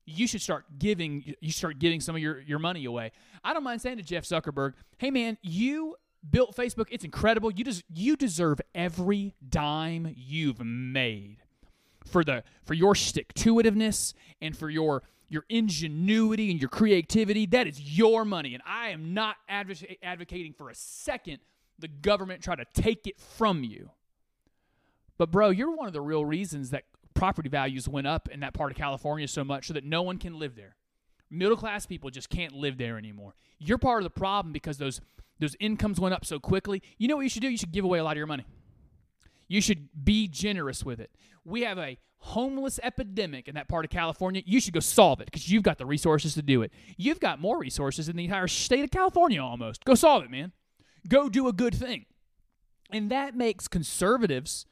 You 0.06 0.26
should 0.26 0.40
start 0.40 0.64
giving 0.78 1.34
you 1.40 1.52
start 1.52 1.78
giving 1.78 2.00
some 2.00 2.16
of 2.16 2.22
your, 2.22 2.40
your 2.40 2.58
money 2.58 2.86
away. 2.86 3.12
I 3.44 3.52
don't 3.52 3.62
mind 3.62 3.82
saying 3.82 3.98
to 3.98 4.02
Jeff 4.02 4.24
Zuckerberg, 4.24 4.72
hey 4.96 5.10
man, 5.10 5.36
you 5.42 5.96
built 6.30 6.56
Facebook. 6.56 6.86
It's 6.90 7.04
incredible. 7.04 7.50
You 7.50 7.64
des- 7.64 7.82
you 7.92 8.16
deserve 8.16 8.60
every 8.74 9.34
dime 9.48 10.12
you've 10.16 10.60
made 10.60 11.38
for 12.06 12.24
the 12.24 12.44
for 12.64 12.74
your 12.74 12.94
stick 12.94 13.34
to 13.34 13.54
itiveness 13.56 14.14
and 14.40 14.56
for 14.56 14.70
your 14.70 15.02
your 15.28 15.44
ingenuity 15.48 16.50
and 16.50 16.60
your 16.60 16.70
creativity. 16.70 17.46
That 17.46 17.66
is 17.66 17.80
your 17.80 18.24
money, 18.24 18.54
and 18.54 18.62
I 18.66 18.88
am 18.88 19.14
not 19.14 19.36
advo- 19.50 19.98
advocating 20.02 20.52
for 20.52 20.70
a 20.70 20.74
second 20.74 21.38
the 21.78 21.88
government 21.88 22.42
try 22.42 22.56
to 22.56 22.64
take 22.74 23.06
it 23.06 23.20
from 23.20 23.62
you. 23.62 23.90
But 25.16 25.30
bro, 25.30 25.50
you're 25.50 25.74
one 25.74 25.86
of 25.86 25.92
the 25.92 26.00
real 26.00 26.24
reasons 26.24 26.70
that 26.70 26.84
property 27.14 27.48
values 27.48 27.88
went 27.88 28.06
up 28.06 28.28
in 28.28 28.40
that 28.40 28.54
part 28.54 28.70
of 28.70 28.76
California 28.76 29.28
so 29.28 29.44
much 29.44 29.66
so 29.66 29.74
that 29.74 29.84
no 29.84 30.02
one 30.02 30.18
can 30.18 30.38
live 30.38 30.54
there. 30.56 30.76
Middle 31.30 31.56
class 31.56 31.86
people 31.86 32.10
just 32.10 32.30
can't 32.30 32.54
live 32.54 32.78
there 32.78 32.96
anymore. 32.96 33.34
You're 33.58 33.78
part 33.78 33.98
of 33.98 34.04
the 34.04 34.18
problem 34.18 34.52
because 34.52 34.78
those 34.78 35.00
those 35.40 35.54
incomes 35.60 36.00
went 36.00 36.14
up 36.14 36.24
so 36.24 36.40
quickly. 36.40 36.82
You 36.96 37.08
know 37.08 37.16
what 37.16 37.22
you 37.22 37.28
should 37.28 37.42
do? 37.42 37.48
You 37.48 37.56
should 37.56 37.72
give 37.72 37.84
away 37.84 37.98
a 37.98 38.04
lot 38.04 38.12
of 38.12 38.16
your 38.16 38.26
money. 38.26 38.44
You 39.46 39.60
should 39.60 39.88
be 40.04 40.26
generous 40.26 40.84
with 40.84 41.00
it. 41.00 41.10
We 41.44 41.62
have 41.62 41.78
a 41.78 41.98
homeless 42.18 42.80
epidemic 42.82 43.46
in 43.48 43.54
that 43.54 43.68
part 43.68 43.84
of 43.84 43.90
California. 43.90 44.42
You 44.44 44.60
should 44.60 44.74
go 44.74 44.80
solve 44.80 45.20
it 45.20 45.26
because 45.26 45.50
you've 45.50 45.62
got 45.62 45.78
the 45.78 45.86
resources 45.86 46.34
to 46.34 46.42
do 46.42 46.62
it. 46.62 46.72
You've 46.96 47.20
got 47.20 47.40
more 47.40 47.58
resources 47.58 48.08
in 48.08 48.16
the 48.16 48.24
entire 48.24 48.48
state 48.48 48.84
of 48.84 48.90
California 48.90 49.42
almost. 49.42 49.84
Go 49.84 49.94
solve 49.94 50.24
it, 50.24 50.30
man. 50.30 50.52
Go 51.08 51.28
do 51.28 51.48
a 51.48 51.52
good 51.52 51.74
thing. 51.74 52.06
And 52.90 53.10
that 53.10 53.36
makes 53.36 53.68
conservatives, 53.68 54.66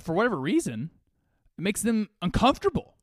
for 0.00 0.14
whatever 0.14 0.38
reason, 0.38 0.90
it 1.58 1.62
makes 1.62 1.82
them 1.82 2.08
uncomfortable. 2.22 2.94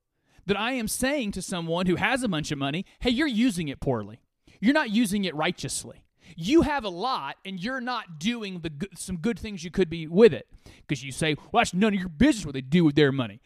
That 0.48 0.58
I 0.58 0.72
am 0.74 0.88
saying 0.88 1.34
to 1.34 1.42
someone 1.42 1.86
who 1.86 1.96
has 1.96 2.24
a 2.24 2.28
bunch 2.28 2.52
of 2.52 2.58
money, 2.58 2.86
hey, 3.00 3.12
you're 3.12 3.28
using 3.28 3.68
it 3.68 3.80
poorly. 3.80 4.20
You're 4.60 4.74
not 4.74 4.90
using 4.90 5.26
it 5.26 5.36
righteously. 5.36 6.04
You 6.36 6.64
have 6.64 6.84
a 6.84 6.90
lot 6.90 7.38
and 7.46 7.60
you're 7.60 7.82
not 7.82 8.20
doing 8.20 8.60
the 8.60 8.70
good, 8.70 8.98
some 8.98 9.18
good 9.18 9.40
things 9.40 9.64
you 9.64 9.72
could 9.72 9.90
be 9.90 10.08
with 10.08 10.34
it 10.34 10.48
because 10.88 11.04
you 11.04 11.12
say, 11.12 11.36
well, 11.52 11.62
that's 11.62 11.74
none 11.74 11.94
of 11.94 12.00
your 12.00 12.10
business 12.10 12.46
what 12.46 12.54
they 12.54 12.62
do 12.62 12.84
with 12.84 12.96
their 12.96 13.12
money. 13.12 13.42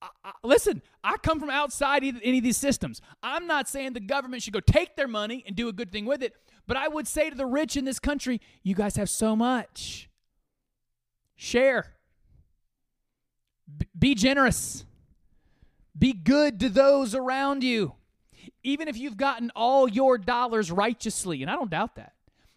I, 0.00 0.08
I, 0.24 0.32
listen, 0.44 0.82
I 1.02 1.16
come 1.16 1.40
from 1.40 1.50
outside 1.50 2.04
any 2.04 2.38
of 2.38 2.44
these 2.44 2.56
systems. 2.56 3.00
I'm 3.22 3.46
not 3.46 3.68
saying 3.68 3.92
the 3.92 4.00
government 4.00 4.42
should 4.42 4.52
go 4.52 4.60
take 4.60 4.96
their 4.96 5.08
money 5.08 5.42
and 5.46 5.56
do 5.56 5.68
a 5.68 5.72
good 5.72 5.90
thing 5.90 6.04
with 6.04 6.22
it, 6.22 6.34
but 6.66 6.76
I 6.76 6.88
would 6.88 7.08
say 7.08 7.30
to 7.30 7.36
the 7.36 7.46
rich 7.46 7.76
in 7.76 7.84
this 7.84 7.98
country, 7.98 8.40
you 8.62 8.74
guys 8.74 8.96
have 8.96 9.10
so 9.10 9.34
much. 9.34 10.08
Share. 11.34 11.94
B- 13.76 13.86
be 13.98 14.14
generous. 14.14 14.85
Be 15.98 16.12
good 16.12 16.60
to 16.60 16.68
those 16.68 17.14
around 17.14 17.62
you. 17.62 17.94
Even 18.62 18.88
if 18.88 18.96
you've 18.96 19.16
gotten 19.16 19.50
all 19.56 19.88
your 19.88 20.18
dollars 20.18 20.70
righteously, 20.70 21.42
and 21.42 21.50
I 21.50 21.54
don't 21.54 21.70
doubt 21.70 21.96
that. 21.96 22.12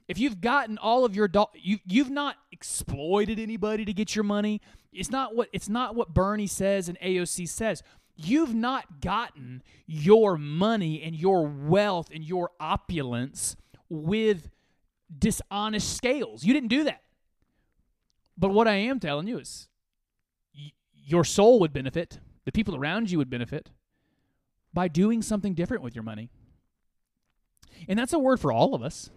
If 0.08 0.18
you've 0.18 0.42
gotten 0.42 0.78
all 0.80 1.06
of 1.06 1.16
your 1.16 1.28
do- 1.28 1.46
you 1.54 1.78
you've 1.86 2.10
not 2.10 2.36
exploited 2.52 3.40
anybody 3.40 3.86
to 3.86 3.94
get 3.94 4.16
your 4.16 4.24
money. 4.24 4.60
It's 4.92 5.12
not 5.12 5.36
what 5.36 5.50
it's 5.54 5.70
not 5.70 5.96
what 5.96 6.14
Bernie 6.14 6.48
says 6.48 6.90
and 6.90 7.00
AOC 7.00 7.48
says. 7.48 7.84
You've 8.16 8.54
not 8.56 9.02
gotten 9.02 9.62
your 9.86 10.38
money 10.38 11.02
and 11.04 11.16
your 11.16 11.48
wealth 11.48 12.10
and 12.14 12.24
your 12.24 12.50
opulence 12.60 13.56
with 13.88 14.50
dishonest 15.18 15.96
scales. 15.96 16.44
You 16.44 16.54
didn't 16.54 16.70
do 16.70 16.84
that. 16.86 17.04
But 18.38 18.50
what 18.50 18.68
I 18.68 18.76
am 18.76 19.00
telling 19.00 19.28
you 19.28 19.38
is 19.40 19.68
y- 20.56 20.72
your 20.94 21.24
soul 21.24 21.60
would 21.60 21.72
benefit, 21.72 22.20
the 22.50 22.52
people 22.52 22.76
around 22.76 23.12
you 23.12 23.20
would 23.20 23.30
benefit 23.30 23.70
by 24.74 24.88
doing 24.88 25.22
something 25.22 25.54
different 25.54 25.84
with 25.84 25.93
your 25.93 26.02
money. 26.02 26.32
And 27.88 28.00
that's 28.00 28.12
a 28.12 28.18
word 28.18 28.39
for 28.39 28.52
all 28.52 28.74
of 28.74 28.82
us. 28.82 29.12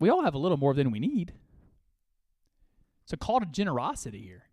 We 0.00 0.08
all 0.08 0.24
have 0.24 0.32
a 0.32 0.38
little 0.38 0.56
more 0.56 0.72
than 0.72 0.90
we 0.90 0.98
need. 0.98 1.34
It's 3.04 3.12
a 3.12 3.18
call 3.18 3.40
to 3.40 3.46
generosity 3.46 4.22
here. 4.22 4.44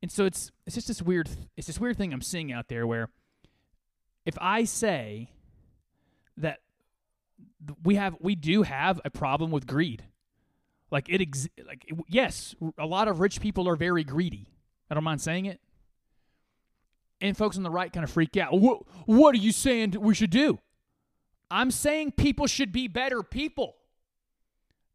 And 0.00 0.10
so 0.10 0.24
it's 0.24 0.50
it's 0.64 0.74
just 0.74 0.88
this 0.88 1.02
weird 1.02 1.28
it's 1.54 1.66
this 1.66 1.78
weird 1.78 1.98
thing 1.98 2.14
I'm 2.14 2.22
seeing 2.22 2.50
out 2.50 2.68
there 2.68 2.86
where 2.86 3.10
if 4.24 4.38
I 4.40 4.64
say 4.64 5.32
that 6.38 6.60
we 7.82 7.96
have 7.96 8.16
we 8.20 8.34
do 8.34 8.62
have 8.62 9.02
a 9.04 9.10
problem 9.10 9.50
with 9.50 9.66
greed. 9.66 10.02
Like 10.90 11.10
it 11.10 11.20
ex- 11.20 11.48
like 11.66 11.84
yes, 12.08 12.54
a 12.78 12.86
lot 12.86 13.06
of 13.06 13.20
rich 13.20 13.42
people 13.42 13.68
are 13.68 13.76
very 13.76 14.02
greedy. 14.02 14.48
I 14.90 14.94
don't 14.94 15.04
mind 15.04 15.20
saying 15.20 15.44
it. 15.44 15.60
And 17.20 17.36
folks 17.36 17.56
on 17.56 17.62
the 17.62 17.70
right 17.70 17.92
kind 17.92 18.04
of 18.04 18.10
freak 18.10 18.36
out. 18.36 18.52
What, 18.58 18.82
what 19.06 19.34
are 19.34 19.38
you 19.38 19.52
saying 19.52 19.96
we 19.98 20.14
should 20.14 20.30
do? 20.30 20.58
I'm 21.50 21.70
saying 21.70 22.12
people 22.12 22.46
should 22.46 22.72
be 22.72 22.88
better 22.88 23.22
people. 23.22 23.76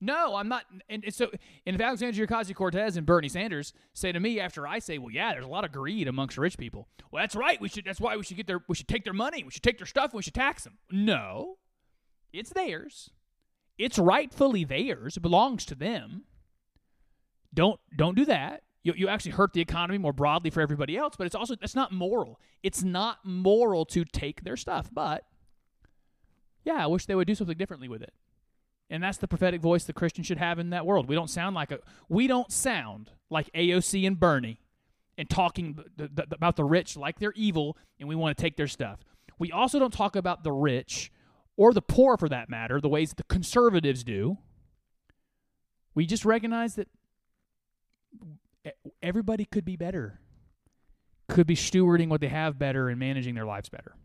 No, 0.01 0.35
I'm 0.35 0.47
not. 0.47 0.63
And 0.87 1.03
and 1.03 1.13
so, 1.13 1.29
and 1.65 1.75
if 1.75 1.81
Alexandria 1.81 2.25
Ocasio 2.25 2.55
Cortez 2.55 2.95
and 2.95 3.05
Bernie 3.05 3.27
Sanders 3.27 3.73
say 3.93 4.11
to 4.11 4.19
me 4.19 4.39
after 4.39 4.65
I 4.65 4.79
say, 4.79 4.97
"Well, 4.97 5.11
yeah, 5.11 5.33
there's 5.33 5.45
a 5.45 5.49
lot 5.49 5.65
of 5.65 5.73
greed 5.73 6.07
amongst 6.07 6.37
rich 6.37 6.57
people." 6.57 6.87
Well, 7.11 7.21
that's 7.21 7.35
right. 7.35 7.59
We 7.59 7.67
should. 7.67 7.83
That's 7.83 7.99
why 7.99 8.15
we 8.15 8.23
should 8.23 8.37
get 8.37 8.47
their. 8.47 8.63
We 8.69 8.75
should 8.75 8.87
take 8.87 9.03
their 9.03 9.13
money. 9.13 9.43
We 9.43 9.51
should 9.51 9.63
take 9.63 9.77
their 9.77 9.87
stuff. 9.87 10.13
We 10.13 10.21
should 10.21 10.33
tax 10.33 10.63
them. 10.63 10.77
No, 10.89 11.57
it's 12.31 12.51
theirs. 12.51 13.09
It's 13.77 13.99
rightfully 13.99 14.63
theirs. 14.63 15.17
It 15.17 15.21
belongs 15.21 15.65
to 15.65 15.75
them. 15.75 16.23
Don't 17.53 17.79
don't 17.95 18.15
do 18.15 18.25
that. 18.25 18.63
You, 18.83 18.93
you 18.95 19.07
actually 19.09 19.31
hurt 19.31 19.53
the 19.53 19.61
economy 19.61 19.97
more 19.97 20.13
broadly 20.13 20.49
for 20.49 20.61
everybody 20.61 20.97
else. 20.97 21.15
But 21.17 21.27
it's 21.27 21.35
also 21.35 21.55
that's 21.55 21.75
not 21.75 21.91
moral. 21.91 22.39
It's 22.63 22.83
not 22.83 23.19
moral 23.23 23.85
to 23.87 24.05
take 24.05 24.43
their 24.43 24.57
stuff. 24.57 24.89
But 24.91 25.25
yeah, 26.63 26.83
I 26.83 26.87
wish 26.87 27.05
they 27.05 27.15
would 27.15 27.27
do 27.27 27.35
something 27.35 27.57
differently 27.57 27.89
with 27.89 28.01
it. 28.01 28.13
And 28.89 29.03
that's 29.03 29.17
the 29.17 29.27
prophetic 29.27 29.61
voice 29.61 29.83
the 29.83 29.93
Christian 29.93 30.23
should 30.23 30.39
have 30.39 30.57
in 30.59 30.71
that 30.71 30.85
world. 30.85 31.07
We 31.07 31.15
don't 31.15 31.29
sound 31.29 31.55
like 31.55 31.71
a 31.71 31.79
we 32.07 32.27
don't 32.27 32.51
sound 32.51 33.11
like 33.29 33.51
AOC 33.53 34.07
and 34.07 34.19
Bernie 34.19 34.59
and 35.17 35.29
talking 35.29 35.77
about 36.17 36.55
the 36.55 36.63
rich 36.63 36.95
like 36.97 37.19
they're 37.19 37.33
evil 37.35 37.77
and 37.99 38.07
we 38.07 38.15
want 38.15 38.35
to 38.35 38.41
take 38.41 38.55
their 38.55 38.67
stuff. 38.67 38.99
We 39.37 39.51
also 39.51 39.77
don't 39.77 39.93
talk 39.93 40.15
about 40.15 40.43
the 40.43 40.51
rich 40.51 41.11
or 41.55 41.73
the 41.73 41.81
poor 41.81 42.17
for 42.17 42.29
that 42.29 42.49
matter 42.49 42.79
the 42.79 42.89
ways 42.89 43.09
that 43.09 43.17
the 43.17 43.23
conservatives 43.23 44.03
do. 44.03 44.37
We 45.93 46.05
just 46.05 46.25
recognize 46.25 46.75
that 46.75 46.87
everybody 49.01 49.45
could 49.45 49.65
be 49.65 49.75
better. 49.75 50.19
Could 51.27 51.47
be 51.47 51.55
stewarding 51.55 52.09
what 52.09 52.21
they 52.21 52.27
have 52.27 52.57
better 52.57 52.89
and 52.89 52.99
managing 52.99 53.35
their 53.35 53.45
lives 53.45 53.69
better. 53.69 53.95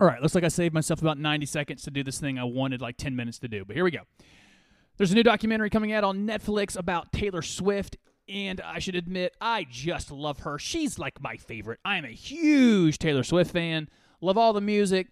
All 0.00 0.06
right, 0.06 0.22
looks 0.22 0.34
like 0.34 0.44
I 0.44 0.48
saved 0.48 0.74
myself 0.74 1.02
about 1.02 1.18
90 1.18 1.46
seconds 1.46 1.82
to 1.82 1.90
do 1.90 2.02
this 2.02 2.18
thing 2.18 2.38
I 2.38 2.44
wanted 2.44 2.80
like 2.80 2.96
10 2.96 3.14
minutes 3.14 3.38
to 3.40 3.48
do, 3.48 3.64
but 3.64 3.76
here 3.76 3.84
we 3.84 3.90
go. 3.90 4.00
There's 4.96 5.12
a 5.12 5.14
new 5.14 5.22
documentary 5.22 5.70
coming 5.70 5.92
out 5.92 6.04
on 6.04 6.26
Netflix 6.26 6.78
about 6.78 7.12
Taylor 7.12 7.42
Swift. 7.42 7.96
And 8.28 8.60
I 8.60 8.78
should 8.78 8.94
admit, 8.94 9.34
I 9.40 9.66
just 9.68 10.12
love 10.12 10.40
her. 10.40 10.58
She's 10.58 10.98
like 10.98 11.20
my 11.20 11.36
favorite. 11.36 11.80
I'm 11.84 12.04
a 12.04 12.12
huge 12.12 12.98
Taylor 12.98 13.24
Swift 13.24 13.50
fan. 13.50 13.88
Love 14.20 14.38
all 14.38 14.52
the 14.52 14.60
music. 14.60 15.08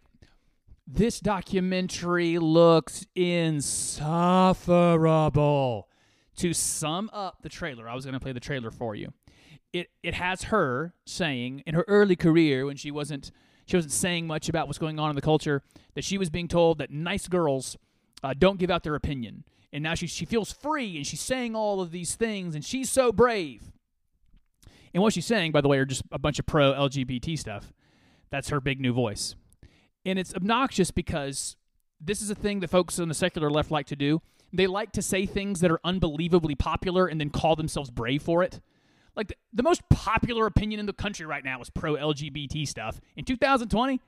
This 0.86 1.18
documentary 1.18 2.38
looks 2.38 3.04
insufferable. 3.16 5.88
To 6.40 6.54
sum 6.54 7.10
up 7.12 7.42
the 7.42 7.50
trailer, 7.50 7.86
I 7.86 7.94
was 7.94 8.06
going 8.06 8.14
to 8.14 8.20
play 8.20 8.32
the 8.32 8.40
trailer 8.40 8.70
for 8.70 8.94
you. 8.94 9.12
It 9.74 9.90
it 10.02 10.14
has 10.14 10.44
her 10.44 10.94
saying 11.04 11.62
in 11.66 11.74
her 11.74 11.84
early 11.86 12.16
career 12.16 12.64
when 12.64 12.76
she 12.76 12.90
wasn't 12.90 13.30
she 13.66 13.76
wasn't 13.76 13.92
saying 13.92 14.26
much 14.26 14.48
about 14.48 14.66
what's 14.66 14.78
going 14.78 14.98
on 14.98 15.10
in 15.10 15.16
the 15.16 15.20
culture 15.20 15.62
that 15.94 16.02
she 16.02 16.16
was 16.16 16.30
being 16.30 16.48
told 16.48 16.78
that 16.78 16.90
nice 16.90 17.28
girls 17.28 17.76
uh, 18.22 18.32
don't 18.32 18.58
give 18.58 18.70
out 18.70 18.84
their 18.84 18.94
opinion, 18.94 19.44
and 19.70 19.82
now 19.82 19.94
she 19.94 20.06
she 20.06 20.24
feels 20.24 20.50
free 20.50 20.96
and 20.96 21.06
she's 21.06 21.20
saying 21.20 21.54
all 21.54 21.82
of 21.82 21.90
these 21.90 22.14
things 22.14 22.54
and 22.54 22.64
she's 22.64 22.88
so 22.88 23.12
brave. 23.12 23.70
And 24.94 25.02
what 25.02 25.12
she's 25.12 25.26
saying, 25.26 25.52
by 25.52 25.60
the 25.60 25.68
way, 25.68 25.76
are 25.76 25.84
just 25.84 26.04
a 26.10 26.18
bunch 26.18 26.38
of 26.38 26.46
pro 26.46 26.72
LGBT 26.72 27.38
stuff. 27.38 27.70
That's 28.30 28.48
her 28.48 28.62
big 28.62 28.80
new 28.80 28.94
voice. 28.94 29.36
And 30.06 30.18
it's 30.18 30.34
obnoxious 30.34 30.90
because 30.90 31.56
this 32.00 32.22
is 32.22 32.30
a 32.30 32.34
thing 32.34 32.60
that 32.60 32.70
folks 32.70 32.98
on 32.98 33.08
the 33.08 33.14
secular 33.14 33.50
left 33.50 33.70
like 33.70 33.86
to 33.88 33.96
do. 33.96 34.22
They 34.52 34.66
like 34.66 34.92
to 34.92 35.02
say 35.02 35.26
things 35.26 35.60
that 35.60 35.70
are 35.70 35.80
unbelievably 35.84 36.56
popular 36.56 37.06
and 37.06 37.20
then 37.20 37.30
call 37.30 37.56
themselves 37.56 37.90
brave 37.90 38.22
for 38.22 38.42
it. 38.42 38.60
Like 39.16 39.28
the, 39.28 39.34
the 39.52 39.62
most 39.62 39.88
popular 39.88 40.46
opinion 40.46 40.80
in 40.80 40.86
the 40.86 40.92
country 40.92 41.26
right 41.26 41.44
now 41.44 41.60
is 41.60 41.70
pro 41.70 41.94
LGBT 41.94 42.66
stuff 42.66 43.00
in 43.16 43.24
2020. 43.24 44.00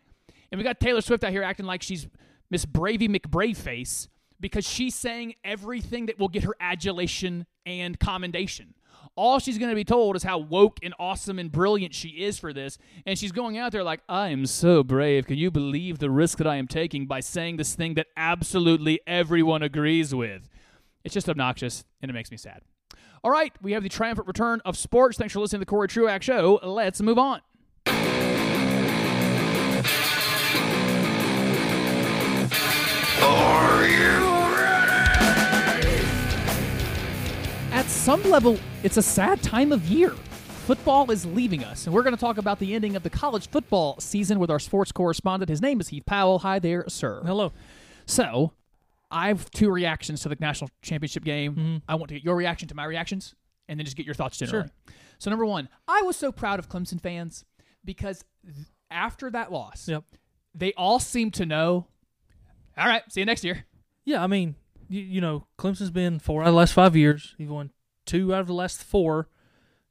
And 0.50 0.58
we 0.58 0.64
got 0.64 0.80
Taylor 0.80 1.00
Swift 1.00 1.24
out 1.24 1.30
here 1.30 1.42
acting 1.42 1.66
like 1.66 1.82
she's 1.82 2.06
Miss 2.50 2.66
Bravey 2.66 3.08
McBraveface 3.08 4.08
because 4.38 4.66
she's 4.66 4.94
saying 4.94 5.34
everything 5.44 6.06
that 6.06 6.18
will 6.18 6.28
get 6.28 6.44
her 6.44 6.54
adulation 6.60 7.46
and 7.64 7.98
commendation. 7.98 8.74
All 9.14 9.38
she's 9.38 9.58
going 9.58 9.68
to 9.68 9.76
be 9.76 9.84
told 9.84 10.16
is 10.16 10.22
how 10.22 10.38
woke 10.38 10.78
and 10.82 10.94
awesome 10.98 11.38
and 11.38 11.52
brilliant 11.52 11.94
she 11.94 12.08
is 12.08 12.38
for 12.38 12.52
this. 12.52 12.78
And 13.04 13.18
she's 13.18 13.32
going 13.32 13.58
out 13.58 13.72
there 13.72 13.84
like, 13.84 14.00
I 14.08 14.28
am 14.28 14.46
so 14.46 14.82
brave. 14.82 15.26
Can 15.26 15.36
you 15.36 15.50
believe 15.50 15.98
the 15.98 16.10
risk 16.10 16.38
that 16.38 16.46
I 16.46 16.56
am 16.56 16.66
taking 16.66 17.06
by 17.06 17.20
saying 17.20 17.58
this 17.58 17.74
thing 17.74 17.94
that 17.94 18.06
absolutely 18.16 19.00
everyone 19.06 19.62
agrees 19.62 20.14
with? 20.14 20.48
It's 21.04 21.12
just 21.12 21.28
obnoxious 21.28 21.84
and 22.00 22.10
it 22.10 22.14
makes 22.14 22.30
me 22.30 22.38
sad. 22.38 22.62
All 23.22 23.30
right, 23.30 23.52
we 23.60 23.72
have 23.72 23.82
the 23.82 23.88
triumphant 23.88 24.26
return 24.26 24.62
of 24.64 24.76
sports. 24.78 25.18
Thanks 25.18 25.34
for 25.34 25.40
listening 25.40 25.60
to 25.60 25.66
the 25.66 25.70
Cory 25.70 25.88
Truax 25.88 26.24
Show. 26.24 26.58
Let's 26.62 27.02
move 27.02 27.18
on. 27.18 27.42
At 33.94 34.31
some 38.02 38.20
level, 38.24 38.58
it's 38.82 38.96
a 38.96 39.02
sad 39.02 39.40
time 39.44 39.70
of 39.70 39.84
year. 39.86 40.10
Football 40.66 41.12
is 41.12 41.24
leaving 41.24 41.62
us, 41.62 41.86
and 41.86 41.94
we're 41.94 42.02
going 42.02 42.16
to 42.16 42.20
talk 42.20 42.36
about 42.36 42.58
the 42.58 42.74
ending 42.74 42.96
of 42.96 43.04
the 43.04 43.10
college 43.10 43.48
football 43.48 43.94
season 44.00 44.40
with 44.40 44.50
our 44.50 44.58
sports 44.58 44.90
correspondent. 44.90 45.48
His 45.48 45.62
name 45.62 45.80
is 45.80 45.86
Heath 45.86 46.04
Powell. 46.04 46.40
Hi 46.40 46.58
there, 46.58 46.84
sir. 46.88 47.22
Hello. 47.24 47.52
So, 48.06 48.54
I 49.08 49.28
have 49.28 49.48
two 49.52 49.70
reactions 49.70 50.20
to 50.22 50.28
the 50.28 50.36
national 50.40 50.70
championship 50.82 51.22
game. 51.22 51.52
Mm-hmm. 51.52 51.76
I 51.88 51.94
want 51.94 52.08
to 52.08 52.14
get 52.14 52.24
your 52.24 52.34
reaction 52.34 52.66
to 52.68 52.74
my 52.74 52.86
reactions, 52.86 53.36
and 53.68 53.78
then 53.78 53.84
just 53.84 53.96
get 53.96 54.04
your 54.04 54.16
thoughts 54.16 54.36
generally. 54.36 54.66
Sure. 54.88 54.94
So, 55.20 55.30
number 55.30 55.46
one, 55.46 55.68
I 55.86 56.02
was 56.02 56.16
so 56.16 56.32
proud 56.32 56.58
of 56.58 56.68
Clemson 56.68 57.00
fans 57.00 57.44
because 57.84 58.24
th- 58.44 58.66
after 58.90 59.30
that 59.30 59.52
loss, 59.52 59.86
Yep. 59.86 60.02
they 60.56 60.72
all 60.72 60.98
seemed 60.98 61.34
to 61.34 61.46
know. 61.46 61.86
All 62.76 62.88
right, 62.88 63.02
see 63.12 63.20
you 63.20 63.26
next 63.26 63.44
year. 63.44 63.64
Yeah, 64.04 64.24
I 64.24 64.26
mean, 64.26 64.56
you, 64.88 65.02
you 65.02 65.20
know, 65.20 65.46
Clemson's 65.56 65.92
been 65.92 66.14
of 66.16 66.26
the 66.26 66.50
last 66.50 66.72
five 66.72 66.96
years. 66.96 67.36
You've 67.38 67.50
won 67.50 67.70
two 68.06 68.34
out 68.34 68.40
of 68.40 68.46
the 68.46 68.54
last 68.54 68.82
four. 68.82 69.28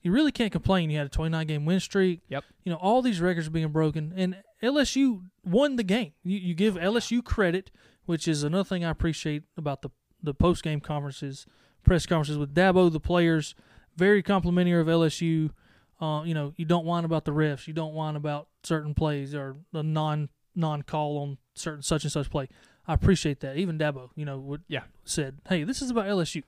You 0.01 0.11
really 0.11 0.31
can't 0.31 0.51
complain. 0.51 0.89
You 0.89 0.97
had 0.97 1.05
a 1.07 1.09
29 1.11 1.45
game 1.47 1.65
win 1.65 1.79
streak. 1.79 2.21
Yep. 2.29 2.43
You 2.63 2.71
know, 2.71 2.77
all 2.79 3.01
these 3.01 3.21
records 3.21 3.47
are 3.47 3.51
being 3.51 3.69
broken, 3.69 4.13
and 4.15 4.37
LSU 4.63 5.23
won 5.45 5.75
the 5.75 5.83
game. 5.83 6.13
You, 6.23 6.37
you 6.39 6.53
give 6.55 6.73
LSU 6.75 7.23
credit, 7.23 7.69
which 8.05 8.27
is 8.27 8.43
another 8.43 8.63
thing 8.63 8.83
I 8.83 8.89
appreciate 8.89 9.43
about 9.57 9.81
the, 9.83 9.89
the 10.23 10.33
post 10.33 10.63
game 10.63 10.79
conferences, 10.79 11.45
press 11.83 12.05
conferences 12.05 12.37
with 12.37 12.53
Dabo, 12.55 12.91
the 12.91 12.99
players, 12.99 13.53
very 13.95 14.23
complimentary 14.23 14.79
of 14.81 14.87
LSU. 14.87 15.51
Uh, 15.99 16.23
you 16.23 16.33
know, 16.33 16.53
you 16.57 16.65
don't 16.65 16.85
whine 16.85 17.05
about 17.05 17.25
the 17.25 17.31
refs. 17.31 17.67
You 17.67 17.73
don't 17.73 17.93
whine 17.93 18.15
about 18.15 18.47
certain 18.63 18.95
plays 18.95 19.35
or 19.35 19.57
the 19.71 19.83
non 19.83 20.29
non 20.55 20.81
call 20.81 21.19
on 21.19 21.37
certain 21.53 21.83
such 21.83 22.03
and 22.03 22.11
such 22.11 22.29
play. 22.31 22.49
I 22.87 22.95
appreciate 22.95 23.39
that. 23.41 23.57
Even 23.57 23.77
Dabo, 23.77 24.09
you 24.15 24.25
know, 24.25 24.39
would 24.39 24.63
Yeah. 24.67 24.83
said, 25.05 25.37
"Hey, 25.47 25.63
this 25.63 25.81
is 25.81 25.91
about 25.91 26.07
LSU. 26.07 26.41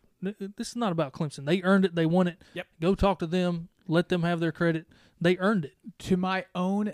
This 0.57 0.69
is 0.69 0.75
not 0.75 0.91
about 0.91 1.13
Clemson. 1.13 1.45
They 1.45 1.61
earned 1.63 1.85
it. 1.85 1.95
They 1.95 2.05
won 2.05 2.27
it. 2.27 2.41
Yep. 2.53 2.67
Go 2.81 2.95
talk 2.95 3.19
to 3.19 3.27
them. 3.27 3.69
Let 3.87 4.09
them 4.09 4.23
have 4.23 4.39
their 4.39 4.51
credit. 4.51 4.87
They 5.19 5.37
earned 5.37 5.65
it. 5.65 5.75
to 5.99 6.17
my 6.17 6.45
own 6.55 6.93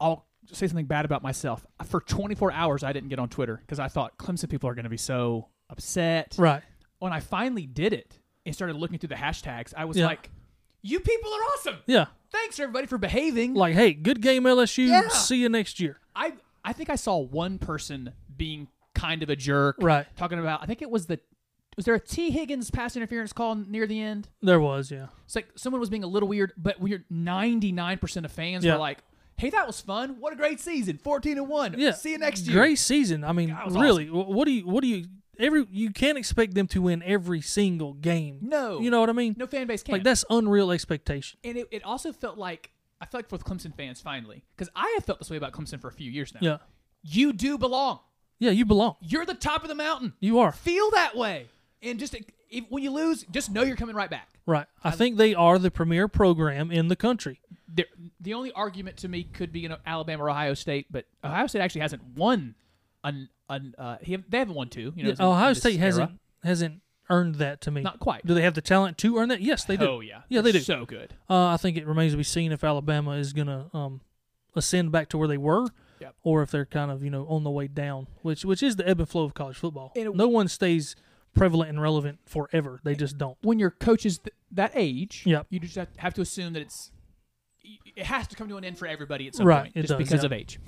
I'll 0.00 0.26
say 0.52 0.66
something 0.66 0.86
bad 0.86 1.04
about 1.04 1.22
myself. 1.22 1.66
For 1.84 2.00
24 2.00 2.52
hours 2.52 2.82
I 2.82 2.92
didn't 2.92 3.10
get 3.10 3.18
on 3.18 3.28
Twitter 3.28 3.56
because 3.60 3.78
I 3.78 3.88
thought 3.88 4.16
Clemson 4.18 4.48
people 4.48 4.68
are 4.70 4.74
going 4.74 4.84
to 4.84 4.90
be 4.90 4.96
so 4.96 5.48
upset. 5.68 6.34
Right. 6.38 6.62
When 7.00 7.12
I 7.12 7.20
finally 7.20 7.66
did 7.66 7.92
it 7.92 8.18
and 8.46 8.54
started 8.54 8.76
looking 8.76 8.98
through 8.98 9.08
the 9.10 9.14
hashtags, 9.14 9.74
I 9.76 9.84
was 9.84 9.96
Yeah. 9.98 10.06
like, 10.06 10.30
"You 10.82 11.00
people 11.00 11.30
are 11.30 11.40
awesome. 11.54 11.76
Yeah. 11.86 12.06
Thanks 12.32 12.58
everybody 12.58 12.86
for 12.86 12.96
behaving." 12.98 13.52
Like, 13.54 13.74
hey, 13.74 13.92
good 13.92 14.22
game, 14.22 14.44
LSU. 14.46 14.86
Yeah. 14.86 15.08
See 15.08 15.36
you 15.36 15.48
next 15.50 15.80
year. 15.80 16.00
I 16.16 16.32
I 16.64 16.72
think 16.72 16.88
I 16.90 16.96
saw 16.96 17.18
one 17.18 17.58
person 17.58 18.12
being 18.34 18.68
kind 18.94 19.22
of 19.22 19.28
a 19.30 19.36
jerk. 19.36 19.76
Right. 19.80 20.06
Talking 20.16 20.38
about 20.38 20.62
I 20.62 20.66
think 20.66 20.80
it 20.82 20.90
was 20.90 21.06
the 21.06 21.20
was 21.78 21.84
there 21.86 21.94
a 21.94 22.00
Tee 22.00 22.30
Higgins 22.30 22.70
pass 22.70 22.96
interference 22.96 23.32
call 23.32 23.54
near 23.54 23.86
the 23.86 24.02
end? 24.02 24.28
There 24.42 24.58
was, 24.60 24.90
yeah. 24.90 25.06
It's 25.24 25.34
like 25.36 25.48
someone 25.54 25.78
was 25.78 25.88
being 25.88 26.02
a 26.04 26.08
little 26.08 26.28
weird, 26.28 26.52
but 26.58 26.78
when 26.80 26.90
you're 26.90 27.04
99% 27.10 28.24
of 28.24 28.32
fans 28.32 28.64
Yeah. 28.64 28.72
were 28.74 28.78
like, 28.80 28.98
"Hey, 29.36 29.50
that 29.50 29.66
was 29.66 29.80
fun. 29.80 30.16
What 30.18 30.32
a 30.32 30.36
great 30.36 30.58
season. 30.60 30.98
14 30.98 31.38
and 31.38 31.48
1. 31.48 31.76
Yeah. 31.78 31.92
See 31.92 32.10
you 32.12 32.18
next 32.18 32.46
year." 32.46 32.56
Great 32.58 32.78
season. 32.80 33.22
I 33.24 33.32
mean, 33.32 33.56
really, 33.70 34.06
wh- 34.08 34.28
what 34.28 34.44
do 34.46 34.50
you 34.52 34.66
what 34.66 34.82
do 34.82 34.88
you 34.88 35.06
every 35.38 35.66
you 35.70 35.92
can't 35.92 36.18
expect 36.18 36.54
them 36.54 36.66
to 36.66 36.82
win 36.82 37.00
every 37.04 37.40
single 37.40 37.94
game. 37.94 38.40
No. 38.42 38.80
You 38.80 38.90
know 38.90 38.98
what 39.00 39.08
I 39.08 39.12
mean? 39.12 39.36
No 39.38 39.46
fan 39.46 39.68
base 39.68 39.84
can. 39.84 39.92
Like 39.92 40.02
that's 40.02 40.24
unreal 40.30 40.72
expectation. 40.72 41.38
and 41.44 41.56
it, 41.56 41.68
it 41.70 41.84
also 41.84 42.12
felt 42.12 42.36
like 42.38 42.72
I 43.00 43.06
felt 43.06 43.22
like 43.22 43.28
for 43.28 43.38
Clemson 43.38 43.72
fans 43.76 44.00
finally 44.00 44.42
because 44.56 44.68
I 44.74 44.92
have 44.96 45.04
felt 45.04 45.20
this 45.20 45.30
way 45.30 45.36
about 45.36 45.52
Clemson 45.52 45.80
for 45.80 45.86
a 45.86 45.92
few 45.92 46.10
years 46.10 46.34
now. 46.34 46.40
Yeah. 46.42 46.56
You 47.04 47.32
do 47.32 47.56
belong. 47.56 48.00
Yeah, 48.40 48.50
you 48.50 48.64
belong. 48.64 48.96
You're 49.00 49.24
the 49.26 49.34
top 49.34 49.62
of 49.62 49.68
the 49.68 49.74
mountain. 49.76 50.14
You 50.20 50.38
are. 50.40 50.50
Feel 50.52 50.90
that 50.92 51.16
way, 51.16 51.46
and 51.82 51.98
just 51.98 52.14
if, 52.50 52.64
when 52.68 52.82
you 52.82 52.90
lose, 52.90 53.24
just 53.30 53.50
know 53.50 53.62
you're 53.62 53.76
coming 53.76 53.94
right 53.96 54.10
back. 54.10 54.28
Right. 54.46 54.66
I 54.82 54.90
think 54.90 55.16
they 55.16 55.34
are 55.34 55.58
the 55.58 55.70
premier 55.70 56.08
program 56.08 56.70
in 56.70 56.88
the 56.88 56.96
country. 56.96 57.40
The, 57.72 57.84
the 58.20 58.34
only 58.34 58.50
argument 58.52 58.96
to 58.98 59.08
me 59.08 59.24
could 59.24 59.52
be 59.52 59.60
you 59.60 59.68
know 59.68 59.76
Alabama 59.86 60.24
or 60.24 60.30
Ohio 60.30 60.54
State, 60.54 60.86
but 60.90 61.04
Ohio 61.22 61.46
State 61.46 61.60
actually 61.60 61.82
hasn't 61.82 62.02
won. 62.16 62.54
An, 63.04 63.28
an, 63.48 63.74
uh, 63.78 63.96
he, 64.02 64.16
they 64.16 64.38
haven't 64.38 64.54
won 64.54 64.68
two. 64.68 64.92
You 64.96 65.04
know, 65.04 65.08
Yeah, 65.10 65.14
in- 65.18 65.22
Ohio 65.22 65.52
State 65.52 65.74
era. 65.74 65.84
hasn't 65.84 66.10
hasn't 66.42 66.80
earned 67.10 67.36
that 67.36 67.60
to 67.62 67.70
me. 67.70 67.82
Not 67.82 68.00
quite. 68.00 68.26
Do 68.26 68.34
they 68.34 68.42
have 68.42 68.54
the 68.54 68.60
talent 68.62 68.98
to 68.98 69.16
earn 69.18 69.28
that? 69.28 69.40
Yes, 69.40 69.64
they 69.64 69.76
do. 69.76 69.86
Oh 69.88 70.00
yeah, 70.00 70.22
Yeah, 70.28 70.40
they 70.40 70.50
They're 70.52 70.60
do. 70.60 70.64
So 70.64 70.84
good. 70.86 71.14
Uh, 71.30 71.46
I 71.46 71.56
think 71.58 71.76
it 71.76 71.86
remains 71.86 72.12
to 72.12 72.16
be 72.18 72.22
seen 72.24 72.50
if 72.52 72.64
Alabama 72.64 73.12
is 73.12 73.32
going 73.32 73.46
to 73.46 73.66
um, 73.76 74.00
ascend 74.56 74.90
back 74.92 75.08
to 75.10 75.18
where 75.18 75.28
they 75.28 75.38
were, 75.38 75.68
Yep. 76.00 76.14
or 76.22 76.42
if 76.42 76.50
they're 76.50 76.66
kind 76.66 76.90
of 76.90 77.02
you 77.04 77.10
know 77.10 77.26
on 77.28 77.44
the 77.44 77.50
way 77.50 77.66
down, 77.68 78.08
which 78.22 78.44
which 78.44 78.62
is 78.62 78.76
the 78.76 78.88
ebb 78.88 78.98
and 79.00 79.08
flow 79.08 79.24
of 79.24 79.34
college 79.34 79.56
football. 79.56 79.92
And 79.96 80.06
it- 80.08 80.16
no 80.16 80.28
one 80.28 80.48
stays 80.48 80.96
prevalent 81.34 81.70
and 81.70 81.80
relevant 81.80 82.18
forever. 82.26 82.80
They 82.84 82.94
just 82.94 83.18
don't. 83.18 83.36
When 83.42 83.58
your 83.58 83.70
coach 83.70 84.04
is 84.06 84.18
th- 84.18 84.34
that 84.52 84.72
age, 84.74 85.22
Yep. 85.26 85.46
you 85.50 85.60
just 85.60 85.76
have, 85.76 85.88
have 85.96 86.14
to 86.14 86.20
assume 86.20 86.52
that 86.54 86.62
it's 86.62 86.90
it 87.96 88.06
has 88.06 88.26
to 88.28 88.36
come 88.36 88.48
to 88.48 88.56
an 88.56 88.64
end 88.64 88.78
for 88.78 88.86
everybody 88.86 89.26
at 89.28 89.34
some 89.34 89.46
Right, 89.46 89.64
point, 89.64 89.74
just 89.74 89.88
does, 89.88 89.98
because 89.98 90.22
yeah. 90.22 90.26
of 90.26 90.32
age. 90.32 90.58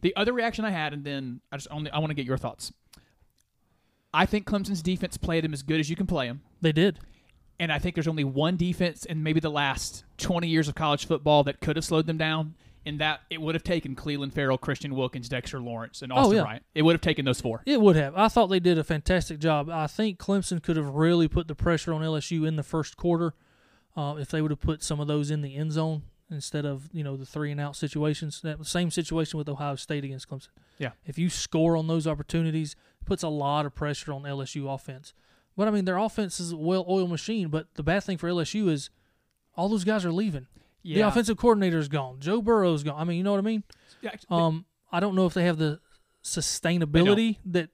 The 0.00 0.14
other 0.16 0.32
reaction 0.32 0.64
I 0.64 0.70
had, 0.70 0.92
and 0.92 1.04
then 1.04 1.40
I 1.52 1.56
just 1.56 1.68
only 1.70 1.90
I 1.90 1.98
want 1.98 2.10
to 2.10 2.14
get 2.14 2.24
your 2.26 2.38
thoughts. 2.38 2.72
I 4.14 4.24
think 4.26 4.46
Clemson's 4.46 4.82
defense 4.82 5.16
played 5.16 5.44
him 5.44 5.52
as 5.52 5.62
good 5.62 5.80
as 5.80 5.90
you 5.90 5.96
can 5.96 6.06
play 6.06 6.26
him. 6.26 6.40
They 6.62 6.72
did. 6.72 6.98
And 7.58 7.72
I 7.72 7.78
think 7.78 7.94
there's 7.94 8.08
only 8.08 8.24
one 8.24 8.56
defense 8.56 9.04
in 9.04 9.22
maybe 9.22 9.40
the 9.40 9.50
last 9.50 10.04
20 10.18 10.46
years 10.48 10.68
of 10.68 10.74
college 10.74 11.06
football 11.06 11.42
that 11.44 11.60
could 11.60 11.76
have 11.76 11.84
slowed 11.84 12.06
them 12.06 12.18
down. 12.18 12.54
In 12.86 12.98
that 12.98 13.20
it 13.30 13.40
would 13.40 13.54
have 13.56 13.64
taken 13.64 13.96
Clelin 13.96 14.32
Ferrell, 14.32 14.56
Christian 14.58 14.94
Wilkins, 14.94 15.28
Dexter 15.28 15.60
Lawrence, 15.60 16.02
and 16.02 16.12
Austin 16.12 16.32
Oh, 16.32 16.36
yeah. 16.36 16.42
Bryant. 16.42 16.64
It 16.74 16.82
would 16.82 16.94
have 16.94 17.00
taken 17.00 17.24
those 17.24 17.40
four. 17.40 17.62
It 17.66 17.80
would 17.80 17.96
have. 17.96 18.16
I 18.16 18.28
thought 18.28 18.46
they 18.46 18.60
did 18.60 18.78
a 18.78 18.84
fantastic 18.84 19.40
job. 19.40 19.68
I 19.68 19.88
think 19.88 20.18
Clemson 20.20 20.62
could 20.62 20.76
have 20.76 20.90
really 20.94 21.26
put 21.26 21.48
the 21.48 21.54
pressure 21.56 21.92
on 21.92 22.00
LSU 22.00 22.46
in 22.46 22.54
the 22.56 22.62
first 22.62 22.96
quarter 22.96 23.34
uh, 23.96 24.14
if 24.20 24.28
they 24.30 24.40
would 24.40 24.52
have 24.52 24.60
put 24.60 24.82
some 24.84 25.00
of 25.00 25.08
those 25.08 25.30
in 25.32 25.42
the 25.42 25.56
end 25.56 25.72
zone 25.72 26.02
instead 26.30 26.64
of 26.64 26.88
you 26.92 27.02
know 27.04 27.16
the 27.16 27.26
three 27.26 27.50
and 27.50 27.60
out 27.60 27.74
situations. 27.76 28.40
That 28.42 28.64
same 28.64 28.90
situation 28.92 29.36
with 29.36 29.48
Ohio 29.48 29.74
State 29.74 30.04
against 30.04 30.28
Clemson. 30.30 30.48
Yeah. 30.78 30.90
If 31.04 31.18
you 31.18 31.28
score 31.28 31.76
on 31.76 31.88
those 31.88 32.06
opportunities, 32.06 32.76
it 33.00 33.04
puts 33.04 33.24
a 33.24 33.28
lot 33.28 33.66
of 33.66 33.74
pressure 33.74 34.12
on 34.12 34.22
LSU 34.22 34.72
offense. 34.72 35.12
But 35.56 35.66
I 35.66 35.72
mean, 35.72 35.86
their 35.86 35.98
offense 35.98 36.38
is 36.38 36.52
a 36.52 36.56
well-oiled 36.56 37.10
machine. 37.10 37.48
But 37.48 37.66
the 37.74 37.82
bad 37.82 38.04
thing 38.04 38.16
for 38.18 38.28
LSU 38.28 38.68
is 38.68 38.90
all 39.56 39.68
those 39.68 39.82
guys 39.84 40.04
are 40.04 40.12
leaving. 40.12 40.46
The 40.94 41.00
offensive 41.02 41.36
coordinator 41.36 41.78
is 41.78 41.88
gone. 41.88 42.20
Joe 42.20 42.40
Burrow's 42.40 42.82
gone. 42.82 43.00
I 43.00 43.04
mean, 43.04 43.18
you 43.18 43.24
know 43.24 43.32
what 43.32 43.38
I 43.38 43.42
mean? 43.42 43.64
Yeah, 44.00 44.12
Um, 44.30 44.64
I 44.92 45.00
don't 45.00 45.14
know 45.14 45.26
if 45.26 45.34
they 45.34 45.44
have 45.44 45.58
the 45.58 45.80
sustainability 46.22 47.38
that 47.46 47.70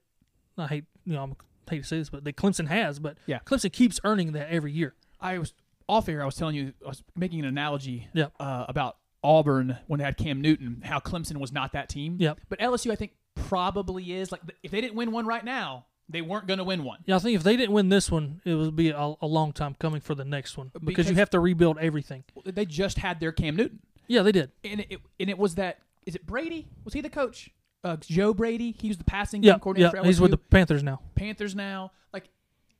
I 0.57 0.67
hate. 0.67 0.85
You 1.05 1.13
know, 1.13 1.23
I'm, 1.23 1.35
I 1.67 1.71
hate 1.75 1.81
to 1.83 1.87
say 1.87 1.97
this, 1.99 2.09
but 2.09 2.23
that 2.23 2.35
Clemson 2.35 2.67
has. 2.67 2.99
But 2.99 3.17
Yeah. 3.25 3.39
Clemson 3.45 3.71
keeps 3.71 3.99
earning 4.03 4.31
that 4.33 4.49
every 4.49 4.71
year. 4.71 4.95
I 5.19 5.37
was 5.37 5.53
off 5.87 6.07
air, 6.09 6.21
I 6.21 6.25
was 6.25 6.35
telling 6.35 6.55
you, 6.55 6.73
I 6.85 6.89
was 6.89 7.03
making 7.15 7.39
an 7.41 7.45
analogy 7.45 8.07
Yep. 8.13 8.33
uh, 8.39 8.65
about 8.67 8.97
Auburn 9.23 9.77
when 9.87 9.97
they 9.99 10.03
had 10.05 10.17
Cam 10.17 10.41
Newton, 10.41 10.81
how 10.83 10.99
Clemson 10.99 11.37
was 11.37 11.51
not 11.51 11.73
that 11.73 11.89
team. 11.89 12.17
Yep. 12.19 12.39
But 12.49 12.59
LSU, 12.59 12.91
I 12.91 12.95
think, 12.95 13.11
probably 13.35 14.13
is. 14.13 14.31
Like, 14.31 14.41
if 14.63 14.71
they 14.71 14.79
didn't 14.81 14.95
win 14.95 15.11
one 15.11 15.25
right 15.25 15.43
now, 15.43 15.85
they 16.13 16.21
weren't 16.21 16.47
going 16.47 16.59
to 16.59 16.63
win 16.63 16.83
one. 16.85 16.99
Yeah, 17.05 17.17
I 17.17 17.19
think 17.19 17.35
if 17.35 17.43
they 17.43 17.57
didn't 17.57 17.73
win 17.73 17.89
this 17.89 18.09
one, 18.09 18.39
it 18.45 18.53
would 18.55 18.75
be 18.75 18.91
a, 18.91 19.13
a 19.21 19.27
long 19.27 19.51
time 19.51 19.75
coming 19.79 19.99
for 19.99 20.15
the 20.15 20.23
next 20.23 20.57
one 20.57 20.67
because, 20.73 20.85
Because- 20.85 21.09
you 21.09 21.15
have 21.17 21.29
to 21.31 21.39
rebuild 21.41 21.77
everything. 21.79 22.23
They 22.45 22.65
just 22.65 22.97
had 22.99 23.19
their 23.19 23.31
Cam 23.33 23.55
Newton. 23.57 23.79
Yeah, 24.07 24.21
they 24.21 24.31
did. 24.31 24.51
And 24.63 24.81
it, 24.89 24.99
and 25.19 25.29
it 25.29 25.37
was 25.37 25.55
that, 25.55 25.79
is 26.05 26.15
it 26.15 26.25
Brady? 26.25 26.67
Was 26.85 26.93
he 26.93 27.01
the 27.01 27.09
coach? 27.09 27.49
Uh, 27.83 27.97
Joe 27.97 28.33
Brady? 28.33 28.75
He 28.79 28.87
was 28.87 28.97
the 28.97 29.03
passing 29.03 29.43
Yeah, 29.43 29.53
game 29.53 29.59
coordinator 29.59 29.97
yeah. 29.97 30.03
He's 30.03 30.21
with 30.21 30.31
the 30.31 30.37
Panthers 30.37 30.83
now. 30.83 31.01
Panthers 31.15 31.55
now. 31.55 31.91
Like, 32.13 32.29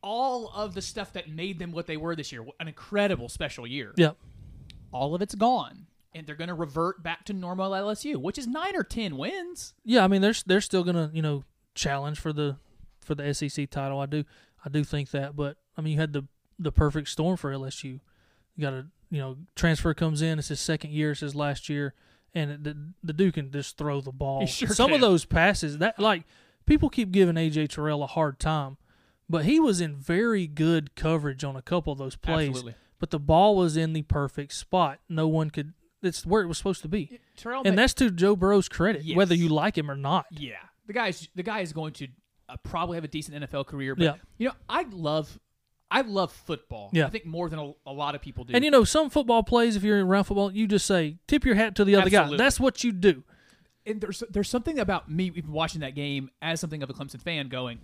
all 0.01 0.49
of 0.53 0.73
the 0.75 0.81
stuff 0.81 1.13
that 1.13 1.29
made 1.29 1.59
them 1.59 1.71
what 1.71 1.87
they 1.87 1.97
were 1.97 2.15
this 2.15 2.31
year, 2.31 2.45
an 2.59 2.67
incredible 2.67 3.27
special 3.29 3.65
year. 3.67 3.93
Yeah, 3.97 4.11
all 4.91 5.15
of 5.15 5.21
it's 5.21 5.35
gone 5.35 5.87
and 6.15 6.27
they're 6.27 6.35
going 6.35 6.49
to 6.49 6.53
revert 6.53 7.01
back 7.01 7.25
to 7.25 7.33
normal 7.33 7.71
LSU, 7.71 8.17
which 8.17 8.37
is 8.37 8.45
9 8.45 8.75
or 8.75 8.83
10 8.83 9.17
wins. 9.17 9.73
yeah. 9.83 10.03
I 10.03 10.07
mean, 10.07 10.21
they're 10.21 10.35
they're 10.45 10.61
still 10.61 10.83
gonna 10.83 11.09
you 11.13 11.21
know 11.23 11.43
challenge 11.75 12.19
for 12.19 12.31
the 12.31 12.57
for 13.03 13.15
the 13.15 13.33
SEC 13.33 13.69
title. 13.69 13.99
I 13.99 14.05
do 14.05 14.23
I 14.65 14.69
do 14.69 14.83
think 14.83 15.11
that, 15.11 15.35
but 15.35 15.57
I 15.77 15.81
mean, 15.81 15.93
you 15.93 15.99
had 15.99 16.13
the 16.13 16.23
the 16.59 16.71
perfect 16.71 17.09
storm 17.09 17.37
for 17.37 17.51
LSU. 17.51 17.99
You 18.55 18.61
got 18.61 18.73
a 18.73 18.85
you 19.09 19.19
know 19.19 19.37
transfer 19.55 19.93
comes 19.93 20.21
in. 20.21 20.39
It's 20.39 20.47
his 20.47 20.59
second 20.59 20.91
year. 20.91 21.11
It's 21.11 21.21
his 21.21 21.35
last 21.35 21.69
year, 21.69 21.93
and 22.33 22.63
the 22.63 22.77
the 23.03 23.13
dude 23.13 23.33
can 23.35 23.51
just 23.51 23.77
throw 23.77 24.01
the 24.01 24.11
ball. 24.11 24.45
Sure 24.45 24.69
Some 24.69 24.93
of 24.93 25.01
those 25.01 25.25
passes 25.25 25.77
that 25.79 25.99
like 25.99 26.23
people 26.65 26.89
keep 26.89 27.11
giving 27.11 27.35
AJ 27.35 27.69
Terrell 27.69 28.03
a 28.03 28.07
hard 28.07 28.39
time, 28.39 28.77
but 29.29 29.45
he 29.45 29.59
was 29.59 29.81
in 29.81 29.95
very 29.97 30.47
good 30.47 30.95
coverage 30.95 31.43
on 31.43 31.55
a 31.55 31.61
couple 31.61 31.91
of 31.93 31.99
those 31.99 32.15
plays. 32.15 32.49
Absolutely. 32.49 32.75
But 32.99 33.09
the 33.09 33.19
ball 33.19 33.57
was 33.57 33.75
in 33.75 33.91
the 33.93 34.03
perfect 34.03 34.53
spot. 34.53 34.99
No 35.09 35.27
one 35.27 35.49
could. 35.49 35.73
It's 36.01 36.25
where 36.25 36.41
it 36.41 36.47
was 36.47 36.57
supposed 36.57 36.81
to 36.83 36.87
be. 36.87 37.19
Terrell 37.37 37.63
And 37.65 37.77
that's 37.77 37.93
to 37.95 38.11
Joe 38.11 38.35
Burrow's 38.35 38.67
credit, 38.69 39.03
Yes. 39.03 39.15
whether 39.17 39.33
you 39.35 39.49
like 39.49 39.77
him 39.77 39.89
or 39.91 39.95
not. 39.95 40.25
yeah. 40.31 40.55
The 40.85 40.93
guy's 40.93 41.27
the 41.33 41.43
guy 41.43 41.61
is 41.61 41.71
going 41.73 41.93
to 41.93 42.07
uh, 42.49 42.57
probably 42.63 42.95
have 42.97 43.03
a 43.03 43.07
decent 43.07 43.43
NFL 43.43 43.65
career, 43.67 43.95
but 43.95 44.03
Yeah. 44.03 44.13
you 44.37 44.47
know, 44.49 44.53
I 44.69 44.83
love 44.91 45.39
I 45.91 46.01
love 46.01 46.31
football. 46.31 46.89
Yeah. 46.91 47.05
I 47.05 47.09
think 47.11 47.25
more 47.25 47.49
than 47.49 47.59
a, 47.59 47.71
a 47.85 47.93
lot 47.93 48.15
of 48.15 48.21
people 48.21 48.45
do. 48.45 48.53
And 48.55 48.65
you 48.65 48.71
know, 48.71 48.83
some 48.83 49.11
football 49.11 49.43
plays, 49.43 49.75
if 49.75 49.83
you're 49.83 50.03
around 50.03 50.23
football, 50.23 50.51
you 50.51 50.65
just 50.67 50.87
say, 50.87 51.17
tip 51.27 51.45
your 51.45 51.53
hat 51.53 51.75
to 51.75 51.85
the 51.85 51.95
other 51.95 52.07
Absolutely. 52.07 52.37
guy. 52.39 52.43
That's 52.43 52.59
what 52.59 52.83
you 52.83 52.91
do. 52.91 53.23
and 53.85 54.01
there's 54.01 54.23
there's 54.29 54.49
something 54.49 54.79
about 54.79 55.11
me 55.11 55.25
even 55.35 55.51
watching 55.51 55.81
that 55.81 55.93
game 55.93 56.31
as 56.41 56.59
something 56.59 56.81
of 56.81 56.89
a 56.89 56.93
Clemson 56.93 57.21
fan 57.21 57.47
going, 57.47 57.79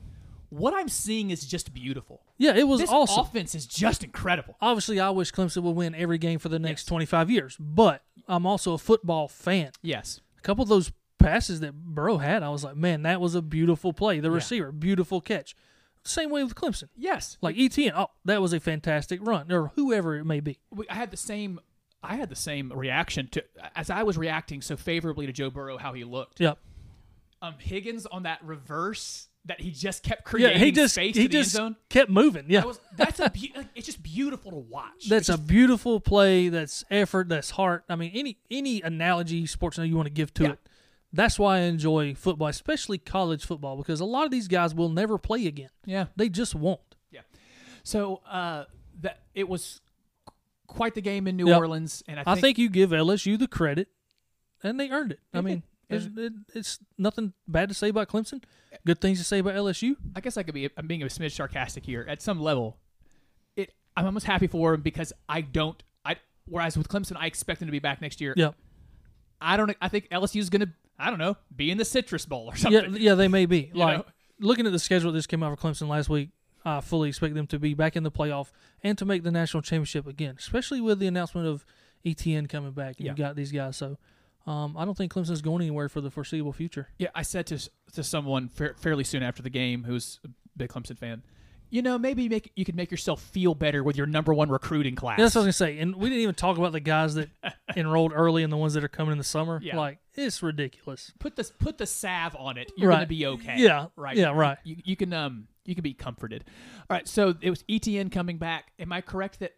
what 0.50 0.74
I'm 0.74 0.90
seeing 0.90 1.30
is 1.30 1.46
just 1.46 1.72
beautiful. 1.74 2.22
Yeah, 2.40 2.56
it 2.56 2.68
was 2.68 2.80
This 2.80 2.90
awesome. 2.90 3.20
offense 3.26 3.54
is 3.54 3.68
just 3.68 4.04
incredible. 4.04 4.56
Obviously, 4.60 5.00
I 5.00 5.12
wish 5.12 5.32
Clemson 5.32 5.62
would 5.62 5.76
win 5.76 5.94
every 5.94 6.18
game 6.18 6.40
for 6.40 6.50
the 6.50 6.58
next 6.58 6.86
25 6.86 7.30
years, 7.30 7.56
but 7.60 8.02
I'm 8.28 8.48
also 8.48 8.74
a 8.74 8.80
football 8.80 9.28
fan. 9.28 9.70
Yes. 9.84 10.22
A 10.40 10.42
couple 10.42 10.64
of 10.64 10.70
those 10.70 10.92
passes 11.20 11.60
that 11.60 11.74
Burrow 11.76 12.18
had, 12.18 12.42
I 12.44 12.50
was 12.50 12.64
like, 12.64 12.76
man, 12.76 13.04
that 13.04 13.22
was 13.22 13.36
a 13.36 13.42
beautiful 13.42 13.94
play. 13.94 14.20
The 14.20 14.32
receiver, 14.32 14.72
beautiful 14.72 15.22
catch. 15.22 15.56
Same 16.04 16.30
way 16.32 16.44
with 16.44 16.56
Clemson. 16.56 16.88
Yes. 16.98 17.38
Like 17.42 17.58
Etienne, 17.58 17.94
oh, 17.96 18.08
that 18.26 18.42
was 18.42 18.54
a 18.54 18.60
fantastic 18.60 19.20
run, 19.22 19.52
or 19.52 19.68
whoever 19.76 20.16
it 20.16 20.24
may 20.26 20.40
be. 20.40 20.58
I 20.90 20.96
had 20.96 21.12
the 21.12 21.18
same 21.18 21.60
I 22.02 22.16
had 22.16 22.30
the 22.30 22.36
same 22.36 22.72
reaction 22.74 23.28
to 23.34 23.44
as 23.76 23.90
I 23.90 24.04
was 24.04 24.18
reacting 24.18 24.62
so 24.62 24.78
favorably 24.78 25.26
to 25.28 25.34
Joe 25.34 25.50
Burrow 25.50 25.78
how 25.78 25.92
he 25.94 26.06
looked. 26.06 26.40
Yep. 26.40 26.58
Um, 27.42 27.56
Higgins 27.60 28.06
on 28.06 28.24
that 28.24 28.40
reverse 28.44 29.28
that 29.46 29.60
he 29.62 29.72
just 29.72 30.04
kept 30.04 30.22
Yeah, 30.22 30.30
creating 30.30 30.60
he 30.64 30.72
just 30.72 30.94
space 30.96 31.16
he 31.16 31.24
to 31.24 31.30
the 31.30 31.38
end 31.38 31.44
just 31.46 31.56
zone. 31.56 31.76
kept 31.90 32.10
moving. 32.10 32.46
Yeah, 32.48 32.62
That 32.62 32.68
was 32.68 32.80
that's 32.96 33.20
a 33.20 33.30
be- 33.30 33.54
like, 33.58 33.68
it's 33.76 33.86
just 33.86 34.02
beautiful 34.04 34.52
to 34.52 34.58
watch. 34.58 35.08
that's 35.10 35.30
a 35.30 35.38
beautiful 35.38 36.00
play. 36.00 36.48
That's 36.50 36.84
effort. 36.90 37.28
That's 37.30 37.52
heart. 37.52 37.84
I 37.90 37.96
mean, 37.96 38.12
any 38.14 38.38
any 38.50 38.82
analogy 38.82 39.46
sports 39.46 39.78
you 39.78 39.96
want 39.96 40.08
to 40.08 40.14
give 40.14 40.34
to 40.36 40.44
Yeah. 40.44 40.50
it. 40.52 40.60
That's 41.12 41.40
why 41.40 41.58
I 41.58 41.60
enjoy 41.62 42.14
football, 42.14 42.48
especially 42.48 42.98
college 43.00 43.46
football, 43.46 43.78
because 43.78 44.00
a 44.00 44.06
lot 44.06 44.26
of 44.26 44.32
these 44.32 44.48
guys 44.48 44.76
will 44.76 44.90
never 44.90 45.18
play 45.18 45.48
again. 45.48 45.70
yeah 45.86 46.06
They 46.16 46.30
just 46.30 46.54
won't. 46.56 46.82
yeah. 47.12 47.22
So 47.84 48.22
uh, 48.30 48.66
that 49.02 49.22
it 49.34 49.50
was 49.50 49.82
quite 50.68 50.94
the 50.94 51.02
game 51.02 51.28
in 51.28 51.36
New 51.36 51.48
Yep. 51.48 51.58
Orleans, 51.58 52.04
and 52.08 52.20
I 52.20 52.24
I 52.28 52.36
think, 52.36 52.42
think 52.42 52.58
you 52.60 52.70
give 52.70 52.92
LSU 52.92 53.40
the 53.40 53.48
credit, 53.48 53.88
and 54.62 54.80
they 54.80 54.90
earned 54.92 55.14
it. 55.14 55.20
I 55.34 55.42
mean, 55.42 55.64
it's, 55.90 56.08
it, 56.16 56.34
it's 56.54 56.78
nothing 56.98 57.34
bad 57.48 57.70
to 57.70 57.74
say 57.76 57.90
about 57.90 58.08
Clemson. 58.10 58.44
Good 58.86 59.02
things 59.02 59.18
to 59.18 59.24
say 59.26 59.40
about 59.40 59.56
LSU. 59.56 59.96
I 60.16 60.22
guess 60.22 60.38
I 60.38 60.44
could 60.44 60.54
be 60.54 60.70
I'm 60.78 60.86
being 60.86 61.02
a 61.02 61.08
smidge 61.08 61.32
sarcastic 61.32 61.86
here 61.86 62.06
at 62.08 62.22
some 62.22 62.40
level. 62.40 62.78
It 63.56 63.74
I'm 63.98 64.06
almost 64.06 64.28
happy 64.28 64.46
for 64.46 64.76
him 64.76 64.82
because 64.82 65.12
I 65.28 65.42
don't 65.42 65.82
I 66.06 66.18
whereas 66.46 66.78
with 66.78 66.88
Clemson 66.88 67.16
I 67.18 67.26
expect 67.26 67.64
him 67.64 67.68
to 67.68 67.72
be 67.72 67.80
back 67.80 68.00
next 68.00 68.22
year. 68.22 68.36
Yep. 68.38 68.54
I 69.42 69.58
don't 69.58 69.76
I 69.82 69.88
think 69.90 70.08
LSU 70.10 70.40
is 70.40 70.52
going 70.52 70.62
to 70.62 70.70
I 71.00 71.10
don't 71.10 71.20
know 71.20 71.38
be 71.56 71.72
in 71.72 71.78
the 71.78 71.86
Citrus 71.86 72.26
Bowl 72.26 72.48
or 72.48 72.56
something. 72.56 72.98
yeah, 72.98 73.16
they 73.16 73.28
may 73.28 73.46
be. 73.46 73.72
Like 73.76 74.00
know? 74.00 74.06
looking 74.40 74.66
at 74.66 74.72
the 74.72 74.80
schedule 74.80 75.12
that 75.12 75.18
just 75.18 75.30
came 75.30 75.42
out 75.44 75.58
for 75.58 75.68
Clemson 75.68 75.88
last 75.88 76.10
week, 76.10 76.30
I 76.66 76.82
fully 76.82 77.10
expect 77.10 77.36
them 77.36 77.48
to 77.48 77.60
be 77.60 77.74
back 77.74 77.96
in 77.96 78.04
the 78.04 78.12
playoff 78.12 78.52
and 78.84 78.98
to 78.98 79.06
make 79.06 79.24
the 79.24 79.32
national 79.32 79.62
championship 79.62 80.06
again, 80.08 80.36
especially 80.38 80.82
with 80.82 81.00
the 81.00 81.08
announcement 81.08 81.48
of 81.48 81.66
Etienne 82.06 82.48
coming 82.48 82.72
back. 82.72 82.96
Yeah. 82.98 83.12
You 83.12 83.18
got 83.18 83.36
these 83.36 83.52
guys, 83.52 83.78
so 83.78 83.98
um, 84.46 84.76
I 84.78 84.86
don't 84.86 84.98
think 84.98 85.14
Clemson's 85.14 85.42
going 85.42 85.62
anywhere 85.62 85.90
for 85.90 86.02
the 86.02 86.10
foreseeable 86.12 86.54
future. 86.54 86.88
Yeah, 86.98 87.10
I 87.16 87.22
said 87.22 87.46
to 87.48 87.70
to 87.94 88.04
someone 88.04 88.50
fa- 88.50 88.74
fairly 88.78 89.04
soon 89.04 89.24
after 89.24 89.42
the 89.42 89.50
game 89.50 89.84
who's 89.84 90.20
a 90.26 90.30
big 90.58 90.70
Clemson 90.70 90.98
fan, 90.98 91.24
you 91.70 91.82
know, 91.82 91.98
maybe 91.98 92.28
make 92.30 92.52
you 92.56 92.66
could 92.66 92.76
make 92.76 92.92
yourself 92.92 93.22
feel 93.22 93.54
better 93.56 93.84
with 93.84 93.96
your 93.98 94.08
number 94.08 94.34
one 94.34 94.50
recruiting 94.50 94.96
class. 94.96 95.20
Yeah, 95.20 95.26
that's 95.26 95.36
what 95.36 95.42
I 95.44 95.46
was 95.48 95.60
gonna 95.60 95.72
say. 95.72 95.80
And 95.80 95.96
we 95.96 96.10
didn't 96.10 96.22
even 96.24 96.36
talk 96.36 96.58
about 96.58 96.72
the 96.72 96.80
guys 96.80 97.16
that 97.16 97.30
enrolled 97.76 98.12
early 98.16 98.44
and 98.44 98.52
the 98.52 98.58
ones 98.58 98.74
that 98.74 98.84
are 98.84 98.88
coming 98.90 99.12
in 99.12 99.18
the 99.18 99.24
summer. 99.24 99.60
Yeah. 99.64 99.78
Like 99.78 100.00
it's 100.16 100.42
ridiculous. 100.44 101.12
put 101.20 101.36
the 101.36 101.50
put 101.60 101.78
the 101.78 101.86
salve 101.86 102.36
on 102.38 102.58
it. 102.58 102.72
You're 102.78 102.90
Right. 102.90 102.96
gonna 102.98 103.08
be 103.08 103.26
okay. 103.26 103.56
Yeah. 103.58 103.88
right. 103.96 104.16
Yeah, 104.18 104.32
right. 104.34 104.58
You, 104.64 104.78
you 104.84 104.96
can 104.96 105.14
um 105.14 105.48
you 105.66 105.76
can 105.76 105.84
be 105.84 105.94
comforted. 105.94 106.44
All 106.90 106.96
right, 106.98 107.08
so 107.08 107.36
it 107.42 107.50
was 107.52 107.64
Etienne 107.70 108.10
coming 108.10 108.38
back. 108.38 108.72
Am 108.80 108.92
I 108.92 109.02
correct 109.02 109.40
that 109.42 109.54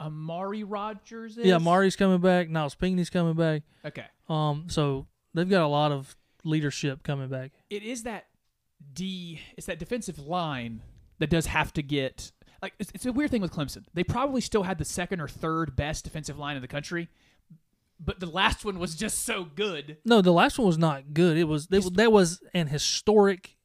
Amari 0.00 0.62
Rodgers 0.62 1.36
is? 1.38 1.44
Yeah, 1.46 1.58
Mari's 1.58 1.96
coming 1.96 2.20
back. 2.20 2.48
Nyles 2.48 2.76
Pinckney's 2.78 3.10
coming 3.10 3.34
back. 3.34 3.62
Okay, 3.84 4.04
Um, 4.28 4.66
so 4.68 5.06
they've 5.34 5.48
got 5.48 5.62
a 5.62 5.66
lot 5.68 5.90
of 5.90 6.14
leadership 6.44 7.02
coming 7.02 7.28
back. 7.28 7.50
it 7.70 7.82
is 7.82 8.04
that 8.04 8.26
D. 8.92 9.40
It's 9.56 9.66
that 9.66 9.78
defensive 9.80 10.18
line 10.18 10.82
that 11.18 11.30
does 11.30 11.46
have 11.46 11.72
to 11.74 11.82
get 11.82 12.32
like 12.62 12.74
it's, 12.78 12.90
it's 12.94 13.06
a 13.06 13.12
weird 13.12 13.30
thing 13.30 13.42
with 13.42 13.52
Clemson. 13.52 13.84
They 13.94 14.04
probably 14.04 14.40
still 14.40 14.62
had 14.62 14.78
the 14.78 14.84
second 14.84 15.20
or 15.20 15.28
third 15.28 15.76
best 15.76 16.04
defensive 16.04 16.38
line 16.38 16.56
in 16.56 16.62
the 16.62 16.68
country, 16.68 17.08
but 18.00 18.20
the 18.20 18.26
last 18.26 18.64
one 18.64 18.78
was 18.78 18.94
just 18.94 19.24
so 19.24 19.44
good. 19.44 19.98
No, 20.04 20.20
the 20.20 20.32
last 20.32 20.58
one 20.58 20.66
was 20.66 20.78
not 20.78 21.14
good. 21.14 21.36
It 21.36 21.44
was 21.44 21.68
they, 21.68 21.80
that 21.80 22.12
was 22.12 22.40
an 22.54 22.68
historic 22.68 23.56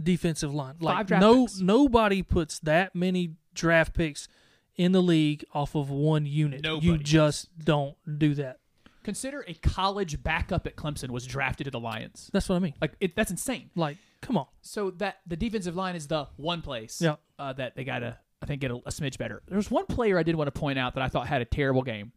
defensive 0.00 0.54
line. 0.54 0.76
Like 0.80 1.10
no 1.10 1.46
picks. 1.46 1.60
nobody 1.60 2.22
puts 2.22 2.58
that 2.60 2.94
many 2.94 3.34
draft 3.54 3.94
picks 3.94 4.28
in 4.76 4.92
the 4.92 5.02
league 5.02 5.44
off 5.52 5.74
of 5.74 5.90
one 5.90 6.26
unit. 6.26 6.64
You 6.64 6.70
Nobody 6.70 7.02
just 7.02 7.48
don't 7.58 7.96
do 8.18 8.34
that. 8.34 8.58
Consider 9.02 9.44
a 9.46 9.54
college 9.54 10.22
backup 10.22 10.66
at 10.66 10.76
Clemson 10.76 11.10
was 11.10 11.26
drafted 11.26 11.66
to 11.66 11.70
the 11.70 11.78
Lions. 11.78 12.28
That's 12.32 12.48
what 12.48 12.56
I 12.56 12.58
mean. 12.58 12.74
Like 12.80 12.94
it, 13.00 13.14
that's 13.14 13.30
insane. 13.30 13.70
Like, 13.76 13.98
come 14.26 14.36
on. 14.36 14.46
So 14.62 14.90
that 14.92 15.18
the 15.26 15.36
defensive 15.36 15.76
line 15.76 15.94
is 15.96 16.08
the 16.08 16.26
one 16.36 16.60
place 16.62 17.00
Yeah. 17.00 17.16
uh, 17.38 17.52
that 17.54 17.76
they 17.76 17.84
got 17.84 18.00
to, 18.00 18.18
I 18.42 18.46
think, 18.46 18.60
get 18.60 18.70
a, 18.70 18.74
a 18.74 18.90
smidge 18.90 19.18
better. 19.18 19.42
There's 19.46 19.70
one 19.70 19.86
player 19.86 20.18
I 20.18 20.22
did 20.24 20.34
want 20.34 20.52
to 20.52 20.58
point 20.58 20.78
out 20.78 20.94
that 20.94 21.02
I 21.02 21.08
thought 21.08 21.26
had 21.28 21.40
a 21.42 21.44
terrible 21.46 21.82
game. 21.82 22.12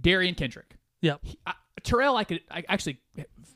Derion 0.00 0.36
Kendrick. 0.36 0.76
Yeah. 1.00 1.16
I, 1.46 1.54
Terrell, 1.82 2.16
I 2.16 2.24
could, 2.24 2.40
I 2.50 2.64
actually 2.68 3.00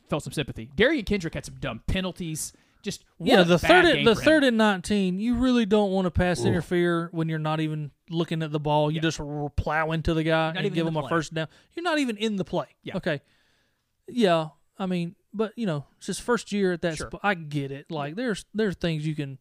felt 0.08 0.22
some 0.22 0.32
sympathy. 0.32 0.70
Derion 0.76 1.04
Kendrick 1.06 1.34
had 1.34 1.44
some 1.46 1.56
dumb 1.58 1.82
penalties. 1.86 2.52
Just 2.82 3.04
what 3.18 3.28
yeah, 3.28 3.40
a 3.40 3.44
the 3.44 3.58
bad 3.58 3.68
third 3.68 3.84
game 3.92 3.98
and, 3.98 4.06
the 4.06 4.14
third 4.20 4.42
and 4.42 4.56
nineteen, 4.56 5.18
you 5.20 5.34
really 5.34 5.66
don't 5.66 5.90
want 5.90 6.06
to 6.06 6.10
pass 6.10 6.46
interfere 6.46 7.10
when 7.12 7.28
you're 7.28 7.38
not 7.38 7.60
even 7.60 7.90
looking 8.08 8.42
at 8.42 8.52
the 8.52 8.60
ball. 8.60 8.90
You 8.90 9.02
just 9.02 9.20
r- 9.20 9.50
plow 9.54 9.90
into 9.92 10.14
the 10.14 10.22
guy 10.22 10.52
not 10.52 10.64
and 10.64 10.74
give 10.74 10.86
him 10.86 10.96
a 10.96 11.00
play. 11.02 11.08
first 11.10 11.34
down. 11.34 11.48
You're 11.74 11.82
not 11.82 11.98
even 11.98 12.16
in 12.16 12.36
the 12.36 12.44
play. 12.44 12.64
Yeah. 12.82 12.96
Okay. 12.96 13.20
Yeah, 14.08 14.48
I 14.80 14.86
mean, 14.86 15.14
but 15.34 15.52
you 15.56 15.66
know, 15.66 15.84
it's 15.98 16.06
his 16.08 16.18
first 16.18 16.50
year 16.50 16.72
at 16.72 16.80
that. 16.82 16.96
Sure. 16.96 17.10
Sp- 17.12 17.20
I 17.22 17.34
get 17.34 17.70
it. 17.70 17.90
Like 17.90 18.16
there's 18.16 18.46
there's 18.54 18.74
things 18.76 19.06
you 19.06 19.14
can, 19.14 19.38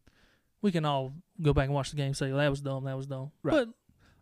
we 0.62 0.70
can 0.70 0.84
all 0.84 1.14
go 1.40 1.52
back 1.54 1.64
and 1.64 1.74
watch 1.74 1.90
the 1.90 1.96
game. 1.96 2.08
and 2.08 2.16
Say 2.16 2.30
that 2.30 2.48
was 2.48 2.60
dumb. 2.60 2.84
That 2.84 2.96
was 2.96 3.06
dumb. 3.06 3.32
Right. 3.42 3.52
But 3.66 3.68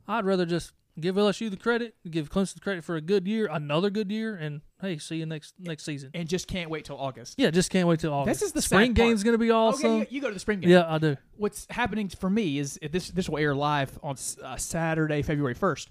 I'd 0.06 0.24
rather 0.24 0.46
just 0.46 0.72
give 1.00 1.16
LSU 1.16 1.50
the 1.50 1.56
credit, 1.56 1.94
give 2.08 2.30
Clemson 2.30 2.54
the 2.54 2.60
credit 2.60 2.84
for 2.84 2.96
a 2.96 3.00
good 3.00 3.26
year, 3.26 3.48
another 3.50 3.90
good 3.90 4.10
year, 4.10 4.34
and 4.36 4.60
hey, 4.80 4.98
see 4.98 5.16
you 5.16 5.26
next 5.26 5.54
next 5.58 5.84
season. 5.84 6.10
and 6.14 6.28
just 6.28 6.46
can't 6.46 6.70
wait 6.70 6.84
till 6.84 6.96
August. 6.98 7.34
Yeah, 7.36 7.50
just 7.50 7.70
can't 7.70 7.88
wait 7.88 7.98
till 7.98 8.12
August. 8.14 8.38
This 8.40 8.46
is 8.46 8.52
the 8.52 8.62
spring 8.62 8.92
game's 8.94 9.24
gonna 9.24 9.38
be 9.38 9.50
awesome. 9.50 9.90
Okay, 9.90 9.98
you, 10.10 10.16
you 10.16 10.20
go 10.20 10.28
to 10.28 10.34
the 10.34 10.40
spring 10.40 10.60
game. 10.60 10.70
Yeah, 10.70 10.84
I 10.88 10.98
do. 10.98 11.16
What's 11.36 11.66
happening 11.68 12.08
for 12.10 12.30
me 12.30 12.58
is 12.60 12.78
this 12.92 13.08
this 13.10 13.28
will 13.28 13.38
air 13.38 13.56
live 13.56 13.98
on 14.04 14.14
uh, 14.42 14.56
Saturday, 14.56 15.22
February 15.22 15.54
first. 15.54 15.90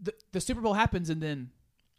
The 0.00 0.14
the 0.32 0.40
Super 0.40 0.60
Bowl 0.60 0.74
happens 0.74 1.10
and 1.10 1.20
then, 1.20 1.50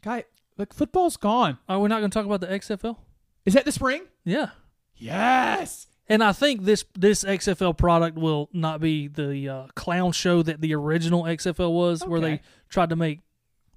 guy, 0.02 0.24
like 0.58 0.74
football's 0.74 1.18
gone. 1.18 1.58
Are 1.68 1.80
we 1.80 1.90
not 1.90 2.00
going 2.00 2.12
to 2.12 2.14
talk 2.18 2.26
about 2.26 2.42
the 2.42 2.48
XFL? 2.48 2.98
Is 3.46 3.54
that 3.54 3.66
the 3.66 3.72
spring? 3.72 4.04
Yeah. 4.24 4.50
Yes. 4.96 5.88
And 6.08 6.24
I 6.24 6.32
think 6.34 6.64
this 6.66 6.86
this 6.98 7.24
XFL 7.24 7.76
product 7.78 8.18
will 8.18 8.50
not 8.54 8.80
be 8.80 9.08
the 9.08 9.50
uh, 9.50 9.68
clown 9.76 10.12
show 10.12 10.44
that 10.44 10.62
the 10.62 10.76
original 10.76 11.24
XFL 11.24 11.72
was, 11.74 12.06
where 12.06 12.20
they 12.20 12.42
tried 12.70 12.90
to 12.90 12.96
make 12.96 13.22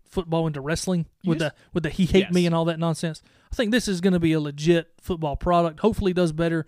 football 0.08 0.46
into 0.46 0.60
wrestling 0.60 1.06
You 1.22 1.30
with 1.30 1.38
just- 1.40 1.54
the 1.56 1.62
with 1.72 1.82
the 1.84 1.90
he 1.90 2.04
hate 2.06 2.30
me 2.30 2.44
and 2.46 2.54
all 2.54 2.66
that 2.66 2.78
nonsense. 2.78 3.22
I 3.50 3.56
think 3.56 3.70
this 3.72 3.88
is 3.88 4.00
going 4.02 4.12
to 4.12 4.20
be 4.20 4.32
a 4.34 4.40
legit 4.40 4.88
football 5.00 5.36
product. 5.36 5.80
Hopefully, 5.80 6.12
does 6.12 6.32
better 6.32 6.66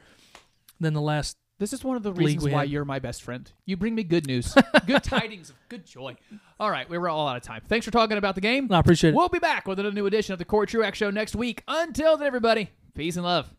than 0.78 0.94
the 0.94 1.00
last. 1.02 1.36
This 1.60 1.74
is 1.74 1.84
one 1.84 1.94
of 1.94 2.02
the 2.02 2.14
reasons 2.14 2.48
why 2.48 2.64
you're 2.64 2.86
my 2.86 3.00
best 3.00 3.20
friend. 3.20 3.52
You 3.66 3.76
bring 3.76 3.94
me 3.94 4.02
good 4.02 4.26
news, 4.26 4.56
good 4.86 5.04
tidings 5.04 5.50
of 5.50 5.56
good 5.68 5.84
joy. 5.84 6.16
All 6.58 6.70
right, 6.70 6.88
we 6.88 6.96
were 6.96 7.10
all 7.10 7.28
out 7.28 7.36
of 7.36 7.42
time. 7.42 7.60
Thanks 7.68 7.84
for 7.84 7.92
talking 7.92 8.16
about 8.16 8.34
the 8.34 8.40
game. 8.40 8.72
I 8.72 8.78
appreciate 8.78 9.10
it. 9.10 9.14
We'll 9.14 9.28
be 9.28 9.40
back 9.40 9.68
with 9.68 9.78
a 9.78 9.90
new 9.90 10.06
edition 10.06 10.32
of 10.32 10.38
the 10.38 10.46
Cory 10.46 10.66
Truax 10.66 10.96
Show 10.96 11.10
next 11.10 11.36
week. 11.36 11.62
Until 11.68 12.16
then, 12.16 12.26
everybody, 12.26 12.70
peace 12.94 13.16
and 13.16 13.26
love. 13.26 13.54